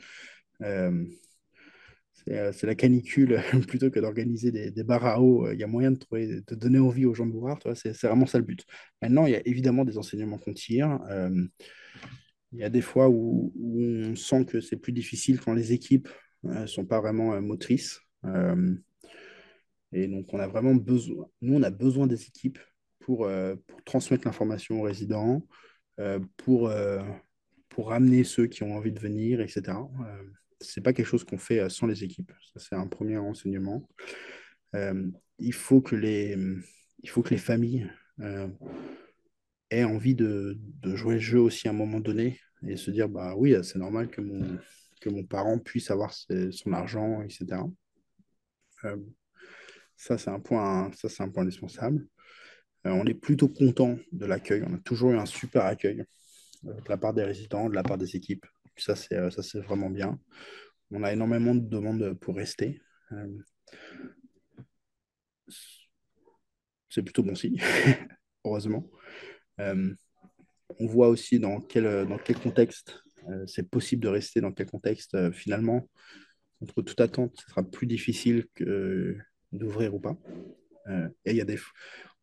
Euh, 0.61 1.05
c'est, 2.13 2.37
euh, 2.37 2.51
c'est 2.51 2.67
la 2.67 2.75
canicule 2.75 3.41
plutôt 3.67 3.89
que 3.89 3.99
d'organiser 3.99 4.51
des, 4.51 4.71
des 4.71 4.83
bars 4.83 5.05
à 5.05 5.21
eau. 5.21 5.51
Il 5.51 5.59
y 5.59 5.63
a 5.63 5.67
moyen 5.67 5.91
de, 5.91 5.97
trouver, 5.97 6.41
de 6.47 6.55
donner 6.55 6.79
envie 6.79 7.05
aux 7.05 7.13
gens 7.13 7.25
de 7.25 7.31
boire. 7.31 7.59
C'est, 7.75 7.93
c'est 7.93 8.07
vraiment 8.07 8.27
ça 8.27 8.37
le 8.37 8.45
but. 8.45 8.65
Maintenant, 9.01 9.25
il 9.25 9.31
y 9.31 9.35
a 9.35 9.41
évidemment 9.45 9.85
des 9.85 9.97
enseignements 9.97 10.37
qu'on 10.37 10.53
tire. 10.53 10.99
Il 12.51 12.59
y 12.59 12.63
a 12.63 12.69
des 12.69 12.81
fois 12.81 13.09
où, 13.09 13.53
on 13.63 14.15
sent 14.15 14.45
que 14.45 14.61
c'est 14.61 14.77
plus 14.77 14.91
difficile 14.91 15.39
quand 15.39 15.53
les 15.53 15.73
équipes 15.73 16.09
ne 16.43 16.65
sont 16.65 16.85
pas 16.85 16.99
vraiment 16.99 17.33
euh, 17.33 17.41
motrices. 17.41 18.01
Euh, 18.25 18.75
et 19.91 20.07
donc, 20.07 20.33
on 20.33 20.39
a 20.39 20.47
vraiment 20.47 20.75
besoin, 20.75 21.27
nous, 21.41 21.55
on 21.55 21.63
a 21.63 21.69
besoin 21.69 22.07
des 22.07 22.21
équipes 22.23 22.59
pour, 22.99 23.25
euh, 23.25 23.55
pour 23.67 23.83
transmettre 23.83 24.27
l'information 24.27 24.81
aux 24.81 24.83
résidents, 24.83 25.45
euh, 25.99 26.19
pour, 26.37 26.67
euh, 26.67 27.01
pour 27.69 27.89
ramener 27.89 28.23
ceux 28.23 28.47
qui 28.47 28.63
ont 28.63 28.75
envie 28.75 28.91
de 28.91 28.99
venir, 28.99 29.41
etc. 29.41 29.63
Euh, 29.77 30.23
c'est 30.59 30.81
pas 30.81 30.93
quelque 30.93 31.07
chose 31.07 31.23
qu'on 31.23 31.37
fait 31.37 31.59
euh, 31.59 31.69
sans 31.69 31.87
les 31.87 32.03
équipes. 32.03 32.31
Ça, 32.53 32.59
c'est 32.59 32.75
un 32.75 32.87
premier 32.87 33.17
renseignement. 33.17 33.87
Euh, 34.75 35.09
il 35.39 35.53
faut 35.53 35.81
que 35.81 35.95
les, 35.95 36.37
il 37.03 37.09
faut 37.09 37.21
que 37.21 37.31
les 37.31 37.37
familles 37.37 37.89
euh, 38.19 38.47
aient 39.71 39.83
envie 39.83 40.15
de, 40.15 40.59
jouer 40.83 41.15
le 41.15 41.19
jeu 41.19 41.39
aussi 41.39 41.67
à 41.67 41.71
un 41.71 41.73
moment 41.73 41.99
donné 41.99 42.39
et 42.67 42.75
se 42.75 42.91
dire 42.91 43.09
bah 43.09 43.33
oui, 43.35 43.55
c'est 43.63 43.79
normal 43.79 44.09
que 44.09 44.21
mon, 44.21 44.59
que 44.99 45.09
mon 45.09 45.23
parent 45.23 45.57
puisse 45.57 45.89
avoir 45.89 46.13
son 46.13 46.73
argent, 46.73 47.21
etc. 47.23 47.63
Euh, 48.83 48.97
ça, 49.97 50.17
c'est 50.17 50.29
un 50.29 50.39
point, 50.39 50.91
ça, 50.93 51.09
c'est 51.09 51.23
un 51.23 51.29
point 51.29 51.43
indispensable. 51.43 52.07
Euh, 52.85 52.91
on 52.91 53.05
est 53.05 53.13
plutôt 53.13 53.47
content 53.47 53.97
de 54.11 54.25
l'accueil. 54.25 54.63
On 54.67 54.73
a 54.73 54.79
toujours 54.79 55.11
eu 55.11 55.17
un 55.17 55.25
super 55.25 55.65
accueil 55.65 56.03
de 56.63 56.89
la 56.89 56.97
part 56.97 57.13
des 57.13 57.23
résidents, 57.23 57.69
de 57.69 57.75
la 57.75 57.83
part 57.83 57.97
des 57.97 58.15
équipes. 58.15 58.45
Ça, 58.77 58.95
c'est, 58.95 59.29
ça, 59.31 59.43
c'est 59.43 59.59
vraiment 59.59 59.89
bien. 59.89 60.19
On 60.91 61.03
a 61.03 61.13
énormément 61.13 61.55
de 61.55 61.67
demandes 61.67 62.13
pour 62.19 62.35
rester. 62.35 62.81
c'est 66.89 67.03
plutôt 67.03 67.23
bon 67.23 67.35
signe, 67.35 67.59
heureusement. 68.45 68.89
On 70.79 70.87
voit 70.87 71.09
aussi 71.09 71.39
dans 71.39 71.59
quel, 71.61 72.07
dans 72.07 72.17
quel 72.17 72.37
contexte 72.37 73.03
c'est 73.45 73.69
possible 73.69 74.03
de 74.03 74.07
rester, 74.07 74.41
dans 74.41 74.51
quel 74.51 74.67
contexte 74.67 75.31
finalement 75.31 75.87
contre 76.61 76.81
toute 76.83 77.01
attente, 77.01 77.35
ce 77.41 77.49
sera 77.49 77.63
plus 77.63 77.87
difficile 77.87 78.45
que 78.53 79.17
d'ouvrir 79.51 79.95
ou 79.95 79.99
pas. 79.99 80.15
Euh, 80.87 81.09
et 81.25 81.31
il 81.31 81.37
y 81.37 81.41
a 81.41 81.45
des, 81.45 81.57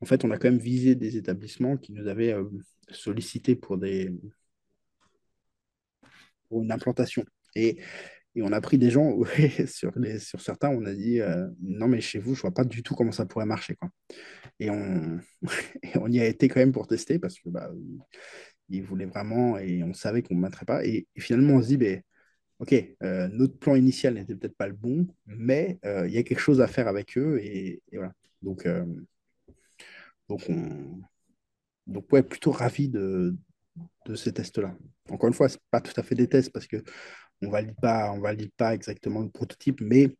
en 0.00 0.06
fait, 0.06 0.24
on 0.24 0.30
a 0.30 0.38
quand 0.38 0.50
même 0.50 0.58
visé 0.58 0.94
des 0.94 1.16
établissements 1.16 1.76
qui 1.76 1.92
nous 1.92 2.06
avaient 2.06 2.32
euh, 2.32 2.44
sollicité 2.90 3.56
pour 3.56 3.78
des 3.78 4.12
pour 6.48 6.62
une 6.62 6.72
implantation. 6.72 7.24
Et, 7.54 7.78
on 8.42 8.52
a 8.52 8.60
pris 8.60 8.78
des 8.78 8.90
gens 8.90 9.16
sur 9.66 9.92
les 9.98 10.18
sur 10.18 10.40
certains, 10.40 10.70
on 10.70 10.84
a 10.84 10.94
dit 10.94 11.20
euh, 11.20 11.48
non 11.60 11.88
mais 11.88 12.00
chez 12.00 12.18
vous, 12.18 12.34
je 12.34 12.42
vois 12.42 12.52
pas 12.52 12.64
du 12.64 12.82
tout 12.82 12.94
comment 12.94 13.12
ça 13.12 13.26
pourrait 13.26 13.46
marcher 13.46 13.74
quoi. 13.74 13.90
Et 14.60 14.70
on 14.70 15.20
y 16.08 16.20
a 16.20 16.26
été 16.26 16.48
quand 16.48 16.60
même 16.60 16.72
pour 16.72 16.86
tester 16.86 17.18
parce 17.18 17.38
que 17.38 17.48
bah 17.48 17.70
ils 18.68 18.82
voulaient 18.82 19.06
vraiment 19.06 19.58
et 19.58 19.82
on 19.82 19.94
savait 19.94 20.22
qu'on 20.22 20.34
ne 20.34 20.40
mettrait 20.40 20.66
pas. 20.66 20.84
Et, 20.84 21.06
finalement, 21.18 21.54
on 21.54 21.62
se 21.62 21.68
dit, 21.68 21.76
ben, 21.76 22.02
OK, 22.58 22.74
euh, 23.02 23.28
notre 23.28 23.58
plan 23.58 23.74
initial 23.76 24.14
n'était 24.14 24.34
peut-être 24.34 24.56
pas 24.56 24.68
le 24.68 24.74
bon, 24.74 25.06
mais 25.26 25.78
euh, 25.84 26.06
il 26.08 26.14
y 26.14 26.18
a 26.18 26.22
quelque 26.22 26.40
chose 26.40 26.60
à 26.60 26.66
faire 26.66 26.88
avec 26.88 27.16
eux. 27.16 27.38
Et, 27.42 27.82
voilà. 27.92 28.12
Donc, 28.42 28.68
donc, 30.28 30.42
on... 30.48 31.00
donc, 31.86 32.06
plutôt 32.28 32.50
ravi 32.50 32.88
de, 32.88 33.34
de 34.06 34.14
ces 34.14 34.32
tests-là. 34.32 34.76
Encore 35.08 35.28
une 35.28 35.34
fois, 35.34 35.48
ce 35.48 35.56
n'est 35.56 35.62
pas 35.70 35.80
tout 35.80 35.98
à 35.98 36.02
fait 36.02 36.14
des 36.14 36.28
tests 36.28 36.52
parce 36.52 36.66
qu'on 36.66 36.82
ne 37.40 37.48
valide, 37.48 37.74
pas, 37.80 38.12
on 38.12 38.20
valide 38.20 38.52
pas 38.56 38.74
exactement 38.74 39.20
le 39.20 39.30
prototype, 39.30 39.80
mais 39.80 40.14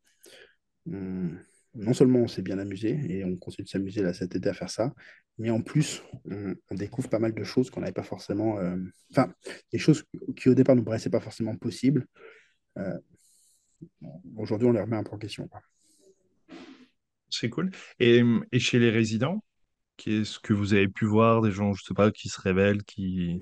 non 0.87 1.93
seulement 1.93 2.21
on 2.21 2.29
s'est 2.29 2.43
bien 2.43 2.59
amusé 2.59 2.99
et 3.09 3.25
on 3.25 3.37
continue 3.37 3.65
de 3.65 3.71
s'amuser 3.71 4.03
là 4.03 4.13
cet 4.15 4.35
été 4.35 4.49
à 4.49 4.55
faire 4.55 4.71
ça, 4.71 4.93
mais 5.39 5.51
en 5.51 5.63
plus, 5.63 6.03
on, 6.25 6.75
découvre 6.75 7.09
pas 7.09 7.21
mal 7.21 7.33
de 7.33 7.45
choses 7.45 7.71
qu'on 7.71 7.81
n'avait 7.81 7.93
pas 7.93 8.03
forcément. 8.03 8.59
Euh, 8.59 8.77
enfin, 9.13 9.33
des 9.73 9.79
choses 9.79 10.05
qui 10.37 10.49
au 10.49 10.55
départ 10.55 10.75
ne 10.75 10.81
nous 10.81 10.85
paraissaient 10.85 11.11
pas 11.11 11.21
forcément 11.21 11.57
possibles. 11.57 12.07
Euh, 12.77 12.99
aujourd'hui, 14.37 14.67
on 14.67 14.73
les 14.73 14.81
remet 14.81 14.97
en 14.97 15.19
question. 15.19 15.49
C'est 17.31 17.51
cool. 17.51 17.71
Et, 18.01 18.23
et, 18.51 18.59
chez 18.59 18.81
les 18.81 18.91
résidents, 18.91 19.45
qu'est-ce 19.97 20.41
que 20.41 20.53
vous 20.53 20.75
avez 20.75 20.89
pu 20.89 21.05
voir 21.05 21.41
des 21.41 21.53
gens, 21.53 21.73
je 21.73 21.85
sais 21.85 21.95
pas, 21.95 22.11
qui 22.11 22.29
se 22.29 22.41
révèlent, 22.41 22.83
qui, 22.83 23.41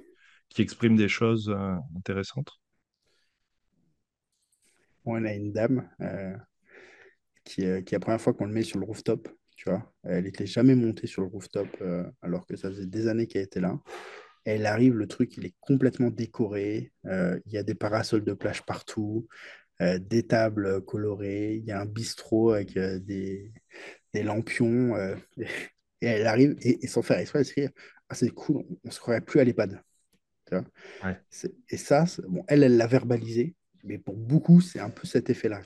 qui 0.50 0.60
expriment 0.60 0.96
des 0.96 1.08
choses 1.08 1.48
euh, 1.48 1.76
intéressantes? 1.96 2.50
On 5.06 5.24
a 5.24 5.32
une 5.32 5.52
dame 5.52 5.88
qui, 7.44 7.62
qui 7.62 7.64
est 7.66 7.92
la 7.92 8.00
première 8.00 8.20
fois 8.20 8.34
qu'on 8.34 8.46
le 8.46 8.52
met 8.52 8.62
sur 8.62 8.78
le 8.78 8.84
rooftop 8.84 9.28
tu 9.56 9.70
vois. 9.70 9.92
Elle 10.04 10.24
n'était 10.24 10.46
jamais 10.46 10.74
montée 10.74 11.06
sur 11.06 11.22
le 11.22 11.28
rooftop 11.28 11.68
euh, 11.80 12.04
alors 12.22 12.46
que 12.46 12.56
ça 12.56 12.68
faisait 12.68 12.86
des 12.86 13.08
années 13.08 13.26
qu'elle 13.26 13.42
était 13.42 13.60
là. 13.60 13.78
Elle 14.44 14.66
arrive, 14.66 14.94
le 14.94 15.08
truc, 15.08 15.36
il 15.36 15.46
est 15.46 15.54
complètement 15.60 16.10
décoré. 16.10 16.92
Euh, 17.06 17.40
il 17.46 17.52
y 17.52 17.58
a 17.58 17.64
des 17.64 17.74
parasols 17.74 18.24
de 18.24 18.34
plage 18.34 18.64
partout, 18.64 19.26
euh, 19.80 19.98
des 19.98 20.24
tables 20.24 20.82
colorées. 20.82 21.56
Il 21.56 21.64
y 21.64 21.72
a 21.72 21.80
un 21.80 21.86
bistrot 21.86 22.52
avec 22.52 22.74
des, 22.74 23.52
des, 24.12 24.22
lampions. 24.22 24.94
et 25.36 26.06
elle 26.06 26.26
arrive, 26.26 26.56
et, 26.60 26.86
sans 26.86 27.02
faire 27.02 27.18
exprès, 27.18 27.40
elle 27.40 27.46
se 27.46 27.60
dit 27.60 27.68
Ah, 28.08 28.14
c'est 28.14 28.30
cool, 28.30 28.64
on 28.68 28.76
ne 28.84 28.90
se 28.90 29.00
croirait 29.00 29.22
plus 29.22 29.40
à 29.40 29.44
l'EHPAD. 29.44 29.82
Et 31.70 31.76
ça, 31.76 32.04
bon, 32.28 32.44
elle, 32.46 32.62
elle 32.62 32.76
l'a 32.76 32.86
verbalisé, 32.86 33.56
mais 33.86 33.98
pour 33.98 34.16
beaucoup, 34.16 34.60
c'est 34.60 34.80
un 34.80 34.90
peu 34.90 35.06
cet 35.06 35.30
effet-là. 35.30 35.62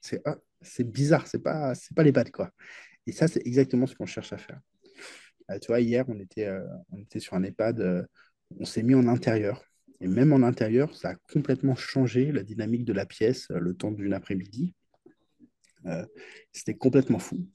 C'est 0.00 0.20
ah, 0.24 0.36
bizarre, 0.80 1.26
c'est 1.26 1.42
pas, 1.42 1.72
pas 1.94 2.02
l'EHPAD, 2.02 2.30
quoi. 2.30 2.50
Et 3.06 3.12
ça, 3.12 3.28
c'est 3.28 3.46
exactement 3.46 3.86
ce 3.86 3.94
qu'on 3.94 4.06
cherche 4.06 4.32
à 4.32 4.38
faire. 4.38 4.60
Euh, 5.50 5.58
tu 5.58 5.68
vois, 5.68 5.80
hier, 5.80 6.04
on 6.08 6.18
était, 6.20 6.46
euh, 6.46 6.64
on 6.92 6.98
était 6.98 7.20
sur 7.20 7.34
un 7.34 7.42
EHPAD, 7.42 7.80
euh, 7.80 8.02
on 8.58 8.64
s'est 8.64 8.82
mis 8.82 8.94
en 8.94 9.06
intérieur. 9.06 9.64
Et 10.00 10.08
même 10.08 10.32
en 10.32 10.42
intérieur, 10.42 10.94
ça 10.96 11.10
a 11.10 11.14
complètement 11.32 11.74
changé 11.74 12.32
la 12.32 12.42
dynamique 12.42 12.84
de 12.84 12.92
la 12.92 13.04
pièce 13.04 13.48
le 13.50 13.74
temps 13.74 13.90
d'une 13.90 14.14
après-midi. 14.14 14.74
C'était 16.52 16.74
complètement 16.74 17.18
fou. 17.18 17.46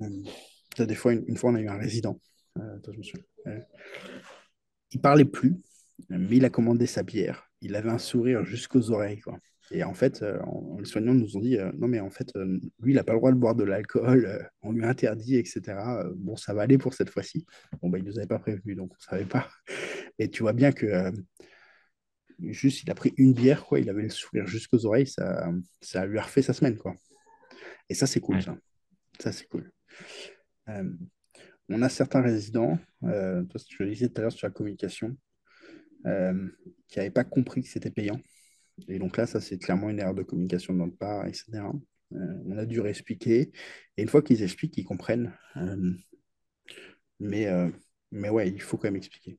des 0.00 0.94
fois, 0.94 1.12
une, 1.12 1.36
fois, 1.36 1.50
on 1.50 1.54
a 1.56 1.60
eu 1.60 1.68
un 1.68 1.76
résident. 1.76 2.18
Attends, 2.56 2.92
je 2.92 2.98
me 2.98 3.02
souviens. 3.02 3.24
il 4.90 5.00
parlait 5.02 5.26
plus, 5.26 5.56
mais 6.08 6.38
il 6.38 6.44
a 6.46 6.50
commandé 6.50 6.86
sa 6.86 7.02
bière. 7.02 7.47
Il 7.60 7.74
avait 7.76 7.90
un 7.90 7.98
sourire 7.98 8.44
jusqu'aux 8.44 8.90
oreilles. 8.90 9.20
Quoi. 9.20 9.38
Et 9.70 9.84
en 9.84 9.92
fait, 9.92 10.22
euh, 10.22 10.38
les 10.78 10.84
soignants 10.86 11.14
nous 11.14 11.36
ont 11.36 11.40
dit 11.40 11.58
euh, 11.58 11.70
non, 11.76 11.88
mais 11.88 12.00
en 12.00 12.10
fait, 12.10 12.34
euh, 12.36 12.58
lui, 12.80 12.92
il 12.92 12.94
n'a 12.94 13.04
pas 13.04 13.12
le 13.12 13.18
droit 13.18 13.32
de 13.32 13.36
boire 13.36 13.54
de 13.54 13.64
l'alcool, 13.64 14.50
on 14.62 14.72
lui 14.72 14.84
a 14.84 14.88
interdit, 14.88 15.36
etc. 15.36 15.62
bon, 16.16 16.36
ça 16.36 16.54
va 16.54 16.62
aller 16.62 16.78
pour 16.78 16.94
cette 16.94 17.10
fois-ci. 17.10 17.44
Bon, 17.82 17.90
bah, 17.90 17.98
il 17.98 18.04
ne 18.04 18.10
nous 18.10 18.18
avait 18.18 18.26
pas 18.26 18.38
prévenu, 18.38 18.74
donc 18.74 18.92
on 18.92 18.96
ne 18.96 19.18
savait 19.18 19.28
pas. 19.28 19.48
Et 20.18 20.30
tu 20.30 20.42
vois 20.42 20.54
bien 20.54 20.72
que 20.72 21.12
juste, 22.40 22.82
il 22.82 22.90
a 22.90 22.94
pris 22.94 23.12
une 23.18 23.34
bière, 23.34 23.64
quoi, 23.64 23.78
il 23.78 23.90
avait 23.90 24.02
le 24.02 24.10
sourire 24.10 24.46
jusqu'aux 24.46 24.86
oreilles, 24.86 25.06
ça, 25.06 25.50
ça 25.80 26.06
lui 26.06 26.18
a 26.18 26.22
refait 26.22 26.42
sa 26.42 26.52
semaine, 26.52 26.76
quoi. 26.76 26.94
Et 27.88 27.94
ça, 27.94 28.06
c'est 28.06 28.20
cool, 28.20 28.42
ça. 28.42 28.56
Ça, 29.20 29.32
c'est 29.32 29.46
cool. 29.46 29.70
on 31.68 31.82
a 31.82 31.88
certains 31.88 32.22
résidents, 32.22 32.78
toi, 33.02 33.60
je 33.68 33.82
le 33.82 33.90
disais 33.90 34.08
tout 34.08 34.18
à 34.18 34.22
l'heure 34.22 34.32
sur 34.32 34.46
la 34.46 34.52
communication, 34.52 35.16
qui 36.04 36.98
n'avaient 36.98 37.10
pas 37.10 37.24
compris 37.24 37.62
que 37.62 37.68
c'était 37.68 37.90
payant. 37.90 38.20
Et 38.86 38.98
donc 38.98 39.16
là, 39.16 39.26
ça, 39.26 39.40
c'est 39.40 39.58
clairement 39.58 39.90
une 39.90 39.98
erreur 39.98 40.14
de 40.14 40.22
communication 40.22 40.72
de 40.72 40.78
notre 40.78 40.96
part, 40.96 41.26
etc. 41.26 41.72
Euh, 42.12 42.42
on 42.46 42.56
a 42.56 42.64
dû 42.64 42.80
réexpliquer. 42.80 43.50
Et 43.96 44.02
une 44.02 44.08
fois 44.08 44.22
qu'ils 44.22 44.42
expliquent, 44.42 44.78
ils 44.78 44.84
comprennent. 44.84 45.32
Euh, 45.56 45.92
mais, 47.18 47.46
euh, 47.46 47.68
mais 48.12 48.30
ouais, 48.30 48.48
il 48.48 48.62
faut 48.62 48.76
quand 48.76 48.88
même 48.88 48.96
expliquer. 48.96 49.38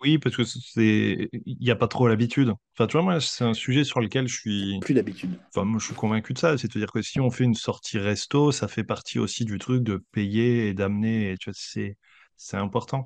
Oui, 0.00 0.18
parce 0.18 0.36
que 0.36 0.42
c'est, 0.42 1.28
il 1.32 1.58
n'y 1.60 1.70
a 1.70 1.76
pas 1.76 1.86
trop 1.86 2.08
l'habitude. 2.08 2.52
Enfin, 2.74 2.88
tu 2.88 2.96
vois, 2.96 3.02
moi, 3.02 3.20
c'est 3.20 3.44
un 3.44 3.54
sujet 3.54 3.84
sur 3.84 4.00
lequel 4.00 4.26
je 4.26 4.36
suis. 4.36 4.80
Plus 4.80 4.94
d'habitude. 4.94 5.38
Enfin, 5.54 5.64
moi, 5.64 5.78
je 5.78 5.86
suis 5.86 5.94
convaincu 5.94 6.32
de 6.32 6.38
ça. 6.38 6.58
C'est-à-dire 6.58 6.90
que 6.90 7.02
si 7.02 7.20
on 7.20 7.30
fait 7.30 7.44
une 7.44 7.54
sortie 7.54 7.98
resto, 7.98 8.50
ça 8.50 8.66
fait 8.66 8.82
partie 8.82 9.20
aussi 9.20 9.44
du 9.44 9.58
truc 9.58 9.84
de 9.84 10.02
payer 10.10 10.68
et 10.68 10.74
d'amener. 10.74 11.36
Tu 11.38 11.50
vois, 11.50 11.54
c'est, 11.56 11.96
c'est 12.36 12.56
important. 12.56 13.04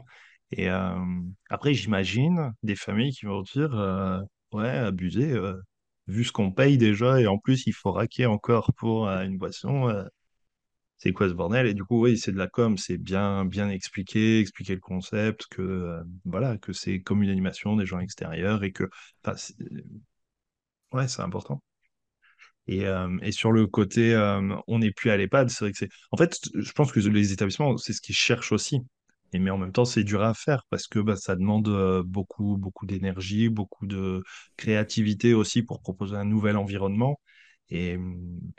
Et 0.52 0.68
après, 1.50 1.74
j'imagine 1.74 2.52
des 2.62 2.76
familles 2.76 3.12
qui 3.12 3.26
vont 3.26 3.42
dire 3.42 3.70
Ouais, 4.52 4.68
abusé. 4.68 5.34
vu 6.06 6.24
ce 6.24 6.32
qu'on 6.32 6.52
paye 6.52 6.78
déjà, 6.78 7.20
et 7.20 7.26
en 7.26 7.38
plus, 7.38 7.66
il 7.66 7.72
faut 7.74 7.92
raquer 7.92 8.26
encore 8.26 8.72
pour 8.74 9.08
une 9.08 9.38
boisson. 9.38 10.06
c'est 10.98 11.12
quoi 11.12 11.28
ce 11.28 11.34
bordel? 11.34 11.66
Et 11.66 11.74
du 11.74 11.84
coup, 11.84 12.02
oui, 12.02 12.18
c'est 12.18 12.32
de 12.32 12.38
la 12.38 12.48
com, 12.48 12.76
c'est 12.78 12.98
bien, 12.98 13.44
bien 13.44 13.68
expliquer, 13.70 14.40
expliquer 14.40 14.74
le 14.74 14.80
concept, 14.80 15.46
que 15.50 16.00
voilà, 16.24 16.56
que 16.58 16.72
c'est 16.72 17.00
comme 17.00 17.22
une 17.22 17.30
animation 17.30 17.76
des 17.76 17.86
gens 17.86 18.00
extérieurs 18.00 18.64
et 18.64 18.72
que, 18.72 18.84
ouais, 20.92 21.06
c'est 21.08 21.22
important. 21.22 21.62
Et, 22.68 22.84
et 23.22 23.32
sur 23.32 23.52
le 23.52 23.66
côté, 23.66 24.16
on 24.66 24.78
n'est 24.80 24.90
plus 24.90 25.10
à 25.10 25.16
l'EHPAD, 25.16 25.50
c'est 25.50 25.64
vrai 25.64 25.72
que 25.72 25.78
c'est. 25.78 25.88
En 26.10 26.16
fait, 26.16 26.36
je 26.54 26.72
pense 26.72 26.90
que 26.92 27.00
les 27.00 27.32
établissements, 27.32 27.76
c'est 27.76 27.92
ce 27.92 28.00
qu'ils 28.00 28.14
cherchent 28.16 28.52
aussi. 28.52 28.80
Et, 29.32 29.38
mais 29.38 29.50
en 29.50 29.58
même 29.58 29.72
temps, 29.72 29.84
c'est 29.84 30.04
dur 30.04 30.22
à 30.22 30.34
faire 30.34 30.62
parce 30.70 30.86
que 30.86 30.98
bah, 31.00 31.16
ça 31.16 31.36
demande 31.36 31.68
euh, 31.68 32.02
beaucoup, 32.04 32.56
beaucoup 32.58 32.86
d'énergie, 32.86 33.48
beaucoup 33.48 33.86
de 33.86 34.22
créativité 34.56 35.34
aussi 35.34 35.62
pour 35.62 35.80
proposer 35.80 36.16
un 36.16 36.24
nouvel 36.24 36.56
environnement. 36.56 37.20
Et, 37.70 37.98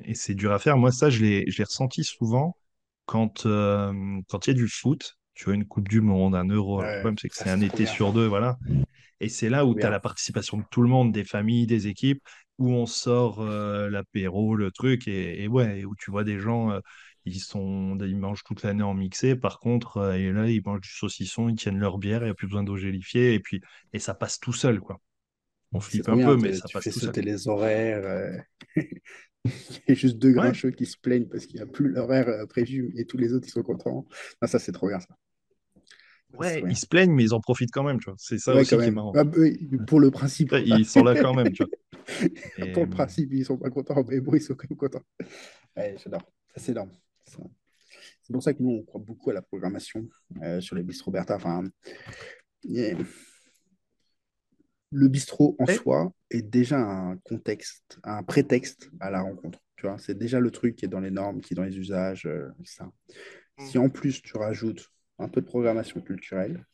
et 0.04 0.14
c'est 0.16 0.36
dur 0.36 0.52
à 0.52 0.60
faire. 0.60 0.78
Moi, 0.78 0.92
ça, 0.92 1.10
je 1.10 1.24
l'ai, 1.24 1.46
je 1.50 1.58
l'ai 1.60 1.64
ressenti 1.64 2.04
souvent 2.04 2.58
quand, 3.06 3.46
euh, 3.46 3.94
quand 4.30 4.48
il 4.48 4.52
y 4.52 4.54
a 4.54 4.56
du 4.56 4.68
foot. 4.68 5.16
Tu 5.36 5.46
vois, 5.46 5.54
une 5.56 5.66
Coupe 5.68 5.88
du 5.88 6.02
Monde, 6.02 6.36
un 6.36 6.46
Euro. 6.50 6.84
Le 6.84 6.92
problème, 6.94 7.18
c'est 7.20 7.30
que 7.30 7.36
c'est 7.38 7.50
un 7.50 7.62
été 7.62 7.86
bien. 7.86 7.88
sur 7.88 8.12
deux, 8.14 8.26
voilà. 8.28 8.58
Et 9.20 9.30
c'est 9.30 9.50
là 9.50 9.66
où 9.66 9.76
tu 9.76 9.86
as 9.86 9.90
Bien. 9.90 9.92
la 9.92 10.00
participation 10.00 10.58
de 10.58 10.64
tout 10.72 10.82
le 10.82 10.90
monde, 10.90 11.12
des 11.12 11.24
familles, 11.24 11.68
des 11.68 11.88
équipes, 11.88 12.22
où 12.58 12.72
on 12.72 12.86
sort 12.86 13.42
euh, 13.42 13.90
l'apéro, 13.90 14.56
le 14.56 14.72
truc, 14.72 15.08
et, 15.08 15.44
et 15.44 15.48
ouais, 15.48 15.86
où 15.86 15.96
tu 15.96 16.12
vois 16.12 16.24
des 16.24 16.40
gens, 16.40 16.80
ils 17.28 17.40
sont, 17.40 17.98
ils 18.02 18.18
mangent 18.18 18.44
toute 18.44 18.64
l'année 18.64 18.84
en 18.84 18.94
mixé. 18.94 19.36
Par 19.36 19.60
contre, 19.60 19.98
euh, 19.98 20.14
et 20.14 20.32
là, 20.32 20.50
ils 20.50 20.62
mangent 20.66 20.82
du 20.82 20.90
saucisson, 20.90 21.50
ils 21.50 21.56
tiennent 21.56 21.80
leur 21.80 21.98
bière, 22.00 22.22
il 22.22 22.26
n'y 22.26 22.32
a 22.32 22.34
plus 22.36 22.48
besoin 22.48 22.64
d'eau 22.64 22.78
gélifiée, 22.78 23.34
et 23.34 23.40
puis, 23.40 23.62
et 23.94 24.00
ça 24.00 24.14
passe 24.16 24.40
tout 24.40 24.54
seul, 24.54 24.80
quoi. 24.82 25.00
On 25.74 25.82
flippe 25.82 26.10
un 26.10 26.18
bien. 26.18 26.20
peu, 26.20 26.38
mais 26.38 26.54
ça 26.54 26.68
Tu 26.68 26.76
passe 26.76 26.90
fais 26.90 26.92
tout 26.92 27.00
seul. 27.02 27.16
sauter 27.16 27.22
les 27.22 27.48
horaires. 27.48 28.04
euh, 28.06 28.38
Il 29.46 29.82
y 29.90 29.92
a 29.92 29.96
juste 29.96 30.18
deux 30.18 30.32
Ouais, 30.36 30.52
grincheux 30.52 30.72
qui 30.72 30.86
se 30.86 30.98
plaignent 30.98 31.28
parce 31.28 31.46
qu'il 31.46 31.58
n'y 31.58 31.62
a 31.62 31.66
plus 31.68 31.90
l'horaire 31.90 32.28
euh, 32.28 32.46
prévu 32.46 32.94
et 32.98 33.06
tous 33.06 33.18
les 33.18 33.34
autres, 33.34 33.48
ils 33.48 33.52
sont 33.52 33.64
contents. 33.64 34.08
Ça, 34.46 34.60
c'est 34.60 34.72
trop 34.72 34.88
bien, 34.90 35.00
ça. 35.00 35.08
Ouais, 36.34 36.64
ils 36.68 36.78
se 36.78 36.86
plaignent, 36.86 37.12
mais 37.14 37.24
ils 37.26 37.34
en 37.34 37.42
profitent 37.42 37.72
quand 37.74 37.84
même, 37.84 38.00
tu 38.00 38.06
vois. 38.06 38.16
C'est 38.18 38.38
ça 38.40 38.56
Ouais, 38.56 38.62
aussi 38.62 38.78
qui 38.80 38.88
est 38.90 38.92
marrant. 38.92 39.20
Ah, 39.20 39.24
pour 39.86 40.00
le 40.00 40.12
principe, 40.12 40.52
Ouais. 40.52 40.64
Ils 40.66 40.86
sont 40.86 41.04
là 41.04 41.16
quand 41.16 41.34
même, 41.34 41.52
tu 41.54 41.64
vois. 41.64 41.72
Pour 42.74 42.84
le 42.84 42.90
principe, 42.90 43.30
ils 43.34 43.46
sont 43.46 43.58
pas 43.58 43.70
contents, 43.70 44.04
mais 44.08 44.20
bon, 44.22 44.34
ils 44.36 44.42
sont 44.42 44.56
quand 44.56 44.70
même 44.70 44.78
contents. 44.78 45.04
Ouais, 45.78 45.96
j'adore. 46.04 46.22
Ça, 46.56 46.62
c'est 46.62 46.72
énorme. 46.74 46.92
C'est 47.28 48.34
pour 48.34 48.44
ça 48.44 48.54
que 48.54 48.62
nous, 48.62 48.72
on 48.72 48.84
croit 48.84 49.02
beaucoup 49.02 49.30
à 49.30 49.34
la 49.34 49.42
programmation 49.42 50.08
euh, 50.44 50.60
sur 50.60 50.76
les 50.76 50.84
bistrots 50.84 51.12
Bertha. 51.12 51.36
Enfin, 51.36 51.64
le 54.92 55.08
bistrot 55.08 55.56
en 55.60 55.66
soi 55.66 56.12
est 56.30 56.42
déjà 56.42 56.80
un 56.80 57.18
contexte, 57.18 58.00
un 58.04 58.24
prétexte 58.24 58.90
à 59.00 59.12
la 59.12 59.22
rencontre. 59.22 59.60
Tu 59.76 59.86
vois, 59.86 59.98
c'est 60.00 60.18
déjà 60.18 60.40
le 60.40 60.52
truc 60.52 60.76
qui 60.76 60.86
est 60.86 60.90
dans 60.90 61.00
les 61.00 61.12
normes, 61.12 61.40
qui 61.40 61.54
est 61.54 61.56
dans 61.56 61.64
les 61.64 61.78
usages, 61.78 62.26
euh, 62.26 62.50
ça. 62.64 62.86
Mm. 63.58 63.66
Si 63.66 63.78
en 63.78 63.90
plus 63.90 64.22
tu 64.22 64.36
rajoutes 64.38 64.90
un 65.20 65.30
peu 65.30 65.42
de 65.42 65.46
programmation 65.46 66.02
culturelle, 66.02 66.66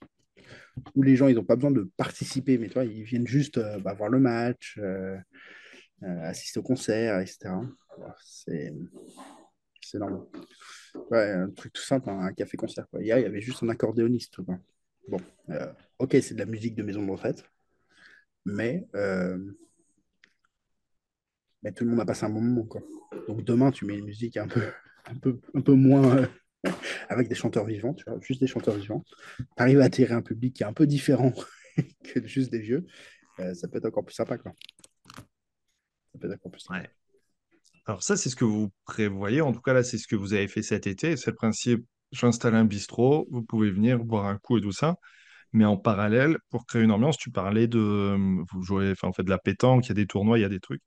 où 0.95 1.04
les 1.04 1.16
gens 1.16 1.28
ils 1.28 1.36
n'ont 1.36 1.43
pas 1.43 1.56
besoin 1.56 1.72
de 1.72 1.89
participer, 1.97 2.58
mais 2.58 2.70
toi, 2.70 2.86
ils 2.86 3.04
viennent 3.04 3.28
juste 3.28 3.58
euh, 3.58 3.80
bah, 3.80 3.93
voir 3.93 4.10
le 4.10 4.20
match, 4.20 4.80
euh, 4.82 5.18
assister 6.01 6.60
au 6.60 6.64
concert, 6.64 7.20
etc. 7.20 7.56
C'est 8.24 8.74
c'est 9.94 10.00
normal. 10.00 10.22
Un 11.12 11.50
truc 11.52 11.72
tout 11.74 11.84
simple, 11.84 12.10
un 12.10 12.34
café-concert. 12.34 12.88
Hier, 13.00 13.20
il 13.20 13.22
y 13.22 13.26
avait 13.26 13.41
juste 13.41 13.62
un 13.62 13.70
accordéoniste. 13.70 14.39
Bon, 15.08 15.20
ok, 16.00 16.18
c'est 16.22 16.34
de 16.34 16.39
la 16.39 16.46
musique 16.46 16.76
de 16.76 16.82
maison 16.82 17.06
de 17.06 17.12
retraite, 17.12 17.44
mais, 18.46 18.88
euh, 18.96 19.38
mais 21.62 21.72
tout 21.72 21.84
le 21.84 21.91
monde 21.91 22.00
a 22.00 22.06
passé 22.06 22.26
un 22.26 22.30
bon 22.30 22.41
moment. 22.41 22.66
Quoi. 22.66 22.82
Donc 23.28 23.44
demain, 23.44 23.72
tu 23.72 23.86
mets 23.86 23.98
une 23.98 24.06
musique 24.06 24.38
un 24.38 24.48
peu, 24.48 24.64
un 25.06 25.16
peu, 25.16 25.39
un 25.54 25.62
peu 25.62 25.74
moins 25.74 26.18
euh, 26.18 26.72
avec 27.10 27.28
des 27.28 27.36
chanteurs 27.36 27.66
vivants, 27.66 27.96
juste 28.22 28.41
des 28.41 28.48
chanteurs 28.48 28.76
vivants. 28.76 29.04
Tu 29.38 29.46
arrives 29.58 29.82
à 29.82 29.86
attirer 29.86 30.14
un 30.14 30.24
public 30.24 30.56
qui 30.56 30.64
est 30.64 30.68
un 30.68 30.74
peu 30.74 30.88
différent 30.88 31.34
que 32.04 32.26
juste 32.26 32.52
des 32.52 32.60
vieux. 32.60 32.86
Euh, 33.39 33.54
ça 33.54 33.68
peut 33.68 33.78
être 33.78 33.86
encore 33.86 34.06
plus 34.06 34.16
sympa. 34.16 34.38
Quoi. 34.38 34.54
Ça 35.16 36.20
peut 36.20 36.28
être 36.28 36.36
encore 36.36 36.52
plus 36.52 36.62
sympa. 36.62 36.88
Alors 37.86 38.02
ça, 38.04 38.16
c'est 38.16 38.30
ce 38.30 38.36
que 38.36 38.46
vous 38.46 38.72
prévoyez. 38.86 39.42
En 39.42 39.52
tout 39.52 39.62
cas, 39.62 39.74
là, 39.74 39.84
c'est 39.84 39.98
ce 39.98 40.08
que 40.08 40.16
vous 40.16 40.34
avez 40.34 40.48
fait 40.48 40.62
cet 40.62 40.88
été. 40.88 41.18
C'est 41.18 41.32
le 41.32 41.36
principe, 41.36 41.86
j'installe 42.12 42.56
un 42.56 42.66
bistrot, 42.66 43.28
vous 43.30 43.44
pouvez 43.44 43.72
venir 43.72 44.00
boire 44.04 44.26
un 44.26 44.38
coup 44.38 44.58
et 44.58 44.62
tout 44.62 44.72
ça. 44.72 44.96
Mais 45.52 45.66
en 45.66 45.78
parallèle, 45.78 46.38
pour 46.50 46.66
créer 46.66 46.82
une 46.84 46.92
ambiance, 46.92 47.18
tu 47.18 47.30
parlais 47.30 47.68
de, 47.68 47.80
euh, 47.80 48.44
vous 48.52 48.64
jouez, 48.64 48.94
en 49.04 49.14
fait, 49.14 49.24
de 49.24 49.30
la 49.30 49.38
pétanque, 49.38 49.86
il 49.86 49.90
y 49.90 49.92
a 49.92 49.96
des 49.96 50.08
tournois, 50.08 50.40
il 50.40 50.42
y 50.42 50.46
a 50.46 50.50
des 50.50 50.60
trucs. 50.60 50.82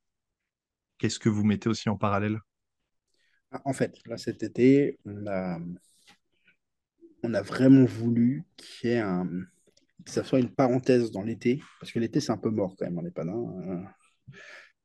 Qu'est-ce 0.99 1.18
que 1.18 1.28
vous 1.28 1.44
mettez 1.44 1.68
aussi 1.68 1.88
en 1.88 1.97
parallèle? 1.97 2.38
Ah, 3.53 3.61
en 3.64 3.72
fait, 3.72 3.94
là, 4.07 4.16
cet 4.16 4.42
été, 4.42 4.99
on 5.05 5.26
a, 5.26 5.59
on 7.22 7.34
a 7.34 7.42
vraiment 7.42 7.84
voulu 7.84 8.44
qu'il 8.57 8.90
y 8.90 8.92
ait 8.94 9.01
un, 9.01 9.28
que 10.05 10.11
ça 10.11 10.24
soit 10.24 10.40
une 10.40 10.51
parenthèse 10.51 11.11
dans 11.11 11.22
l'été, 11.22 11.62
parce 11.80 11.92
que 11.92 11.99
l'été, 11.99 12.20
c'est 12.20 12.32
un 12.32 12.38
peu 12.38 12.51
mort 12.51 12.74
quand 12.78 12.86
même 12.86 12.99
en 12.99 13.05
EHPAD. 13.05 13.28
Hein. 13.28 13.84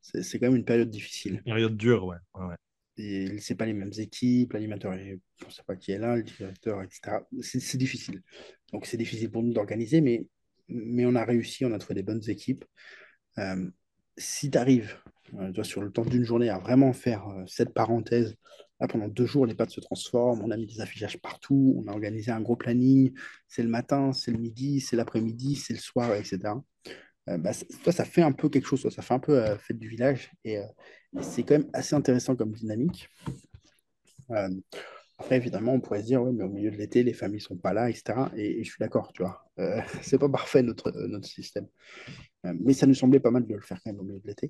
C'est 0.01 0.39
quand 0.39 0.47
même 0.47 0.55
une 0.55 0.65
période 0.65 0.89
difficile. 0.89 1.41
Période 1.43 1.77
dure, 1.77 2.05
ouais. 2.05 2.17
ouais, 2.35 2.45
ouais. 2.47 2.55
Et 2.97 3.39
c'est 3.39 3.55
pas 3.55 3.65
les 3.65 3.73
mêmes 3.73 3.93
équipes, 3.97 4.53
l'animateur, 4.53 4.91
on 4.91 4.95
ne 4.95 5.51
sait 5.51 5.63
pas 5.65 5.75
qui 5.75 5.91
est 5.91 5.97
là, 5.97 6.17
le 6.17 6.23
directeur, 6.23 6.81
etc. 6.83 7.19
C'est 7.41 7.77
difficile. 7.77 8.21
Donc 8.73 8.85
c'est 8.85 8.97
difficile 8.97 9.31
pour 9.31 9.43
nous 9.43 9.53
d'organiser, 9.53 10.01
mais, 10.01 10.27
mais 10.67 11.05
on 11.05 11.15
a 11.15 11.23
réussi, 11.23 11.65
on 11.65 11.71
a 11.71 11.79
trouvé 11.79 11.95
des 11.95 12.03
bonnes 12.03 12.29
équipes. 12.29 12.65
Euh, 13.37 13.69
si 14.17 14.51
tu 14.51 14.57
arrives 14.57 14.97
euh, 15.35 15.63
sur 15.63 15.81
le 15.81 15.91
temps 15.91 16.05
d'une 16.05 16.25
journée 16.25 16.49
à 16.49 16.59
vraiment 16.59 16.93
faire 16.93 17.27
euh, 17.29 17.43
cette 17.47 17.73
parenthèse, 17.73 18.35
là 18.79 18.87
pendant 18.87 19.07
deux 19.07 19.25
jours, 19.25 19.45
les 19.45 19.55
pattes 19.55 19.71
se 19.71 19.79
transforment, 19.79 20.41
on 20.43 20.51
a 20.51 20.57
mis 20.57 20.67
des 20.67 20.81
affichages 20.81 21.19
partout, 21.21 21.75
on 21.77 21.87
a 21.87 21.93
organisé 21.93 22.31
un 22.31 22.41
gros 22.41 22.57
planning, 22.57 23.13
c'est 23.47 23.63
le 23.63 23.69
matin, 23.69 24.11
c'est 24.11 24.31
le 24.31 24.37
midi, 24.37 24.81
c'est 24.81 24.97
l'après-midi, 24.97 25.55
c'est 25.55 25.73
le 25.73 25.79
soir, 25.79 26.13
etc. 26.13 26.39
Bah, 27.27 27.51
toi, 27.83 27.93
ça 27.93 28.03
fait 28.03 28.23
un 28.23 28.31
peu 28.31 28.49
quelque 28.49 28.67
chose, 28.67 28.87
ça 28.89 29.01
fait 29.01 29.13
un 29.13 29.19
peu 29.19 29.55
fête 29.57 29.77
du 29.77 29.87
village, 29.87 30.31
et, 30.43 30.59
c'est 31.21 31.43
quand 31.43 31.59
même 31.59 31.69
assez 31.73 31.95
intéressant 31.95 32.35
comme 32.35 32.51
dynamique. 32.51 33.09
Après, 35.21 35.37
évidemment, 35.37 35.73
on 35.75 35.79
pourrait 35.79 36.01
se 36.01 36.07
dire, 36.07 36.23
ouais, 36.23 36.31
mais 36.31 36.43
au 36.43 36.49
milieu 36.49 36.71
de 36.71 36.77
l'été, 36.77 37.03
les 37.03 37.13
familles 37.13 37.41
ne 37.41 37.43
sont 37.43 37.55
pas 37.55 37.73
là, 37.73 37.91
etc. 37.91 38.31
Et, 38.35 38.63
je 38.63 38.69
suis 38.69 38.79
d'accord, 38.79 39.13
tu 39.13 39.21
vois. 39.21 39.45
Euh, 39.59 39.79
c'est 40.01 40.17
pas 40.17 40.29
parfait 40.29 40.63
notre, 40.63 40.91
notre 40.91 41.27
système. 41.27 41.67
Euh, 42.47 42.53
mais 42.59 42.73
ça 42.73 42.87
nous 42.87 42.95
semblait 42.95 43.19
pas 43.19 43.29
mal 43.29 43.45
de 43.45 43.53
le 43.53 43.61
faire 43.61 43.79
quand 43.83 43.91
même 43.91 43.99
au 43.99 44.03
milieu 44.03 44.19
de 44.19 44.25
l'été. 44.25 44.49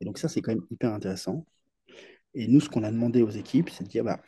Et 0.00 0.04
donc 0.04 0.18
ça, 0.18 0.28
c'est 0.28 0.42
quand 0.42 0.52
même 0.52 0.66
hyper 0.70 0.92
intéressant. 0.92 1.46
Et 2.34 2.46
nous, 2.46 2.60
ce 2.60 2.68
qu'on 2.68 2.84
a 2.84 2.90
demandé 2.90 3.22
aux 3.22 3.30
équipes, 3.30 3.70
c'est 3.70 3.84
de 3.84 3.88
dire, 3.88 4.04
bah, 4.04 4.20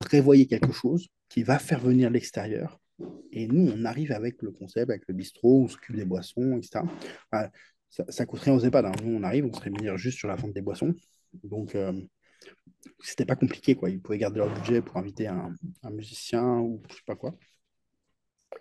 prévoyez 0.00 0.46
quelque 0.46 0.72
chose 0.72 1.08
qui 1.30 1.42
va 1.42 1.58
faire 1.58 1.80
venir 1.80 2.10
l'extérieur. 2.10 2.78
Et 3.32 3.46
nous, 3.46 3.70
on 3.70 3.84
arrive 3.84 4.12
avec 4.12 4.42
le 4.42 4.50
concept, 4.50 4.90
avec 4.90 5.02
le 5.08 5.14
bistrot, 5.14 5.64
on 5.64 5.68
s'occupe 5.68 5.96
des 5.96 6.04
boissons, 6.04 6.56
etc. 6.56 6.82
ça, 7.90 8.04
ça 8.08 8.26
coûte 8.26 8.40
rien 8.40 8.54
aux 8.54 8.60
EHPAD. 8.60 8.86
Hein. 8.86 8.92
Nous, 9.02 9.16
on 9.16 9.22
arrive, 9.22 9.44
on 9.44 9.52
se 9.52 9.60
rémunère 9.60 9.96
juste 9.96 10.18
sur 10.18 10.28
la 10.28 10.36
vente 10.36 10.52
des 10.52 10.62
boissons. 10.62 10.94
Donc, 11.44 11.74
euh, 11.74 11.92
c'était 13.00 13.26
pas 13.26 13.36
compliqué, 13.36 13.74
quoi. 13.74 13.90
Ils 13.90 14.00
pouvaient 14.00 14.18
garder 14.18 14.38
leur 14.38 14.52
budget 14.52 14.80
pour 14.82 14.96
inviter 14.96 15.26
un, 15.26 15.54
musicien 15.90 16.58
ou 16.60 16.82
je 16.88 16.94
sais 16.94 17.02
pas 17.06 17.16
quoi. 17.16 17.36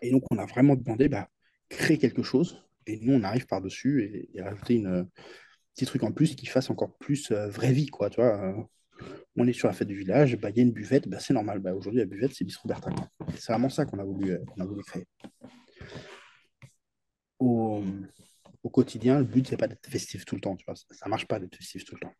Et 0.02 0.12
donc, 0.12 0.24
on 0.32 0.38
a 0.38 0.46
vraiment 0.46 0.76
demandé, 0.76 1.10
bah, 1.10 1.30
créer 1.70 1.98
quelque 1.98 2.24
chose. 2.24 2.64
Et 2.88 3.00
nous, 3.00 3.14
on 3.14 3.24
arrive 3.24 3.46
par-dessus 3.48 4.30
et, 4.34 4.42
rajouter 4.42 4.84
un 4.86 5.08
petit 5.74 5.86
truc 5.86 6.04
en 6.04 6.12
plus 6.12 6.36
qui 6.36 6.46
fasse 6.46 6.70
encore 6.70 6.96
plus 6.98 7.32
euh, 7.32 7.48
vraie 7.50 7.74
vie, 7.74 7.90
euh, 8.20 8.54
on 9.36 9.48
est 9.48 9.54
sur 9.54 9.68
la 9.68 9.74
fête 9.74 9.88
du 9.88 9.96
village, 9.96 10.38
bah, 10.38 10.50
il 10.50 10.58
y 10.58 10.60
a 10.60 10.64
une 10.64 10.72
buvette, 10.72 11.08
bah, 11.08 11.20
c'est 11.20 11.34
normal. 11.34 11.60
Bah, 11.60 11.74
Aujourd'hui, 11.74 12.00
la 12.00 12.06
buvette, 12.06 12.34
c'est 12.34 12.46
Bistro 12.46 12.68
Bertin. 12.68 12.94
C'est 13.36 13.52
vraiment 13.52 13.70
ça 13.70 13.86
qu'on 13.86 14.00
a, 14.00 14.04
voulu, 14.04 14.32
euh, 14.32 14.40
a 14.60 14.66
voulu 14.66 14.82
créer. 14.84 15.06
Au, 17.40 17.84
au 18.64 18.70
quotidien, 18.70 19.20
le 19.20 19.26
but, 19.26 19.48
c'est 19.48 19.58
pas 19.58 19.68
d'être 19.68 19.88
festif 19.88 20.26
tout 20.26 20.36
le 20.36 20.42
temps. 20.42 20.56
Tu 20.56 20.66
vois. 20.66 20.76
Ça 20.76 21.06
ne 21.06 21.10
marche 21.10 21.28
pas 21.28 21.40
d'être 21.40 21.56
festif 21.56 21.86
tout 21.86 21.96
le 21.96 22.02
temps. 22.02 22.14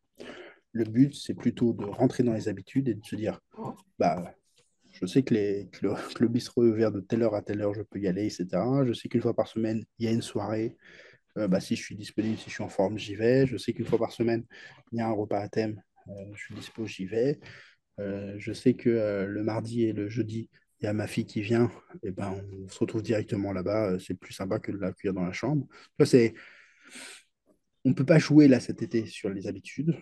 Le 0.72 0.84
but, 0.84 1.14
c'est 1.14 1.34
plutôt 1.34 1.72
de 1.72 1.84
rentrer 1.84 2.22
dans 2.22 2.34
les 2.34 2.48
habitudes 2.48 2.88
et 2.88 2.94
de 2.94 3.04
se 3.04 3.16
dire, 3.16 3.40
bah, 3.98 4.34
je 4.92 5.06
sais 5.06 5.22
que, 5.22 5.34
le, 6.20 6.28
bistrot 6.28 6.64
est 6.64 6.70
ouvert 6.70 6.92
de 6.92 7.00
telle 7.00 7.22
heure 7.22 7.34
à 7.34 7.42
telle 7.42 7.62
heure, 7.62 7.74
je 7.74 7.82
peux 7.82 7.98
y 7.98 8.08
aller, 8.08 8.26
etc. 8.26 8.46
Je 8.84 8.92
sais 8.92 9.08
qu'une 9.08 9.22
fois 9.22 9.34
par 9.34 9.48
semaine, 9.48 9.84
il 9.98 10.06
y 10.06 10.08
a 10.08 10.12
une 10.12 10.22
soirée. 10.22 10.76
Euh, 11.36 11.48
bah, 11.48 11.60
si 11.60 11.76
je 11.76 11.82
suis 11.82 11.96
disponible, 11.96 12.38
si 12.38 12.48
je 12.48 12.54
suis 12.54 12.62
en 12.62 12.68
forme, 12.68 12.96
j'y 12.96 13.14
vais. 13.14 13.46
Je 13.46 13.56
sais 13.56 13.72
qu'une 13.72 13.86
fois 13.86 13.98
par 13.98 14.12
semaine, 14.12 14.44
il 14.92 14.98
y 14.98 15.00
a 15.00 15.08
un 15.08 15.12
repas 15.12 15.40
à 15.40 15.48
thème. 15.48 15.82
Euh, 16.08 16.12
je 16.34 16.40
suis 16.40 16.54
dispo, 16.54 16.86
j'y 16.86 17.06
vais. 17.06 17.38
Euh, 17.98 18.34
je 18.38 18.52
sais 18.52 18.74
que 18.74 19.26
le 19.28 19.42
mardi 19.42 19.84
et 19.84 19.92
le 19.92 20.08
jeudi, 20.08 20.50
il 20.80 20.84
y 20.84 20.88
a 20.88 20.92
ma 20.92 21.06
fille 21.06 21.26
qui 21.26 21.40
vient. 21.40 21.70
Et 22.02 22.10
ben, 22.10 22.34
on 22.52 22.68
se 22.68 22.78
retrouve 22.78 23.02
directement 23.02 23.52
là-bas. 23.52 23.98
C'est 23.98 24.14
plus 24.14 24.32
sympa 24.32 24.58
que 24.58 24.72
de 24.72 24.78
l'accueillir 24.78 25.14
dans 25.14 25.24
la 25.24 25.32
chambre. 25.32 25.66
C'est 26.04 26.34
on 27.86 27.90
ne 27.90 27.94
peut 27.94 28.04
pas 28.04 28.18
jouer 28.18 28.48
là 28.48 28.58
cet 28.58 28.82
été 28.82 29.06
sur 29.06 29.30
les 29.30 29.46
habitudes. 29.46 29.96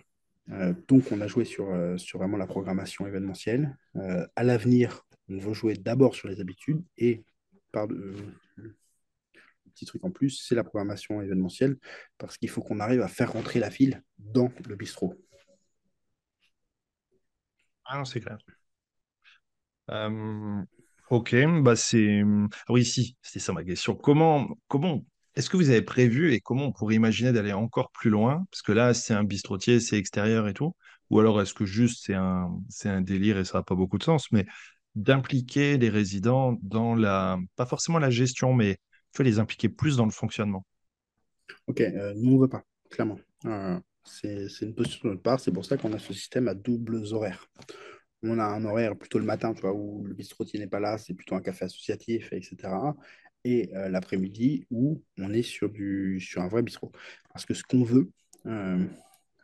Euh, 0.51 0.73
donc, 0.89 1.13
on 1.13 1.21
a 1.21 1.27
joué 1.27 1.45
sur, 1.45 1.71
euh, 1.71 1.99
sur 1.99 2.19
vraiment 2.19 2.39
la 2.39 2.47
programmation 2.47 3.07
événementielle. 3.07 3.77
Euh, 3.97 4.27
à 4.37 4.43
l'avenir, 4.43 5.07
on 5.29 5.39
veut 5.39 5.53
jouer 5.53 5.75
d'abord 5.75 6.15
sur 6.15 6.29
les 6.29 6.41
habitudes 6.41 6.83
et 6.97 7.25
par 7.73 7.87
le 7.87 8.15
petit 9.75 9.85
truc 9.85 10.05
en 10.05 10.11
plus, 10.11 10.43
c'est 10.47 10.55
la 10.55 10.65
programmation 10.65 11.21
événementielle 11.21 11.77
parce 12.17 12.39
qu'il 12.39 12.49
faut 12.49 12.63
qu'on 12.63 12.81
arrive 12.81 13.03
à 13.03 13.09
faire 13.09 13.33
rentrer 13.33 13.59
la 13.59 13.71
file 13.71 14.03
dans 14.19 14.51
le 14.67 14.77
bistrot. 14.77 15.15
Ah 17.87 17.99
non, 17.99 18.05
c'est 18.05 18.21
clair. 18.21 18.39
ok, 21.11 21.37
bah 21.63 21.77
c'est. 21.77 22.23
Oui, 22.69 22.85
si, 22.85 23.17
c'était 23.23 23.41
ça 23.41 23.53
ma 23.53 23.65
question. 23.65 23.95
Comment, 23.95 24.49
comment 24.69 25.05
est-ce 25.35 25.51
que 25.51 25.57
vous 25.57 25.71
avez 25.71 25.83
prévu 25.83 26.33
et 26.33 26.41
comment 26.41 26.67
on 26.67 26.73
pourrait 26.73 26.95
imaginer 26.95 27.33
d'aller 27.33 27.53
encore 27.53 27.91
plus 27.91 28.11
loin? 28.11 28.47
Parce 28.51 28.63
que 28.63 28.73
là, 28.73 28.95
c'est 28.95 29.15
un 29.15 29.25
bistrotier, 29.25 29.81
c'est 29.81 29.99
extérieur 29.99 30.49
et 30.49 30.55
tout. 30.55 30.75
Ou 31.11 31.21
alors 31.21 31.41
est-ce 31.41 31.55
que 31.55 31.65
juste 31.65 32.05
c'est 32.05 32.15
un, 32.15 33.01
délire 33.03 33.39
et 33.39 33.45
ça 33.45 33.59
n'a 33.59 33.63
pas 33.63 33.75
beaucoup 33.75 33.99
de 33.99 34.05
sens, 34.05 34.31
mais 34.33 34.47
d'impliquer 34.95 35.77
les 35.77 35.91
résidents 35.91 36.57
dans 36.63 36.95
la, 36.95 37.39
pas 37.57 37.67
forcément 37.67 37.99
la 37.99 38.11
gestion, 38.11 38.55
mais 38.55 38.79
faut 39.13 39.23
les 39.23 39.39
impliquer 39.39 39.69
plus 39.69 39.97
dans 39.97 40.05
le 40.05 40.11
fonctionnement. 40.13 40.65
Ok, 41.67 41.81
euh, 41.81 42.15
nous 42.17 42.37
on 42.37 42.39
veut 42.39 42.49
pas, 42.49 42.63
clairement. 42.91 43.19
Euh, 43.45 43.79
c'est, 44.05 44.47
une 44.63 44.75
position 44.75 45.01
de 45.05 45.09
notre 45.15 45.23
part, 45.23 45.41
c'est 45.41 45.53
pour 45.53 45.65
ça 45.65 45.77
qu'on 45.77 45.93
a 45.93 45.99
ce 45.99 46.13
système 46.13 46.49
à 46.49 46.55
doubles 46.55 47.03
horaires. 47.13 47.47
On 48.23 48.39
a 48.39 48.45
un 48.45 48.65
horaire 48.65 48.97
plutôt 48.97 49.19
le 49.19 49.25
matin, 49.25 49.53
tu 49.53 49.61
vois, 49.61 49.75
où 49.75 50.05
le 50.05 50.15
bistrotier 50.15 50.59
n'est 50.59 50.67
pas 50.67 50.81
là, 50.81 50.97
c'est 50.99 51.15
plutôt 51.15 51.35
un 51.35 51.43
café 51.43 51.67
associatif, 51.67 52.33
etc 52.33 52.69
et 53.45 53.71
euh, 53.75 53.89
l'après-midi 53.89 54.67
où 54.71 55.03
on 55.19 55.33
est 55.33 55.43
sur, 55.43 55.69
du, 55.69 56.19
sur 56.21 56.43
un 56.43 56.49
vrai 56.49 56.63
bistrot. 56.63 56.91
Parce 57.33 57.45
que 57.45 57.55
ce 57.55 57.63
qu'on 57.63 57.85
veut, 57.85 58.11
euh, 58.47 58.85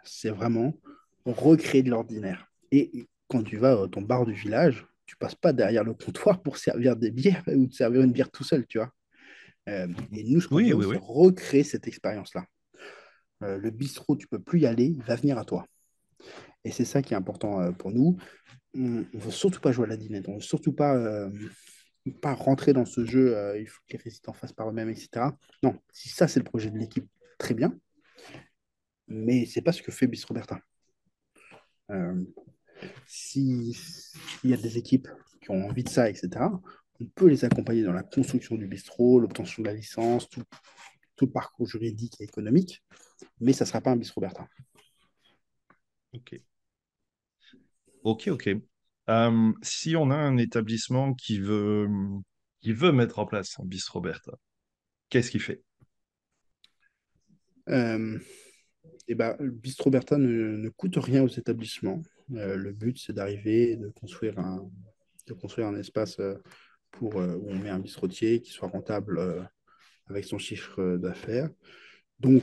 c'est 0.04 0.30
vraiment 0.30 0.74
recréer 1.24 1.82
de 1.82 1.90
l'ordinaire. 1.90 2.50
Et 2.72 3.06
quand 3.28 3.42
tu 3.42 3.58
vas 3.58 3.82
à 3.82 3.88
ton 3.88 4.02
bar 4.02 4.24
du 4.24 4.32
village, 4.32 4.86
tu 5.06 5.16
passes 5.16 5.34
pas 5.34 5.52
derrière 5.52 5.84
le 5.84 5.94
comptoir 5.94 6.42
pour 6.42 6.56
servir 6.56 6.96
des 6.96 7.10
bières 7.10 7.42
ou 7.46 7.66
te 7.66 7.74
servir 7.74 8.02
une 8.02 8.12
bière 8.12 8.30
tout 8.30 8.44
seul, 8.44 8.66
tu 8.66 8.78
vois. 8.78 8.90
Euh, 9.68 9.88
et 10.12 10.24
nous, 10.24 10.40
ce 10.40 10.48
qu'on 10.48 10.56
veut, 10.56 10.92
c'est 10.92 11.00
recréer 11.00 11.62
cette 11.62 11.86
expérience-là. 11.86 12.46
Le 13.40 13.70
bistrot, 13.70 14.16
tu 14.16 14.26
peux 14.26 14.38
plus 14.38 14.60
y 14.60 14.66
aller, 14.66 14.86
il 14.86 15.02
va 15.02 15.16
venir 15.16 15.38
à 15.38 15.44
toi. 15.44 15.66
Et 16.64 16.70
c'est 16.70 16.84
ça 16.84 17.02
qui 17.02 17.14
est 17.14 17.16
important 17.16 17.72
pour 17.72 17.90
nous. 17.90 18.16
On 18.74 18.80
ne 18.80 19.04
veut 19.14 19.30
surtout 19.30 19.60
pas 19.60 19.72
jouer 19.72 19.86
à 19.86 19.88
la 19.88 19.96
dinette, 19.96 20.28
on 20.28 20.32
ne 20.32 20.36
veut 20.36 20.42
surtout 20.42 20.72
pas 20.72 20.94
pas 22.22 22.34
rentrer 22.34 22.72
dans 22.72 22.84
ce 22.84 23.04
jeu, 23.04 23.36
euh, 23.36 23.58
il 23.58 23.66
faut 23.68 23.80
que 23.86 23.96
les 23.96 24.02
résidents 24.02 24.32
fassent 24.32 24.52
par 24.52 24.68
eux-mêmes, 24.68 24.90
etc. 24.90 25.26
Non, 25.62 25.78
si 25.92 26.08
ça 26.08 26.28
c'est 26.28 26.40
le 26.40 26.44
projet 26.44 26.70
de 26.70 26.78
l'équipe, 26.78 27.06
très 27.38 27.54
bien, 27.54 27.78
mais 29.08 29.46
c'est 29.46 29.62
pas 29.62 29.72
ce 29.72 29.82
que 29.82 29.92
fait 29.92 30.06
Bis 30.06 30.24
Roberta. 30.24 30.60
S'il 33.06 33.74
y 34.44 34.54
a 34.54 34.56
des 34.56 34.78
équipes 34.78 35.08
qui 35.42 35.50
ont 35.50 35.66
envie 35.66 35.84
de 35.84 35.88
ça, 35.88 36.08
etc., 36.08 36.30
on 37.00 37.06
peut 37.06 37.26
les 37.26 37.44
accompagner 37.44 37.82
dans 37.82 37.92
la 37.92 38.02
construction 38.02 38.56
du 38.56 38.66
bistrot, 38.66 39.20
l'obtention 39.20 39.62
de 39.62 39.68
la 39.68 39.74
licence, 39.74 40.28
tout, 40.28 40.44
tout, 41.20 41.26
le 41.26 41.32
parcours 41.32 41.66
juridique 41.66 42.20
et 42.20 42.24
économique, 42.24 42.82
mais 43.40 43.52
ça 43.52 43.64
ne 43.64 43.68
sera 43.68 43.80
pas 43.80 43.90
un 43.90 43.96
bistrot 43.96 44.20
Bertin. 44.20 44.48
Ok. 46.12 46.40
Ok, 48.02 48.28
ok. 48.28 48.48
Euh, 49.10 49.52
si 49.62 49.96
on 49.96 50.10
a 50.10 50.16
un 50.16 50.38
établissement 50.38 51.14
qui 51.14 51.38
veut, 51.38 51.88
qui 52.60 52.72
veut 52.72 52.92
mettre 52.92 53.18
en 53.18 53.26
place 53.26 53.58
un 53.60 53.64
bistrot 53.64 54.00
Bertin, 54.00 54.32
qu'est-ce 55.10 55.30
qu'il 55.30 55.40
fait? 55.40 55.62
Euh, 57.68 58.18
eh 59.08 59.14
ben, 59.14 59.36
Le 59.38 59.90
Bertin 59.90 60.18
ne, 60.18 60.56
ne, 60.56 60.68
coûte 60.70 60.96
rien 60.96 61.22
aux 61.22 61.28
établissements. 61.28 62.02
Euh, 62.34 62.56
le 62.56 62.72
but, 62.72 62.98
c'est 62.98 63.12
d'arriver, 63.12 63.76
de 63.76 63.88
construire 63.88 64.38
un, 64.38 64.70
de 65.26 65.34
construire 65.34 65.66
un 65.66 65.76
espace 65.76 66.18
euh, 66.18 66.36
pour, 66.90 67.16
où 67.16 67.46
on 67.48 67.58
met 67.58 67.70
un 67.70 67.78
bistrotier 67.78 68.40
qui 68.40 68.50
soit 68.50 68.68
rentable 68.68 69.48
avec 70.10 70.24
son 70.24 70.38
chiffre 70.38 70.96
d'affaires. 70.96 71.48
Donc, 72.18 72.42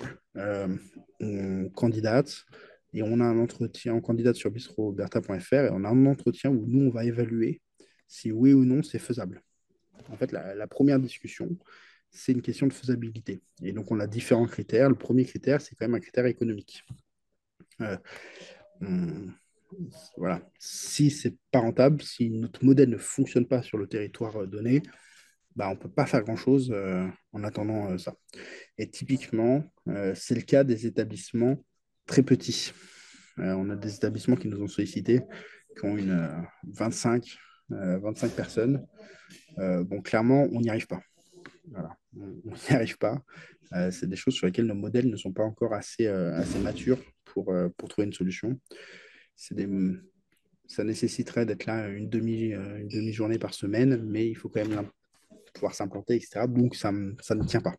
on 1.20 1.70
candidate 1.76 2.45
et 2.93 3.03
on 3.03 3.20
a 3.20 3.26
un 3.26 3.38
entretien, 3.38 3.93
on 3.93 4.01
candidate 4.01 4.36
sur 4.36 4.49
bistroberta.fr 4.49 5.53
et 5.53 5.70
on 5.72 5.84
a 5.84 5.89
un 5.89 6.05
entretien 6.05 6.49
où 6.49 6.65
nous, 6.65 6.88
on 6.88 6.89
va 6.89 7.05
évaluer 7.05 7.61
si 8.07 8.32
oui 8.32 8.53
ou 8.53 8.65
non 8.65 8.82
c'est 8.84 8.99
faisable. 8.99 9.43
En 10.09 10.15
fait, 10.15 10.32
la, 10.32 10.68
première 10.68 10.99
discussion, 10.99 11.57
c'est 12.09 12.32
une 12.32 12.41
question 12.41 12.68
de 12.68 12.74
faisabilité. 12.74 13.41
Et 13.61 13.74
donc, 13.74 13.91
on 13.91 13.99
a 13.99 14.07
différents 14.07 14.45
critères. 14.45 14.89
Le 14.89 14.95
premier 14.95 15.26
critère, 15.26 15.59
c'est 15.59 15.76
quand 15.76 15.86
même 15.86 15.95
un 15.95 15.99
critère 15.99 16.26
économique. 16.26 16.84
Euh, 17.82 17.97
voilà. 20.15 20.41
Si 20.59 21.11
c'est 21.11 21.36
pas 21.51 21.59
rentable, 21.59 22.01
si 22.01 22.30
notre 22.30 22.63
modèle 22.63 22.89
ne 22.89 22.97
fonctionne 22.97 23.47
pas 23.47 23.61
sur 23.61 23.78
le 23.78 23.88
territoire 23.88 24.43
euh, 24.43 24.47
donné, 24.47 24.82
bah, 25.57 25.67
on 25.69 25.71
ne 25.71 25.79
peut 25.79 25.89
pas 25.89 26.05
faire 26.05 26.23
grand-chose 26.23 26.71
euh, 26.71 27.05
en 27.33 27.43
attendant 27.43 27.91
euh, 27.91 27.97
ça. 27.97 28.13
Et 28.77 28.89
typiquement, 28.89 29.63
c'est 30.13 30.35
le 30.35 30.41
cas 30.41 30.63
des 30.63 30.85
établissements 30.85 31.57
très 32.05 32.23
petits. 32.23 32.73
on 33.37 33.69
a 33.69 33.75
des 33.75 33.95
établissements 33.95 34.35
qui 34.35 34.47
nous 34.47 34.61
ont 34.61 34.67
sollicités, 34.67 35.21
qui 35.77 35.85
ont 35.85 35.97
une 35.97 36.29
25, 36.63 37.37
25 37.69 38.31
personnes. 38.33 38.85
bon, 39.57 40.01
clairement, 40.01 40.47
on 40.51 40.61
n'y 40.61 40.69
arrive 40.69 40.87
pas. 40.87 41.01
Voilà. 41.71 41.97
On 42.15 42.51
n'y 42.51 42.75
arrive 42.75 42.97
pas. 42.97 43.21
c'est 43.91 44.07
des 44.07 44.15
choses 44.15 44.35
sur 44.35 44.45
lesquelles 44.45 44.65
nos 44.65 44.75
modèles 44.75 45.09
ne 45.09 45.17
sont 45.17 45.31
pas 45.31 45.43
encore 45.43 45.73
assez, 45.73 46.07
assez 46.07 46.59
matures 46.59 46.99
pour, 47.25 47.53
pour 47.77 47.89
trouver 47.89 48.05
une 48.05 48.13
solution 48.13 48.59
des, 49.51 49.67
ça 50.67 50.83
nécessiterait 50.83 51.45
d'être 51.45 51.65
là 51.65 51.87
une 51.87 52.09
demi, 52.09 52.53
euh, 52.53 52.79
une 52.79 52.87
demi-journée 52.87 53.39
par 53.39 53.53
semaine, 53.53 54.03
mais 54.03 54.27
il 54.27 54.35
faut 54.35 54.49
quand 54.49 54.65
même 54.65 54.89
pouvoir 55.57 55.73
s'implanter, 55.73 56.15
etc. 56.15 56.47
Donc 56.47 56.75
ça, 56.75 56.91
ça 57.21 57.35
ne 57.35 57.43
tient 57.43 57.61
pas. 57.61 57.75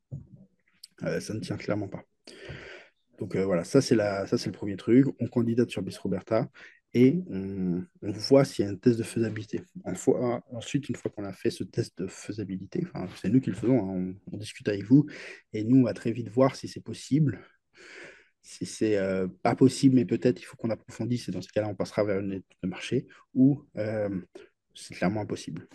Euh, 1.05 1.21
ça 1.21 1.35
ne 1.35 1.41
tient 1.41 1.57
clairement 1.57 1.89
pas. 1.89 2.03
Donc 3.19 3.37
euh, 3.37 3.45
voilà, 3.45 3.65
ça 3.65 3.81
c'est 3.81 3.95
le 3.95 4.53
premier 4.53 4.77
truc. 4.77 5.07
On 5.21 5.27
candidate 5.27 5.71
sur 5.71 5.83
Bis 5.83 5.97
Roberta 5.99 6.49
et 6.95 7.23
on, 7.31 7.85
voit 8.03 8.45
s'il 8.45 8.65
y 8.65 8.69
a 8.69 8.71
un 8.71 8.77
test 8.77 8.99
de 8.99 9.03
faisabilité. 9.03 9.61
ensuite, 10.53 10.89
une 10.89 10.97
fois 10.97 11.11
qu'on 11.11 11.25
a 11.25 11.33
fait 11.33 11.51
ce 11.51 11.63
test 11.65 11.99
de 11.99 12.07
faisabilité, 12.07 12.87
c'est 13.17 13.29
nous 13.29 13.41
qui 13.41 13.51
le 13.51 13.57
faisons, 13.57 13.79
hein, 13.79 14.15
on, 14.33 14.37
discute 14.39 14.69
avec 14.69 14.85
vous 14.85 15.07
et 15.53 15.65
nous 15.65 15.81
on 15.81 15.85
va 15.85 15.93
très 15.93 16.13
vite 16.13 16.31
voir 16.31 16.57
si 16.57 16.67
c'est 16.67 16.81
possible, 16.81 17.41
si 18.41 18.65
c'est 18.65 18.97
euh, 18.97 19.29
pas 19.43 19.55
possible, 19.55 19.97
mais 19.97 20.07
peut-être 20.07 20.41
il 20.41 20.45
faut 20.45 20.57
qu'on 20.57 20.71
approfondisse, 20.71 21.29
et 21.29 21.33
dans 21.33 21.43
ce 21.43 21.53
cas-là, 21.53 21.69
on 21.69 21.75
passera 21.75 22.05
vers 22.05 22.21
une 22.21 22.33
étude 22.33 22.59
de 22.63 22.69
marché, 22.69 23.07
ou 23.35 23.67
c'est 24.75 24.95
clairement 24.95 25.21
impossible. 25.21 25.69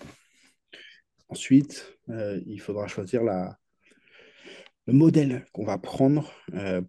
Ensuite, 1.34 1.98
euh, 2.10 2.40
il 2.46 2.62
faudra 2.62 2.88
choisir 2.88 3.24
le 3.24 4.94
modèle 4.94 5.46
qu'on 5.52 5.66
va 5.66 5.80
prendre 5.80 6.32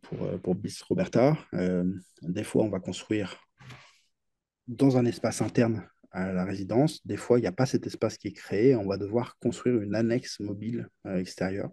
pour, 0.02 0.38
pour 0.42 0.54
Bis 0.54 0.82
Roberta. 0.82 1.38
des 2.20 2.44
fois, 2.44 2.62
on 2.62 2.68
va 2.68 2.78
construire 2.78 3.40
dans 4.68 4.98
un 4.98 5.06
espace 5.06 5.40
interne 5.40 5.88
à 6.10 6.30
la 6.30 6.44
résidence. 6.44 7.00
Des 7.06 7.16
fois, 7.16 7.38
il 7.38 7.40
n'y 7.40 7.48
a 7.48 7.52
pas 7.52 7.64
cet 7.64 7.86
espace 7.86 8.18
qui 8.18 8.28
est 8.28 8.32
créé. 8.32 8.76
On 8.76 8.86
va 8.86 8.98
devoir 8.98 9.38
construire 9.38 9.80
une 9.80 9.94
annexe 9.94 10.40
mobile 10.40 10.90
extérieure. 11.06 11.70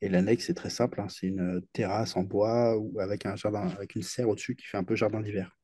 Et 0.00 0.08
l'annexe, 0.08 0.46
c'est 0.46 0.54
très 0.54 0.70
simple, 0.70 1.00
hein. 1.00 1.08
c'est 1.08 1.26
une 1.26 1.60
terrasse 1.72 2.16
en 2.16 2.22
bois 2.22 2.78
ou 2.78 3.00
avec 3.00 3.26
un 3.26 3.34
jardin, 3.34 3.66
avec 3.66 3.96
une 3.96 4.02
serre 4.02 4.28
au-dessus 4.28 4.54
qui 4.54 4.64
fait 4.64 4.76
un 4.76 4.84
peu 4.84 4.94
jardin 4.94 5.20
d'hiver, 5.20 5.56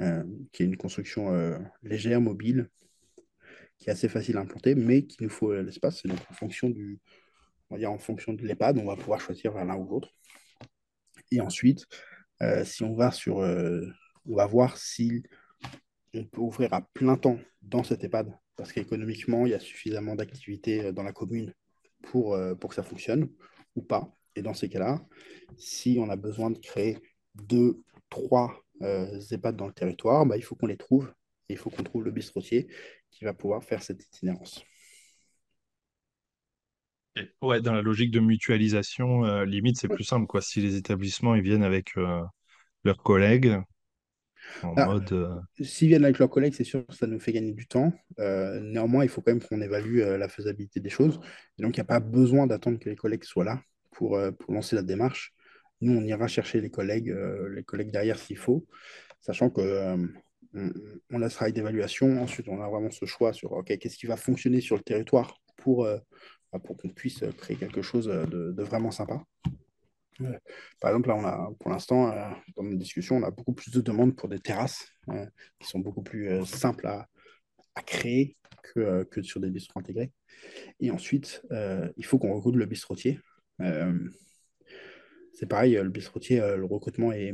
euh, 0.00 0.24
qui 0.50 0.64
est 0.64 0.66
une 0.66 0.76
construction 0.76 1.32
euh, 1.32 1.58
légère, 1.84 2.20
mobile, 2.20 2.68
qui 3.84 3.90
est 3.90 3.92
assez 3.92 4.08
facile 4.08 4.38
à 4.38 4.40
implanter, 4.40 4.74
mais 4.74 5.04
qui 5.04 5.22
nous 5.22 5.28
faut 5.28 5.54
l'espace. 5.54 6.02
Et 6.06 6.08
donc, 6.08 6.18
en 6.30 6.32
fonction 6.32 6.70
du, 6.70 7.00
on 7.68 7.74
va 7.74 7.78
dire 7.78 7.92
en 7.92 7.98
fonction 7.98 8.32
de 8.32 8.42
l'EHPAD, 8.42 8.78
on 8.78 8.86
va 8.86 8.96
pouvoir 8.96 9.20
choisir 9.20 9.52
l'un 9.52 9.76
ou 9.76 9.86
l'autre. 9.86 10.08
Et 11.30 11.42
ensuite, 11.42 11.86
euh, 12.40 12.64
si 12.64 12.82
on 12.82 12.94
va 12.94 13.10
sur, 13.10 13.36
on 13.36 14.34
va 14.34 14.46
voir 14.46 14.78
si 14.78 15.22
on 16.14 16.24
peut 16.24 16.40
ouvrir 16.40 16.72
à 16.72 16.80
plein 16.94 17.16
temps 17.16 17.38
dans 17.60 17.84
cet 17.84 18.04
EHPAD, 18.04 18.32
parce 18.56 18.72
qu'économiquement, 18.72 19.44
il 19.44 19.50
y 19.50 19.54
a 19.54 19.60
suffisamment 19.60 20.14
d'activités 20.14 20.92
dans 20.92 21.02
la 21.02 21.12
commune 21.12 21.52
pour, 22.02 22.34
euh, 22.34 22.54
pour 22.54 22.70
que 22.70 22.76
ça 22.76 22.82
fonctionne 22.82 23.28
ou 23.76 23.82
pas. 23.82 24.16
Et 24.34 24.42
dans 24.42 24.54
ces 24.54 24.68
cas-là, 24.68 25.04
si 25.58 25.98
on 26.00 26.08
a 26.08 26.16
besoin 26.16 26.50
de 26.50 26.58
créer 26.58 26.98
deux, 27.34 27.82
trois 28.08 28.64
euh, 28.82 29.20
EHPAD 29.30 29.56
dans 29.56 29.66
le 29.66 29.72
territoire, 29.72 30.24
bah, 30.24 30.36
il 30.36 30.42
faut 30.42 30.54
qu'on 30.54 30.66
les 30.66 30.76
trouve. 30.76 31.12
Il 31.48 31.56
faut 31.56 31.70
qu'on 31.70 31.82
trouve 31.82 32.04
le 32.04 32.10
bistrotier 32.10 32.68
qui 33.10 33.24
va 33.24 33.34
pouvoir 33.34 33.62
faire 33.62 33.82
cette 33.82 34.02
itinérance. 34.04 34.64
Ouais, 37.42 37.60
dans 37.60 37.72
la 37.72 37.82
logique 37.82 38.10
de 38.10 38.20
mutualisation, 38.20 39.24
euh, 39.24 39.44
limite, 39.44 39.78
c'est 39.78 39.88
plus 39.88 40.04
simple. 40.04 40.26
Quoi. 40.26 40.42
Si 40.42 40.60
les 40.60 40.76
établissements 40.76 41.36
ils 41.36 41.42
viennent 41.42 41.62
avec 41.62 41.96
euh, 41.96 42.20
leurs 42.82 43.02
collègues, 43.02 43.56
en 44.62 44.74
ah, 44.76 44.86
mode. 44.86 45.42
S'ils 45.62 45.88
viennent 45.88 46.04
avec 46.04 46.18
leurs 46.18 46.28
collègues, 46.28 46.52
c'est 46.54 46.64
sûr 46.64 46.86
que 46.86 46.94
ça 46.94 47.06
nous 47.06 47.18
fait 47.18 47.32
gagner 47.32 47.52
du 47.52 47.66
temps. 47.66 47.92
néanmoins, 48.18 49.04
il 49.04 49.08
faut 49.08 49.22
quand 49.22 49.32
même 49.32 49.42
qu'on 49.42 49.62
évalue 49.62 50.00
la 50.00 50.28
faisabilité 50.28 50.80
des 50.80 50.90
choses. 50.90 51.18
Et 51.58 51.62
donc, 51.62 51.76
il 51.76 51.80
n'y 51.80 51.82
a 51.82 51.86
pas 51.86 52.00
besoin 52.00 52.46
d'attendre 52.46 52.78
que 52.78 52.90
les 52.90 52.96
collègues 52.96 53.24
soient 53.24 53.44
là 53.44 53.62
pour, 53.92 54.20
pour 54.38 54.52
lancer 54.52 54.76
la 54.76 54.82
démarche. 54.82 55.32
Nous, 55.80 55.96
on 55.96 56.04
ira 56.04 56.26
chercher 56.26 56.60
les 56.60 56.68
collègues, 56.68 57.16
les 57.54 57.62
collègues 57.62 57.90
derrière 57.90 58.18
s'il 58.18 58.36
faut, 58.36 58.66
sachant 59.22 59.48
que 59.48 59.96
on, 61.10 61.22
a 61.22 61.28
ce 61.28 61.34
travail 61.34 61.52
d'évaluation. 61.52 62.22
Ensuite, 62.22 62.48
on 62.48 62.60
a 62.60 62.68
vraiment 62.68 62.90
ce 62.90 63.04
choix 63.04 63.32
sur 63.32 63.52
OK, 63.52 63.76
qu'est-ce 63.78 63.96
qui 63.96 64.06
va 64.06 64.16
fonctionner 64.16 64.60
sur 64.60 64.76
le 64.76 64.82
territoire 64.82 65.36
pour, 65.56 65.84
bah, 65.84 66.58
pour 66.62 66.76
qu'on 66.76 66.90
puisse 66.90 67.24
créer 67.38 67.56
quelque 67.56 67.82
chose 67.82 68.06
de, 68.06 68.62
vraiment 68.62 68.90
sympa. 68.90 69.22
Par 70.80 70.90
exemple, 70.90 71.08
là, 71.08 71.16
on 71.16 71.24
a, 71.24 71.50
pour 71.58 71.70
l'instant, 71.70 72.10
euh, 72.12 72.30
dans 72.56 72.62
nos 72.62 72.76
discussions, 72.76 73.16
on 73.16 73.22
a 73.22 73.30
beaucoup 73.30 73.52
plus 73.52 73.70
de 73.72 73.80
demandes 73.80 74.14
pour 74.14 74.28
des 74.28 74.38
terrasses 74.38 74.86
euh, 75.08 75.26
qui 75.58 75.68
sont 75.68 75.80
beaucoup 75.80 76.02
plus 76.02 76.28
euh, 76.28 76.44
simples 76.44 76.86
à, 76.86 77.08
créer 77.86 78.36
que, 78.62 79.02
que, 79.04 79.22
sur 79.22 79.40
des 79.40 79.50
bistrots 79.50 79.80
intégrés. 79.80 80.12
Et 80.78 80.92
ensuite, 80.92 81.42
il 81.96 82.04
faut 82.04 82.18
qu'on 82.18 82.32
recrute 82.32 82.54
le 82.54 82.66
bistrotier. 82.66 83.18
c'est 85.32 85.46
pareil, 85.48 85.74
le 85.74 85.88
bistrotier, 85.88 86.38
le 86.38 86.64
recrutement 86.64 87.10
est. 87.10 87.32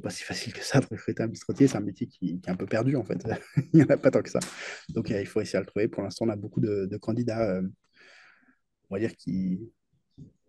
C'est 0.00 0.02
pas 0.02 0.10
si 0.10 0.24
facile 0.24 0.52
que 0.54 0.64
ça 0.64 0.80
de 0.80 0.86
recruter 0.86 1.22
un 1.22 1.26
bistrotier, 1.26 1.68
c'est 1.68 1.76
un 1.76 1.80
métier 1.80 2.06
qui, 2.06 2.40
est 2.42 2.48
un 2.48 2.56
peu 2.56 2.64
perdu 2.66 2.96
en 2.96 3.04
fait. 3.04 3.18
il 3.56 3.80
n'y 3.80 3.82
en 3.82 3.88
a 3.90 3.98
pas 3.98 4.10
tant 4.10 4.22
que 4.22 4.30
ça. 4.30 4.40
Donc 4.88 5.10
il 5.10 5.26
faut 5.26 5.42
essayer 5.42 5.58
à 5.58 5.60
le 5.60 5.66
trouver. 5.66 5.88
Pour 5.88 6.02
l'instant, 6.02 6.24
on 6.26 6.30
a 6.30 6.36
beaucoup 6.36 6.60
de, 6.60 6.86
de 6.86 6.96
candidats, 6.96 7.60
on 8.88 8.94
va 8.94 8.98
dire, 8.98 9.14
qui, 9.14 9.60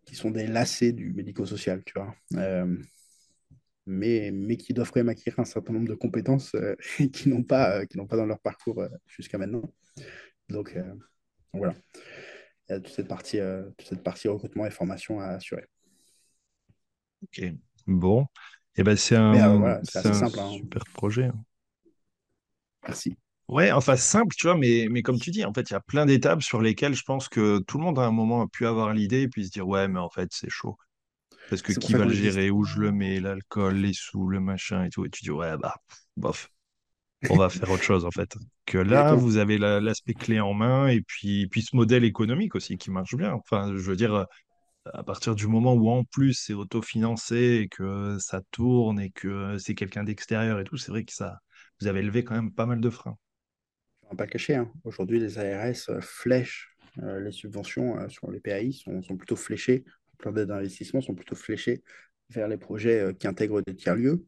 qui 0.06 0.16
sont 0.16 0.32
des 0.32 0.47
lacets 0.47 0.91
du 0.91 1.14
médico-social, 1.14 1.84
tu 1.86 1.93
vois. 1.95 2.14
Euh, 2.36 2.78
mais, 3.86 4.32
mais 4.32 4.58
qui 4.58 4.74
doivent 4.74 4.91
quand 4.91 4.99
même 4.99 5.10
acquérir 5.10 5.39
un 5.39 5.45
certain 5.45 5.74
nombre 5.74 5.88
de 5.88 5.95
compétences 5.95 6.54
euh, 6.56 6.76
qui 7.14 7.30
n'ont 7.30 7.43
pas, 7.43 7.78
euh, 7.78 7.86
qui 7.86 7.97
pas 7.97 8.18
dans 8.18 8.26
leur 8.26 8.39
parcours 8.39 8.84
jusqu'à 9.08 9.38
maintenant. 9.38 9.64
Donc, 10.49 10.78
voilà. 11.54 11.76
Il 12.68 12.74
y 12.74 12.76
a 12.76 12.80
toute 12.80 12.93
cette 12.93 13.08
partie, 13.08 13.39
toute 13.78 13.88
cette 13.88 14.04
partie 14.04 14.28
recrutement 14.28 14.66
et 14.66 14.72
formation 14.72 15.20
à 15.20 15.28
assurer. 15.28 15.66
Ok, 17.24 17.43
bon. 17.88 18.26
Et 18.76 18.82
eh 18.82 18.84
ben, 18.84 18.95
c'est 18.95 19.17
un, 19.17 19.84
simple, 19.84 20.39
hein. 20.39 20.51
super 20.53 20.84
projet. 20.93 21.26
Hein. 21.26 21.43
Merci. 22.88 23.17
Ouais, 23.49 23.69
enfin 23.74 23.97
simple, 23.97 24.34
tu 24.34 24.47
vois, 24.47 24.55
mais, 24.55 24.88
mais 24.89 25.01
comme 25.01 25.19
tu 25.19 25.30
dis, 25.30 25.43
en 25.43 25.53
fait, 25.53 25.69
il 25.69 25.74
y 25.74 25.76
a 25.76 25.82
plein 25.82 26.05
d'étapes 26.05 26.41
sur 26.41 26.61
lesquelles 26.61 26.93
je 26.93 27.03
pense 27.03 27.28
que 27.28 27.59
tout 27.67 27.78
le 27.78 27.84
monde 27.84 27.99
à 27.99 28.03
un 28.03 28.11
moment 28.11 28.41
a 28.43 28.47
pu 28.47 28.65
avoir 28.65 28.93
l'idée 28.93 29.24
et 29.24 29.28
puis 29.28 29.45
se 29.45 29.51
dire, 29.51 29.67
ouais, 29.67 29.89
mais 29.89 29.99
en 29.99 30.09
fait, 30.09 30.30
c'est 30.32 30.49
chaud. 30.49 30.78
Parce 31.49 31.61
que 31.61 31.74
qui 31.74 31.91
va 31.91 32.05
le 32.05 32.13
gérer, 32.13 32.49
où 32.49 32.63
je 32.63 32.80
le 32.80 32.93
mets, 32.93 33.19
l'alcool, 33.19 33.76
les 33.76 33.91
sous, 33.91 34.26
le 34.30 34.39
machin 34.39 34.86
et 34.86 34.89
tout. 34.89 35.03
Et 35.03 35.09
tu 35.09 35.24
dis, 35.24 35.32
ouais, 35.32 35.57
bah, 35.57 35.76
bof, 36.15 36.49
on 37.30 37.36
va 37.36 37.49
faire 37.49 37.69
autre 37.69 37.84
chose, 37.84 38.05
en 38.05 38.11
fait. 38.11 38.38
Que 38.65 38.78
là, 38.78 39.15
vous 39.15 39.36
avez 39.36 39.57
l'aspect 39.57 40.13
clé 40.13 40.39
en 40.39 40.53
main 40.53 40.88
et 40.88 41.01
puis, 41.01 41.47
puis 41.47 41.61
ce 41.61 41.76
modèle 41.76 42.05
économique 42.05 42.55
aussi 42.55 42.78
qui 42.78 42.89
marche 42.89 43.15
bien. 43.15 43.34
Enfin, 43.34 43.74
je 43.76 43.82
veux 43.82 43.97
dire, 43.97 44.28
à 44.86 45.03
partir 45.03 45.36
du 45.36 45.47
moment 45.47 45.73
où 45.73 45.89
en 45.89 46.03
plus 46.03 46.34
c'est 46.34 46.53
autofinancé 46.53 47.61
et 47.63 47.67
que 47.67 48.17
ça 48.19 48.41
tourne 48.51 48.99
et 48.99 49.11
que 49.11 49.57
c'est 49.57 49.75
quelqu'un 49.75 50.03
d'extérieur 50.03 50.59
et 50.59 50.63
tout, 50.63 50.77
c'est 50.77 50.91
vrai 50.91 51.03
que 51.03 51.13
ça, 51.13 51.39
vous 51.79 51.88
avez 51.88 52.01
levé 52.01 52.23
quand 52.23 52.36
même 52.36 52.51
pas 52.51 52.65
mal 52.65 52.82
de 52.82 52.89
freins. 52.89 53.17
On 54.03 54.09
va 54.09 54.15
pas 54.15 54.27
cacher, 54.27 54.55
hein. 54.55 54.71
aujourd'hui 54.84 55.19
les 55.19 55.38
ARS 55.38 55.89
euh, 55.89 56.01
flèchent 56.01 56.75
euh, 57.01 57.19
les 57.21 57.32
subventions 57.32 57.97
euh, 57.97 58.09
sur 58.09 58.29
les 58.29 58.39
PAI, 58.39 58.71
sont, 58.73 59.01
plutôt 59.17 59.36
fléchées, 59.36 59.86
les 59.86 60.17
plans 60.17 60.32
d'aide 60.32 60.49
d'investissement 60.49 61.01
sont 61.01 61.15
plutôt 61.15 61.36
fléchés 61.36 61.84
vers 62.29 62.47
les 62.47 62.57
projets 62.57 63.13
qui 63.19 63.27
intègrent 63.27 63.61
des 63.61 63.75
tiers-lieux. 63.75 64.25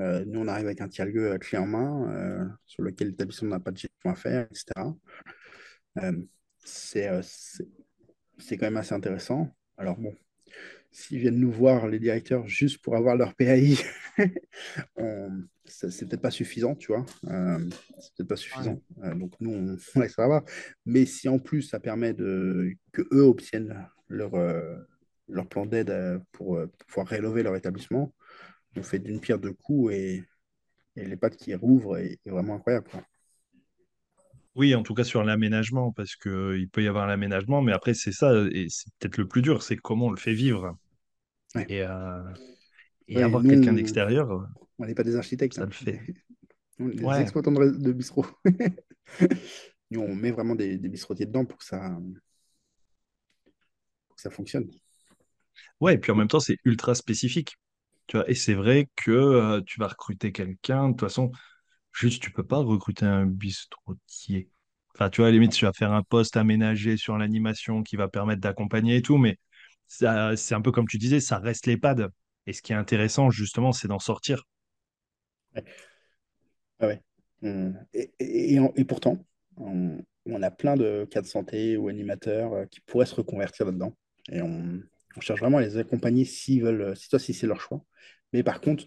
nous, 0.00 0.40
on 0.40 0.48
arrive 0.48 0.66
avec 0.66 0.80
un 0.80 0.88
tiers-lieu 0.88 1.38
clé 1.38 1.58
en 1.58 1.66
main 1.66 2.58
sur 2.66 2.82
lequel 2.82 3.08
l'établissement 3.08 3.50
n'a 3.50 3.60
pas 3.60 3.70
de 3.70 3.76
gestion 3.76 4.10
à 4.10 4.16
faire, 4.16 4.48
etc. 4.50 4.96
c'est 6.58 7.08
c'est 8.38 8.56
quand 8.56 8.66
même 8.66 8.76
assez 8.76 8.94
intéressant. 8.94 9.48
Alors 9.76 9.96
bon, 9.96 10.14
s'ils 10.94 11.18
viennent 11.18 11.40
nous 11.40 11.50
voir, 11.50 11.88
les 11.88 11.98
directeurs, 11.98 12.46
juste 12.46 12.78
pour 12.78 12.96
avoir 12.96 13.16
leur 13.16 13.34
PAI, 13.34 13.76
c'est 15.64 16.08
peut-être 16.08 16.22
pas 16.22 16.30
suffisant, 16.30 16.74
tu 16.74 16.88
vois. 16.92 17.04
Euh, 17.24 17.58
c'est 17.98 18.14
peut-être 18.14 18.28
pas 18.28 18.36
suffisant. 18.36 18.80
Euh, 19.02 19.14
donc 19.14 19.32
nous, 19.40 19.52
on, 19.52 19.76
on 19.96 20.00
laissera 20.00 20.26
voir. 20.26 20.44
Mais 20.86 21.04
si 21.06 21.28
en 21.28 21.38
plus, 21.38 21.62
ça 21.62 21.80
permet 21.80 22.14
de, 22.14 22.72
que 22.92 23.02
eux 23.12 23.22
obtiennent 23.22 23.88
leur, 24.08 24.34
euh, 24.34 24.76
leur 25.28 25.48
plan 25.48 25.66
d'aide 25.66 26.20
pour, 26.32 26.60
pouvoir 26.86 27.08
rénover 27.08 27.42
leur 27.42 27.56
établissement, 27.56 28.14
on 28.76 28.82
fait 28.82 28.98
d'une 29.00 29.20
pierre 29.20 29.38
deux 29.38 29.52
coups 29.52 29.92
et, 29.92 30.24
et 30.96 31.04
les 31.04 31.16
pattes 31.16 31.36
qui 31.36 31.54
rouvrent 31.54 31.96
est, 31.98 32.18
vraiment 32.24 32.56
incroyable. 32.56 32.86
Oui, 34.54 34.74
en 34.74 34.82
tout 34.82 34.94
cas 34.94 35.04
sur 35.04 35.24
l'aménagement, 35.24 35.92
parce 35.92 36.14
qu'il 36.14 36.68
peut 36.70 36.82
y 36.82 36.88
avoir 36.88 37.06
l'aménagement, 37.06 37.60
mais 37.60 37.72
après, 37.72 37.94
c'est 37.94 38.12
ça, 38.12 38.32
et 38.52 38.66
c'est 38.68 38.88
peut-être 38.98 39.16
le 39.16 39.26
plus 39.26 39.42
dur, 39.42 39.62
c'est 39.62 39.76
comment 39.76 40.06
on 40.06 40.10
le 40.10 40.16
fait 40.16 40.34
vivre. 40.34 40.76
Et, 41.68 41.82
euh, 41.82 42.22
et 43.08 43.22
avoir 43.22 43.42
quelqu'un 43.42 43.72
d'extérieur. 43.72 44.30
Euh, 44.30 44.44
on 44.78 44.86
n'est 44.86 44.94
pas 44.94 45.02
des 45.02 45.16
architectes. 45.16 45.54
Ça 45.54 45.62
hein. 45.62 45.66
le 45.66 45.72
fait. 45.72 46.00
On 46.80 46.90
est 46.90 46.96
des 46.96 47.20
exploitants 47.20 47.52
de, 47.52 47.70
de 47.70 47.92
bistrot. 47.92 48.26
nous, 49.92 50.00
on 50.00 50.12
met 50.12 50.32
vraiment 50.32 50.56
des, 50.56 50.76
des, 50.76 50.88
bistrotiers 50.88 51.26
dedans 51.26 51.44
pour 51.44 51.58
que 51.58 51.64
ça, 51.64 51.96
pour 54.08 54.16
que 54.16 54.20
ça 54.20 54.30
fonctionne. 54.30 54.68
Ouais, 55.80 55.94
et 55.94 55.98
puis 55.98 56.10
en 56.10 56.16
même 56.16 56.26
temps, 56.26 56.40
c'est 56.40 56.56
ultra 56.64 56.96
spécifique. 56.96 57.56
Tu 58.08 58.16
vois, 58.16 58.28
et 58.28 58.34
c'est 58.34 58.54
vrai 58.54 58.88
que 58.96 59.12
euh, 59.12 59.60
tu 59.64 59.78
vas 59.78 59.86
recruter 59.86 60.32
quelqu'un, 60.32 60.88
de 60.88 60.92
toute 60.94 61.02
façon, 61.02 61.30
Juste, 61.94 62.22
tu 62.22 62.32
peux 62.32 62.44
pas 62.44 62.58
recruter 62.58 63.06
un 63.06 63.24
bistrotier. 63.24 64.48
Enfin, 64.94 65.10
tu 65.10 65.20
vois, 65.20 65.28
à 65.28 65.30
la 65.30 65.34
limite, 65.34 65.52
tu 65.52 65.64
vas 65.64 65.72
faire 65.72 65.92
un 65.92 66.02
poste 66.02 66.36
aménagé 66.36 66.96
sur 66.96 67.16
l'animation 67.16 67.84
qui 67.84 67.96
va 67.96 68.08
permettre 68.08 68.40
d'accompagner 68.40 68.96
et 68.96 69.02
tout, 69.02 69.16
mais 69.16 69.38
c'est 69.86 70.06
un 70.06 70.60
peu 70.60 70.72
comme 70.72 70.88
tu 70.88 70.98
disais, 70.98 71.20
ça 71.20 71.38
reste 71.38 71.66
l'EHPAD. 71.66 72.10
Et 72.46 72.52
ce 72.52 72.62
qui 72.62 72.72
est 72.72 72.76
intéressant, 72.76 73.30
justement, 73.30 73.72
c'est 73.72 73.88
d'en 73.88 74.00
sortir. 74.00 74.42
Ah 76.80 76.88
ouais. 76.88 77.00
Et, 77.92 78.84
pourtant, 78.84 79.24
on, 79.56 80.02
a 80.42 80.50
plein 80.50 80.76
de 80.76 81.06
cas 81.08 81.22
de 81.22 81.26
santé 81.26 81.76
ou 81.76 81.88
animateurs 81.88 82.52
euh, 82.54 82.64
qui 82.66 82.80
pourraient 82.80 83.06
se 83.06 83.14
reconvertir 83.14 83.66
là-dedans. 83.66 83.94
Et 84.32 84.42
on, 84.42 84.80
cherche 85.20 85.40
vraiment 85.40 85.58
à 85.58 85.62
les 85.62 85.76
accompagner 85.76 86.24
s'ils 86.24 86.62
veulent, 86.62 86.96
si 86.96 87.08
toi, 87.08 87.20
si 87.20 87.34
c'est 87.34 87.46
leur 87.46 87.60
choix. 87.60 87.84
Mais 88.32 88.42
par 88.42 88.60
contre, 88.60 88.84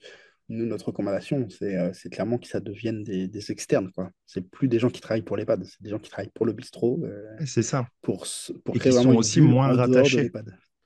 nous, 0.50 0.66
notre 0.66 0.88
recommandation, 0.88 1.48
euh, 1.62 1.92
c'est 1.94 2.10
clairement 2.10 2.38
que 2.38 2.48
ça 2.48 2.60
devienne 2.60 3.04
des, 3.04 3.28
des 3.28 3.52
externes. 3.52 3.92
Ce 3.98 4.02
C'est 4.26 4.50
plus 4.50 4.68
des 4.68 4.80
gens 4.80 4.90
qui 4.90 5.02
travaillent 5.02 5.24
pour 5.24 5.36
l'EHPAD, 5.36 5.64
c'est 5.66 5.82
des 5.82 5.90
gens 5.90 6.00
qui 6.00 6.10
travaillent 6.10 6.32
pour 6.34 6.46
le 6.46 6.54
bistrot. 6.54 7.02
Euh, 7.04 7.36
c'est 7.46 7.64
ça. 7.64 7.88
Pour, 8.02 8.26
pour 8.64 8.76
Et 8.76 8.80
créer 8.80 8.94
qui 8.94 9.04
sont 9.04 9.16
aussi 9.16 9.42
moins 9.42 9.76
rattachés. 9.76 10.32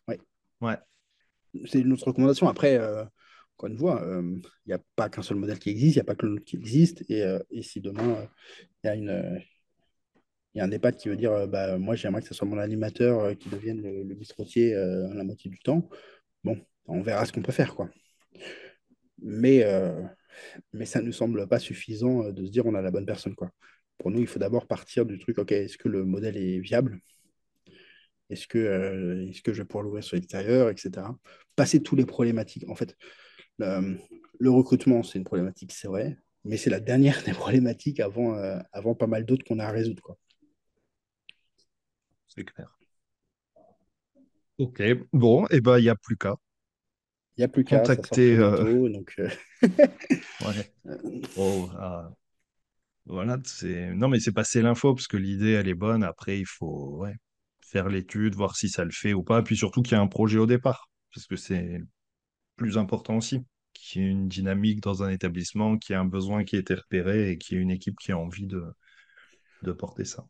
Ouais. 0.07 0.19
ouais. 0.61 0.77
C'est 1.65 1.83
notre 1.83 2.07
recommandation. 2.07 2.47
Après, 2.47 2.77
euh, 2.77 3.03
encore 3.57 3.69
une 3.69 3.77
fois, 3.77 4.03
il 4.23 4.41
n'y 4.67 4.73
a 4.73 4.79
pas 4.95 5.09
qu'un 5.09 5.21
seul 5.21 5.37
modèle 5.37 5.59
qui 5.59 5.69
existe, 5.69 5.95
il 5.95 5.99
n'y 5.99 6.01
a 6.01 6.05
pas 6.05 6.15
que 6.15 6.25
le 6.25 6.39
qui 6.39 6.55
existe. 6.55 7.03
Et, 7.09 7.23
et 7.51 7.61
si 7.61 7.81
demain, 7.81 8.27
il 8.83 8.87
y 8.87 8.89
a 8.89 8.95
une. 8.95 9.41
Il 10.53 10.57
y 10.57 10.61
a 10.61 10.65
un 10.65 10.71
EHPAD 10.71 10.97
qui 10.97 11.07
veut 11.07 11.15
dire 11.15 11.47
bah, 11.47 11.77
Moi, 11.77 11.95
j'aimerais 11.95 12.21
que 12.21 12.27
ce 12.27 12.33
soit 12.33 12.47
mon 12.47 12.57
animateur 12.57 13.37
qui 13.37 13.47
devienne 13.49 13.81
le, 13.81 14.03
le 14.03 14.15
bistrotier 14.15 14.73
la 14.73 15.23
moitié 15.23 15.51
du 15.51 15.59
temps. 15.59 15.87
Bon, 16.43 16.57
on 16.87 17.01
verra 17.01 17.25
ce 17.25 17.31
qu'on 17.31 17.43
peut 17.43 17.51
faire. 17.51 17.75
quoi. 17.75 17.89
Mais, 19.21 19.63
euh, 19.63 20.01
mais 20.73 20.85
ça 20.85 21.01
ne 21.01 21.07
nous 21.07 21.11
semble 21.11 21.47
pas 21.47 21.59
suffisant 21.59 22.23
euh, 22.23 22.31
de 22.31 22.45
se 22.45 22.51
dire 22.51 22.65
on 22.65 22.75
a 22.75 22.81
la 22.81 22.91
bonne 22.91 23.05
personne. 23.05 23.35
Quoi. 23.35 23.51
Pour 23.97 24.11
nous, 24.11 24.19
il 24.19 24.27
faut 24.27 24.39
d'abord 24.39 24.67
partir 24.67 25.05
du 25.05 25.19
truc, 25.19 25.37
ok, 25.37 25.51
est-ce 25.51 25.77
que 25.77 25.89
le 25.89 26.05
modèle 26.05 26.37
est 26.37 26.59
viable? 26.59 26.99
Est-ce 28.29 28.47
que, 28.47 28.57
euh, 28.57 29.27
est-ce 29.29 29.41
que 29.41 29.53
je 29.53 29.61
vais 29.61 29.67
pouvoir 29.67 29.83
l'ouvrir 29.83 30.03
sur 30.03 30.15
l'extérieur, 30.15 30.69
etc. 30.69 31.07
Passer 31.55 31.83
tous 31.83 31.95
les 31.95 32.05
problématiques. 32.05 32.67
En 32.69 32.75
fait, 32.75 32.95
le, 33.59 33.97
le 34.39 34.49
recrutement, 34.49 35.03
c'est 35.03 35.19
une 35.19 35.25
problématique, 35.25 35.73
c'est 35.73 35.87
vrai, 35.87 36.17
mais 36.45 36.57
c'est 36.57 36.69
la 36.69 36.79
dernière 36.79 37.21
des 37.25 37.33
problématiques 37.33 37.99
avant, 37.99 38.33
avant 38.71 38.95
pas 38.95 39.07
mal 39.07 39.25
d'autres 39.25 39.43
qu'on 39.43 39.59
a 39.59 39.65
à 39.65 39.71
résoudre. 39.71 40.01
Quoi. 40.01 40.17
C'est 42.27 42.45
clair. 42.45 42.77
Ok, 44.57 44.81
bon, 45.11 45.45
et 45.45 45.55
eh 45.55 45.61
ben 45.61 45.79
il 45.79 45.83
n'y 45.83 45.89
a 45.89 45.95
plus 45.95 46.15
qu'à. 46.15 46.35
Il 47.37 47.41
n'y 47.41 47.45
a 47.45 47.47
plus 47.47 47.63
qu'à 47.63 47.79
contacter. 47.79 48.37
Euh, 48.37 48.89
donc, 48.89 49.15
euh, 50.45 50.63
oh, 51.37 51.69
ah. 51.77 52.11
Voilà, 53.05 53.37
c'est. 53.45 53.93
Non, 53.93 54.09
mais 54.09 54.19
c'est 54.19 54.31
passer 54.31 54.61
l'info 54.61 54.93
parce 54.93 55.07
que 55.07 55.17
l'idée, 55.17 55.51
elle 55.51 55.67
est 55.67 55.73
bonne. 55.73 56.03
Après, 56.03 56.39
il 56.39 56.45
faut 56.45 57.05
faire 57.61 57.89
l'étude, 57.89 58.35
voir 58.35 58.55
si 58.55 58.69
ça 58.69 58.83
le 58.83 58.91
fait 58.91 59.13
ou 59.13 59.23
pas. 59.23 59.41
Puis 59.41 59.57
surtout 59.57 59.81
qu'il 59.81 59.93
y 59.93 59.95
a 59.95 60.01
un 60.01 60.07
projet 60.07 60.37
au 60.37 60.45
départ, 60.45 60.89
parce 61.13 61.25
que 61.27 61.35
c'est 61.35 61.81
plus 62.57 62.77
important 62.77 63.17
aussi. 63.17 63.39
Qu'il 63.73 64.01
y 64.01 64.05
ait 64.05 64.09
une 64.09 64.27
dynamique 64.27 64.81
dans 64.81 65.03
un 65.03 65.09
établissement, 65.09 65.77
qu'il 65.77 65.93
y 65.93 65.95
ait 65.95 66.01
un 66.01 66.05
besoin 66.05 66.43
qui 66.43 66.57
a 66.57 66.59
été 66.59 66.75
repéré 66.75 67.31
et 67.31 67.37
qu'il 67.37 67.57
y 67.57 67.59
ait 67.59 67.63
une 67.63 67.71
équipe 67.71 67.97
qui 67.99 68.11
a 68.11 68.17
envie 68.17 68.45
de, 68.45 68.63
de 69.63 69.71
porter 69.71 70.05
ça. 70.05 70.25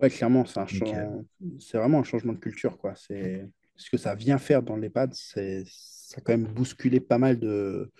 Ouais, 0.00 0.10
clairement, 0.10 0.44
c'est 0.44 1.78
vraiment 1.78 2.00
un 2.00 2.04
changement 2.04 2.32
de 2.32 2.38
culture. 2.38 2.76
Quoi. 2.76 2.94
C'est 2.96 3.48
ce 3.76 3.90
que 3.90 3.96
ça 3.96 4.14
vient 4.14 4.38
faire 4.38 4.62
dans 4.62 4.76
l'EHPAD, 4.76 5.14
c'est 5.14 5.64
ça 6.14 6.20
a 6.20 6.22
quand 6.22 6.32
même 6.32 6.46
bousculé 6.46 7.00
pas 7.00 7.18
mal 7.18 7.40
de, 7.40 7.90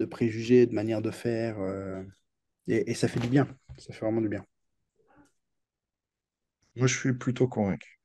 de 0.00 0.04
préjugés, 0.04 0.66
de 0.66 0.74
manières 0.74 1.02
de 1.02 1.12
faire. 1.12 1.60
Euh, 1.60 2.02
et, 2.66 2.94
ça 2.94 3.06
fait 3.06 3.20
du 3.20 3.28
bien. 3.28 3.46
Ça 3.78 3.92
fait 3.92 4.04
vraiment 4.04 4.20
du 4.20 4.28
bien. 4.28 4.44
Moi, 6.74 6.88
je 6.88 6.98
suis 6.98 7.12
plutôt 7.12 7.46
convaincu. 7.46 8.00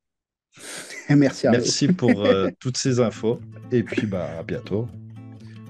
Merci 1.09 1.47
Arnaud. 1.47 1.59
Merci 1.59 1.87
pour 1.87 2.25
euh, 2.25 2.49
toutes 2.59 2.77
ces 2.77 2.99
infos. 2.99 3.39
Et 3.71 3.81
puis, 3.81 4.05
bah, 4.05 4.37
à 4.37 4.43
bientôt. 4.43 4.87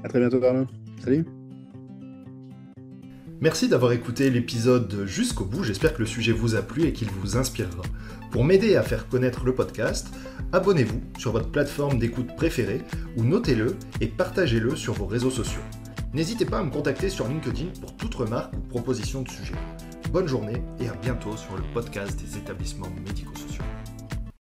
À 0.04 0.10
très 0.10 0.20
bientôt, 0.20 0.44
Arnaud. 0.44 0.68
Salut. 1.02 1.26
Merci 3.40 3.70
d'avoir 3.70 3.94
écouté 3.94 4.30
l'épisode 4.30 5.06
jusqu'au 5.06 5.46
bout. 5.46 5.64
J'espère 5.64 5.94
que 5.94 6.00
le 6.00 6.06
sujet 6.06 6.34
vous 6.34 6.56
a 6.56 6.62
plu 6.62 6.84
et 6.84 6.92
qu'il 6.92 7.10
vous 7.10 7.38
inspirera. 7.38 7.84
Pour 8.32 8.44
m'aider 8.44 8.76
à 8.76 8.84
faire 8.84 9.08
connaître 9.08 9.44
le 9.44 9.56
podcast, 9.56 10.08
abonnez-vous 10.52 11.02
sur 11.18 11.32
votre 11.32 11.50
plateforme 11.50 11.98
d'écoute 11.98 12.36
préférée 12.36 12.82
ou 13.18 13.24
notez-le 13.24 13.76
et 14.02 14.08
partagez-le 14.08 14.76
sur 14.76 14.94
vos 14.94 15.08
réseaux 15.08 15.32
sociaux. 15.32 15.62
N'hésitez 16.14 16.46
pas 16.46 16.60
à 16.60 16.64
me 16.64 16.70
contacter 16.70 17.10
sur 17.10 17.28
LinkedIn 17.28 17.72
pour 17.82 17.96
toute 17.96 18.14
remarque 18.14 18.54
ou 18.54 18.60
proposition 18.62 19.24
de 19.24 19.30
sujet. 19.30 19.56
Bonne 20.12 20.28
journée 20.28 20.62
et 20.80 20.88
à 20.88 20.94
bientôt 20.94 21.36
sur 21.38 21.56
le 21.56 21.64
podcast 21.74 22.20
des 22.20 22.38
établissements 22.38 22.90
médico-sociaux. 23.06 23.64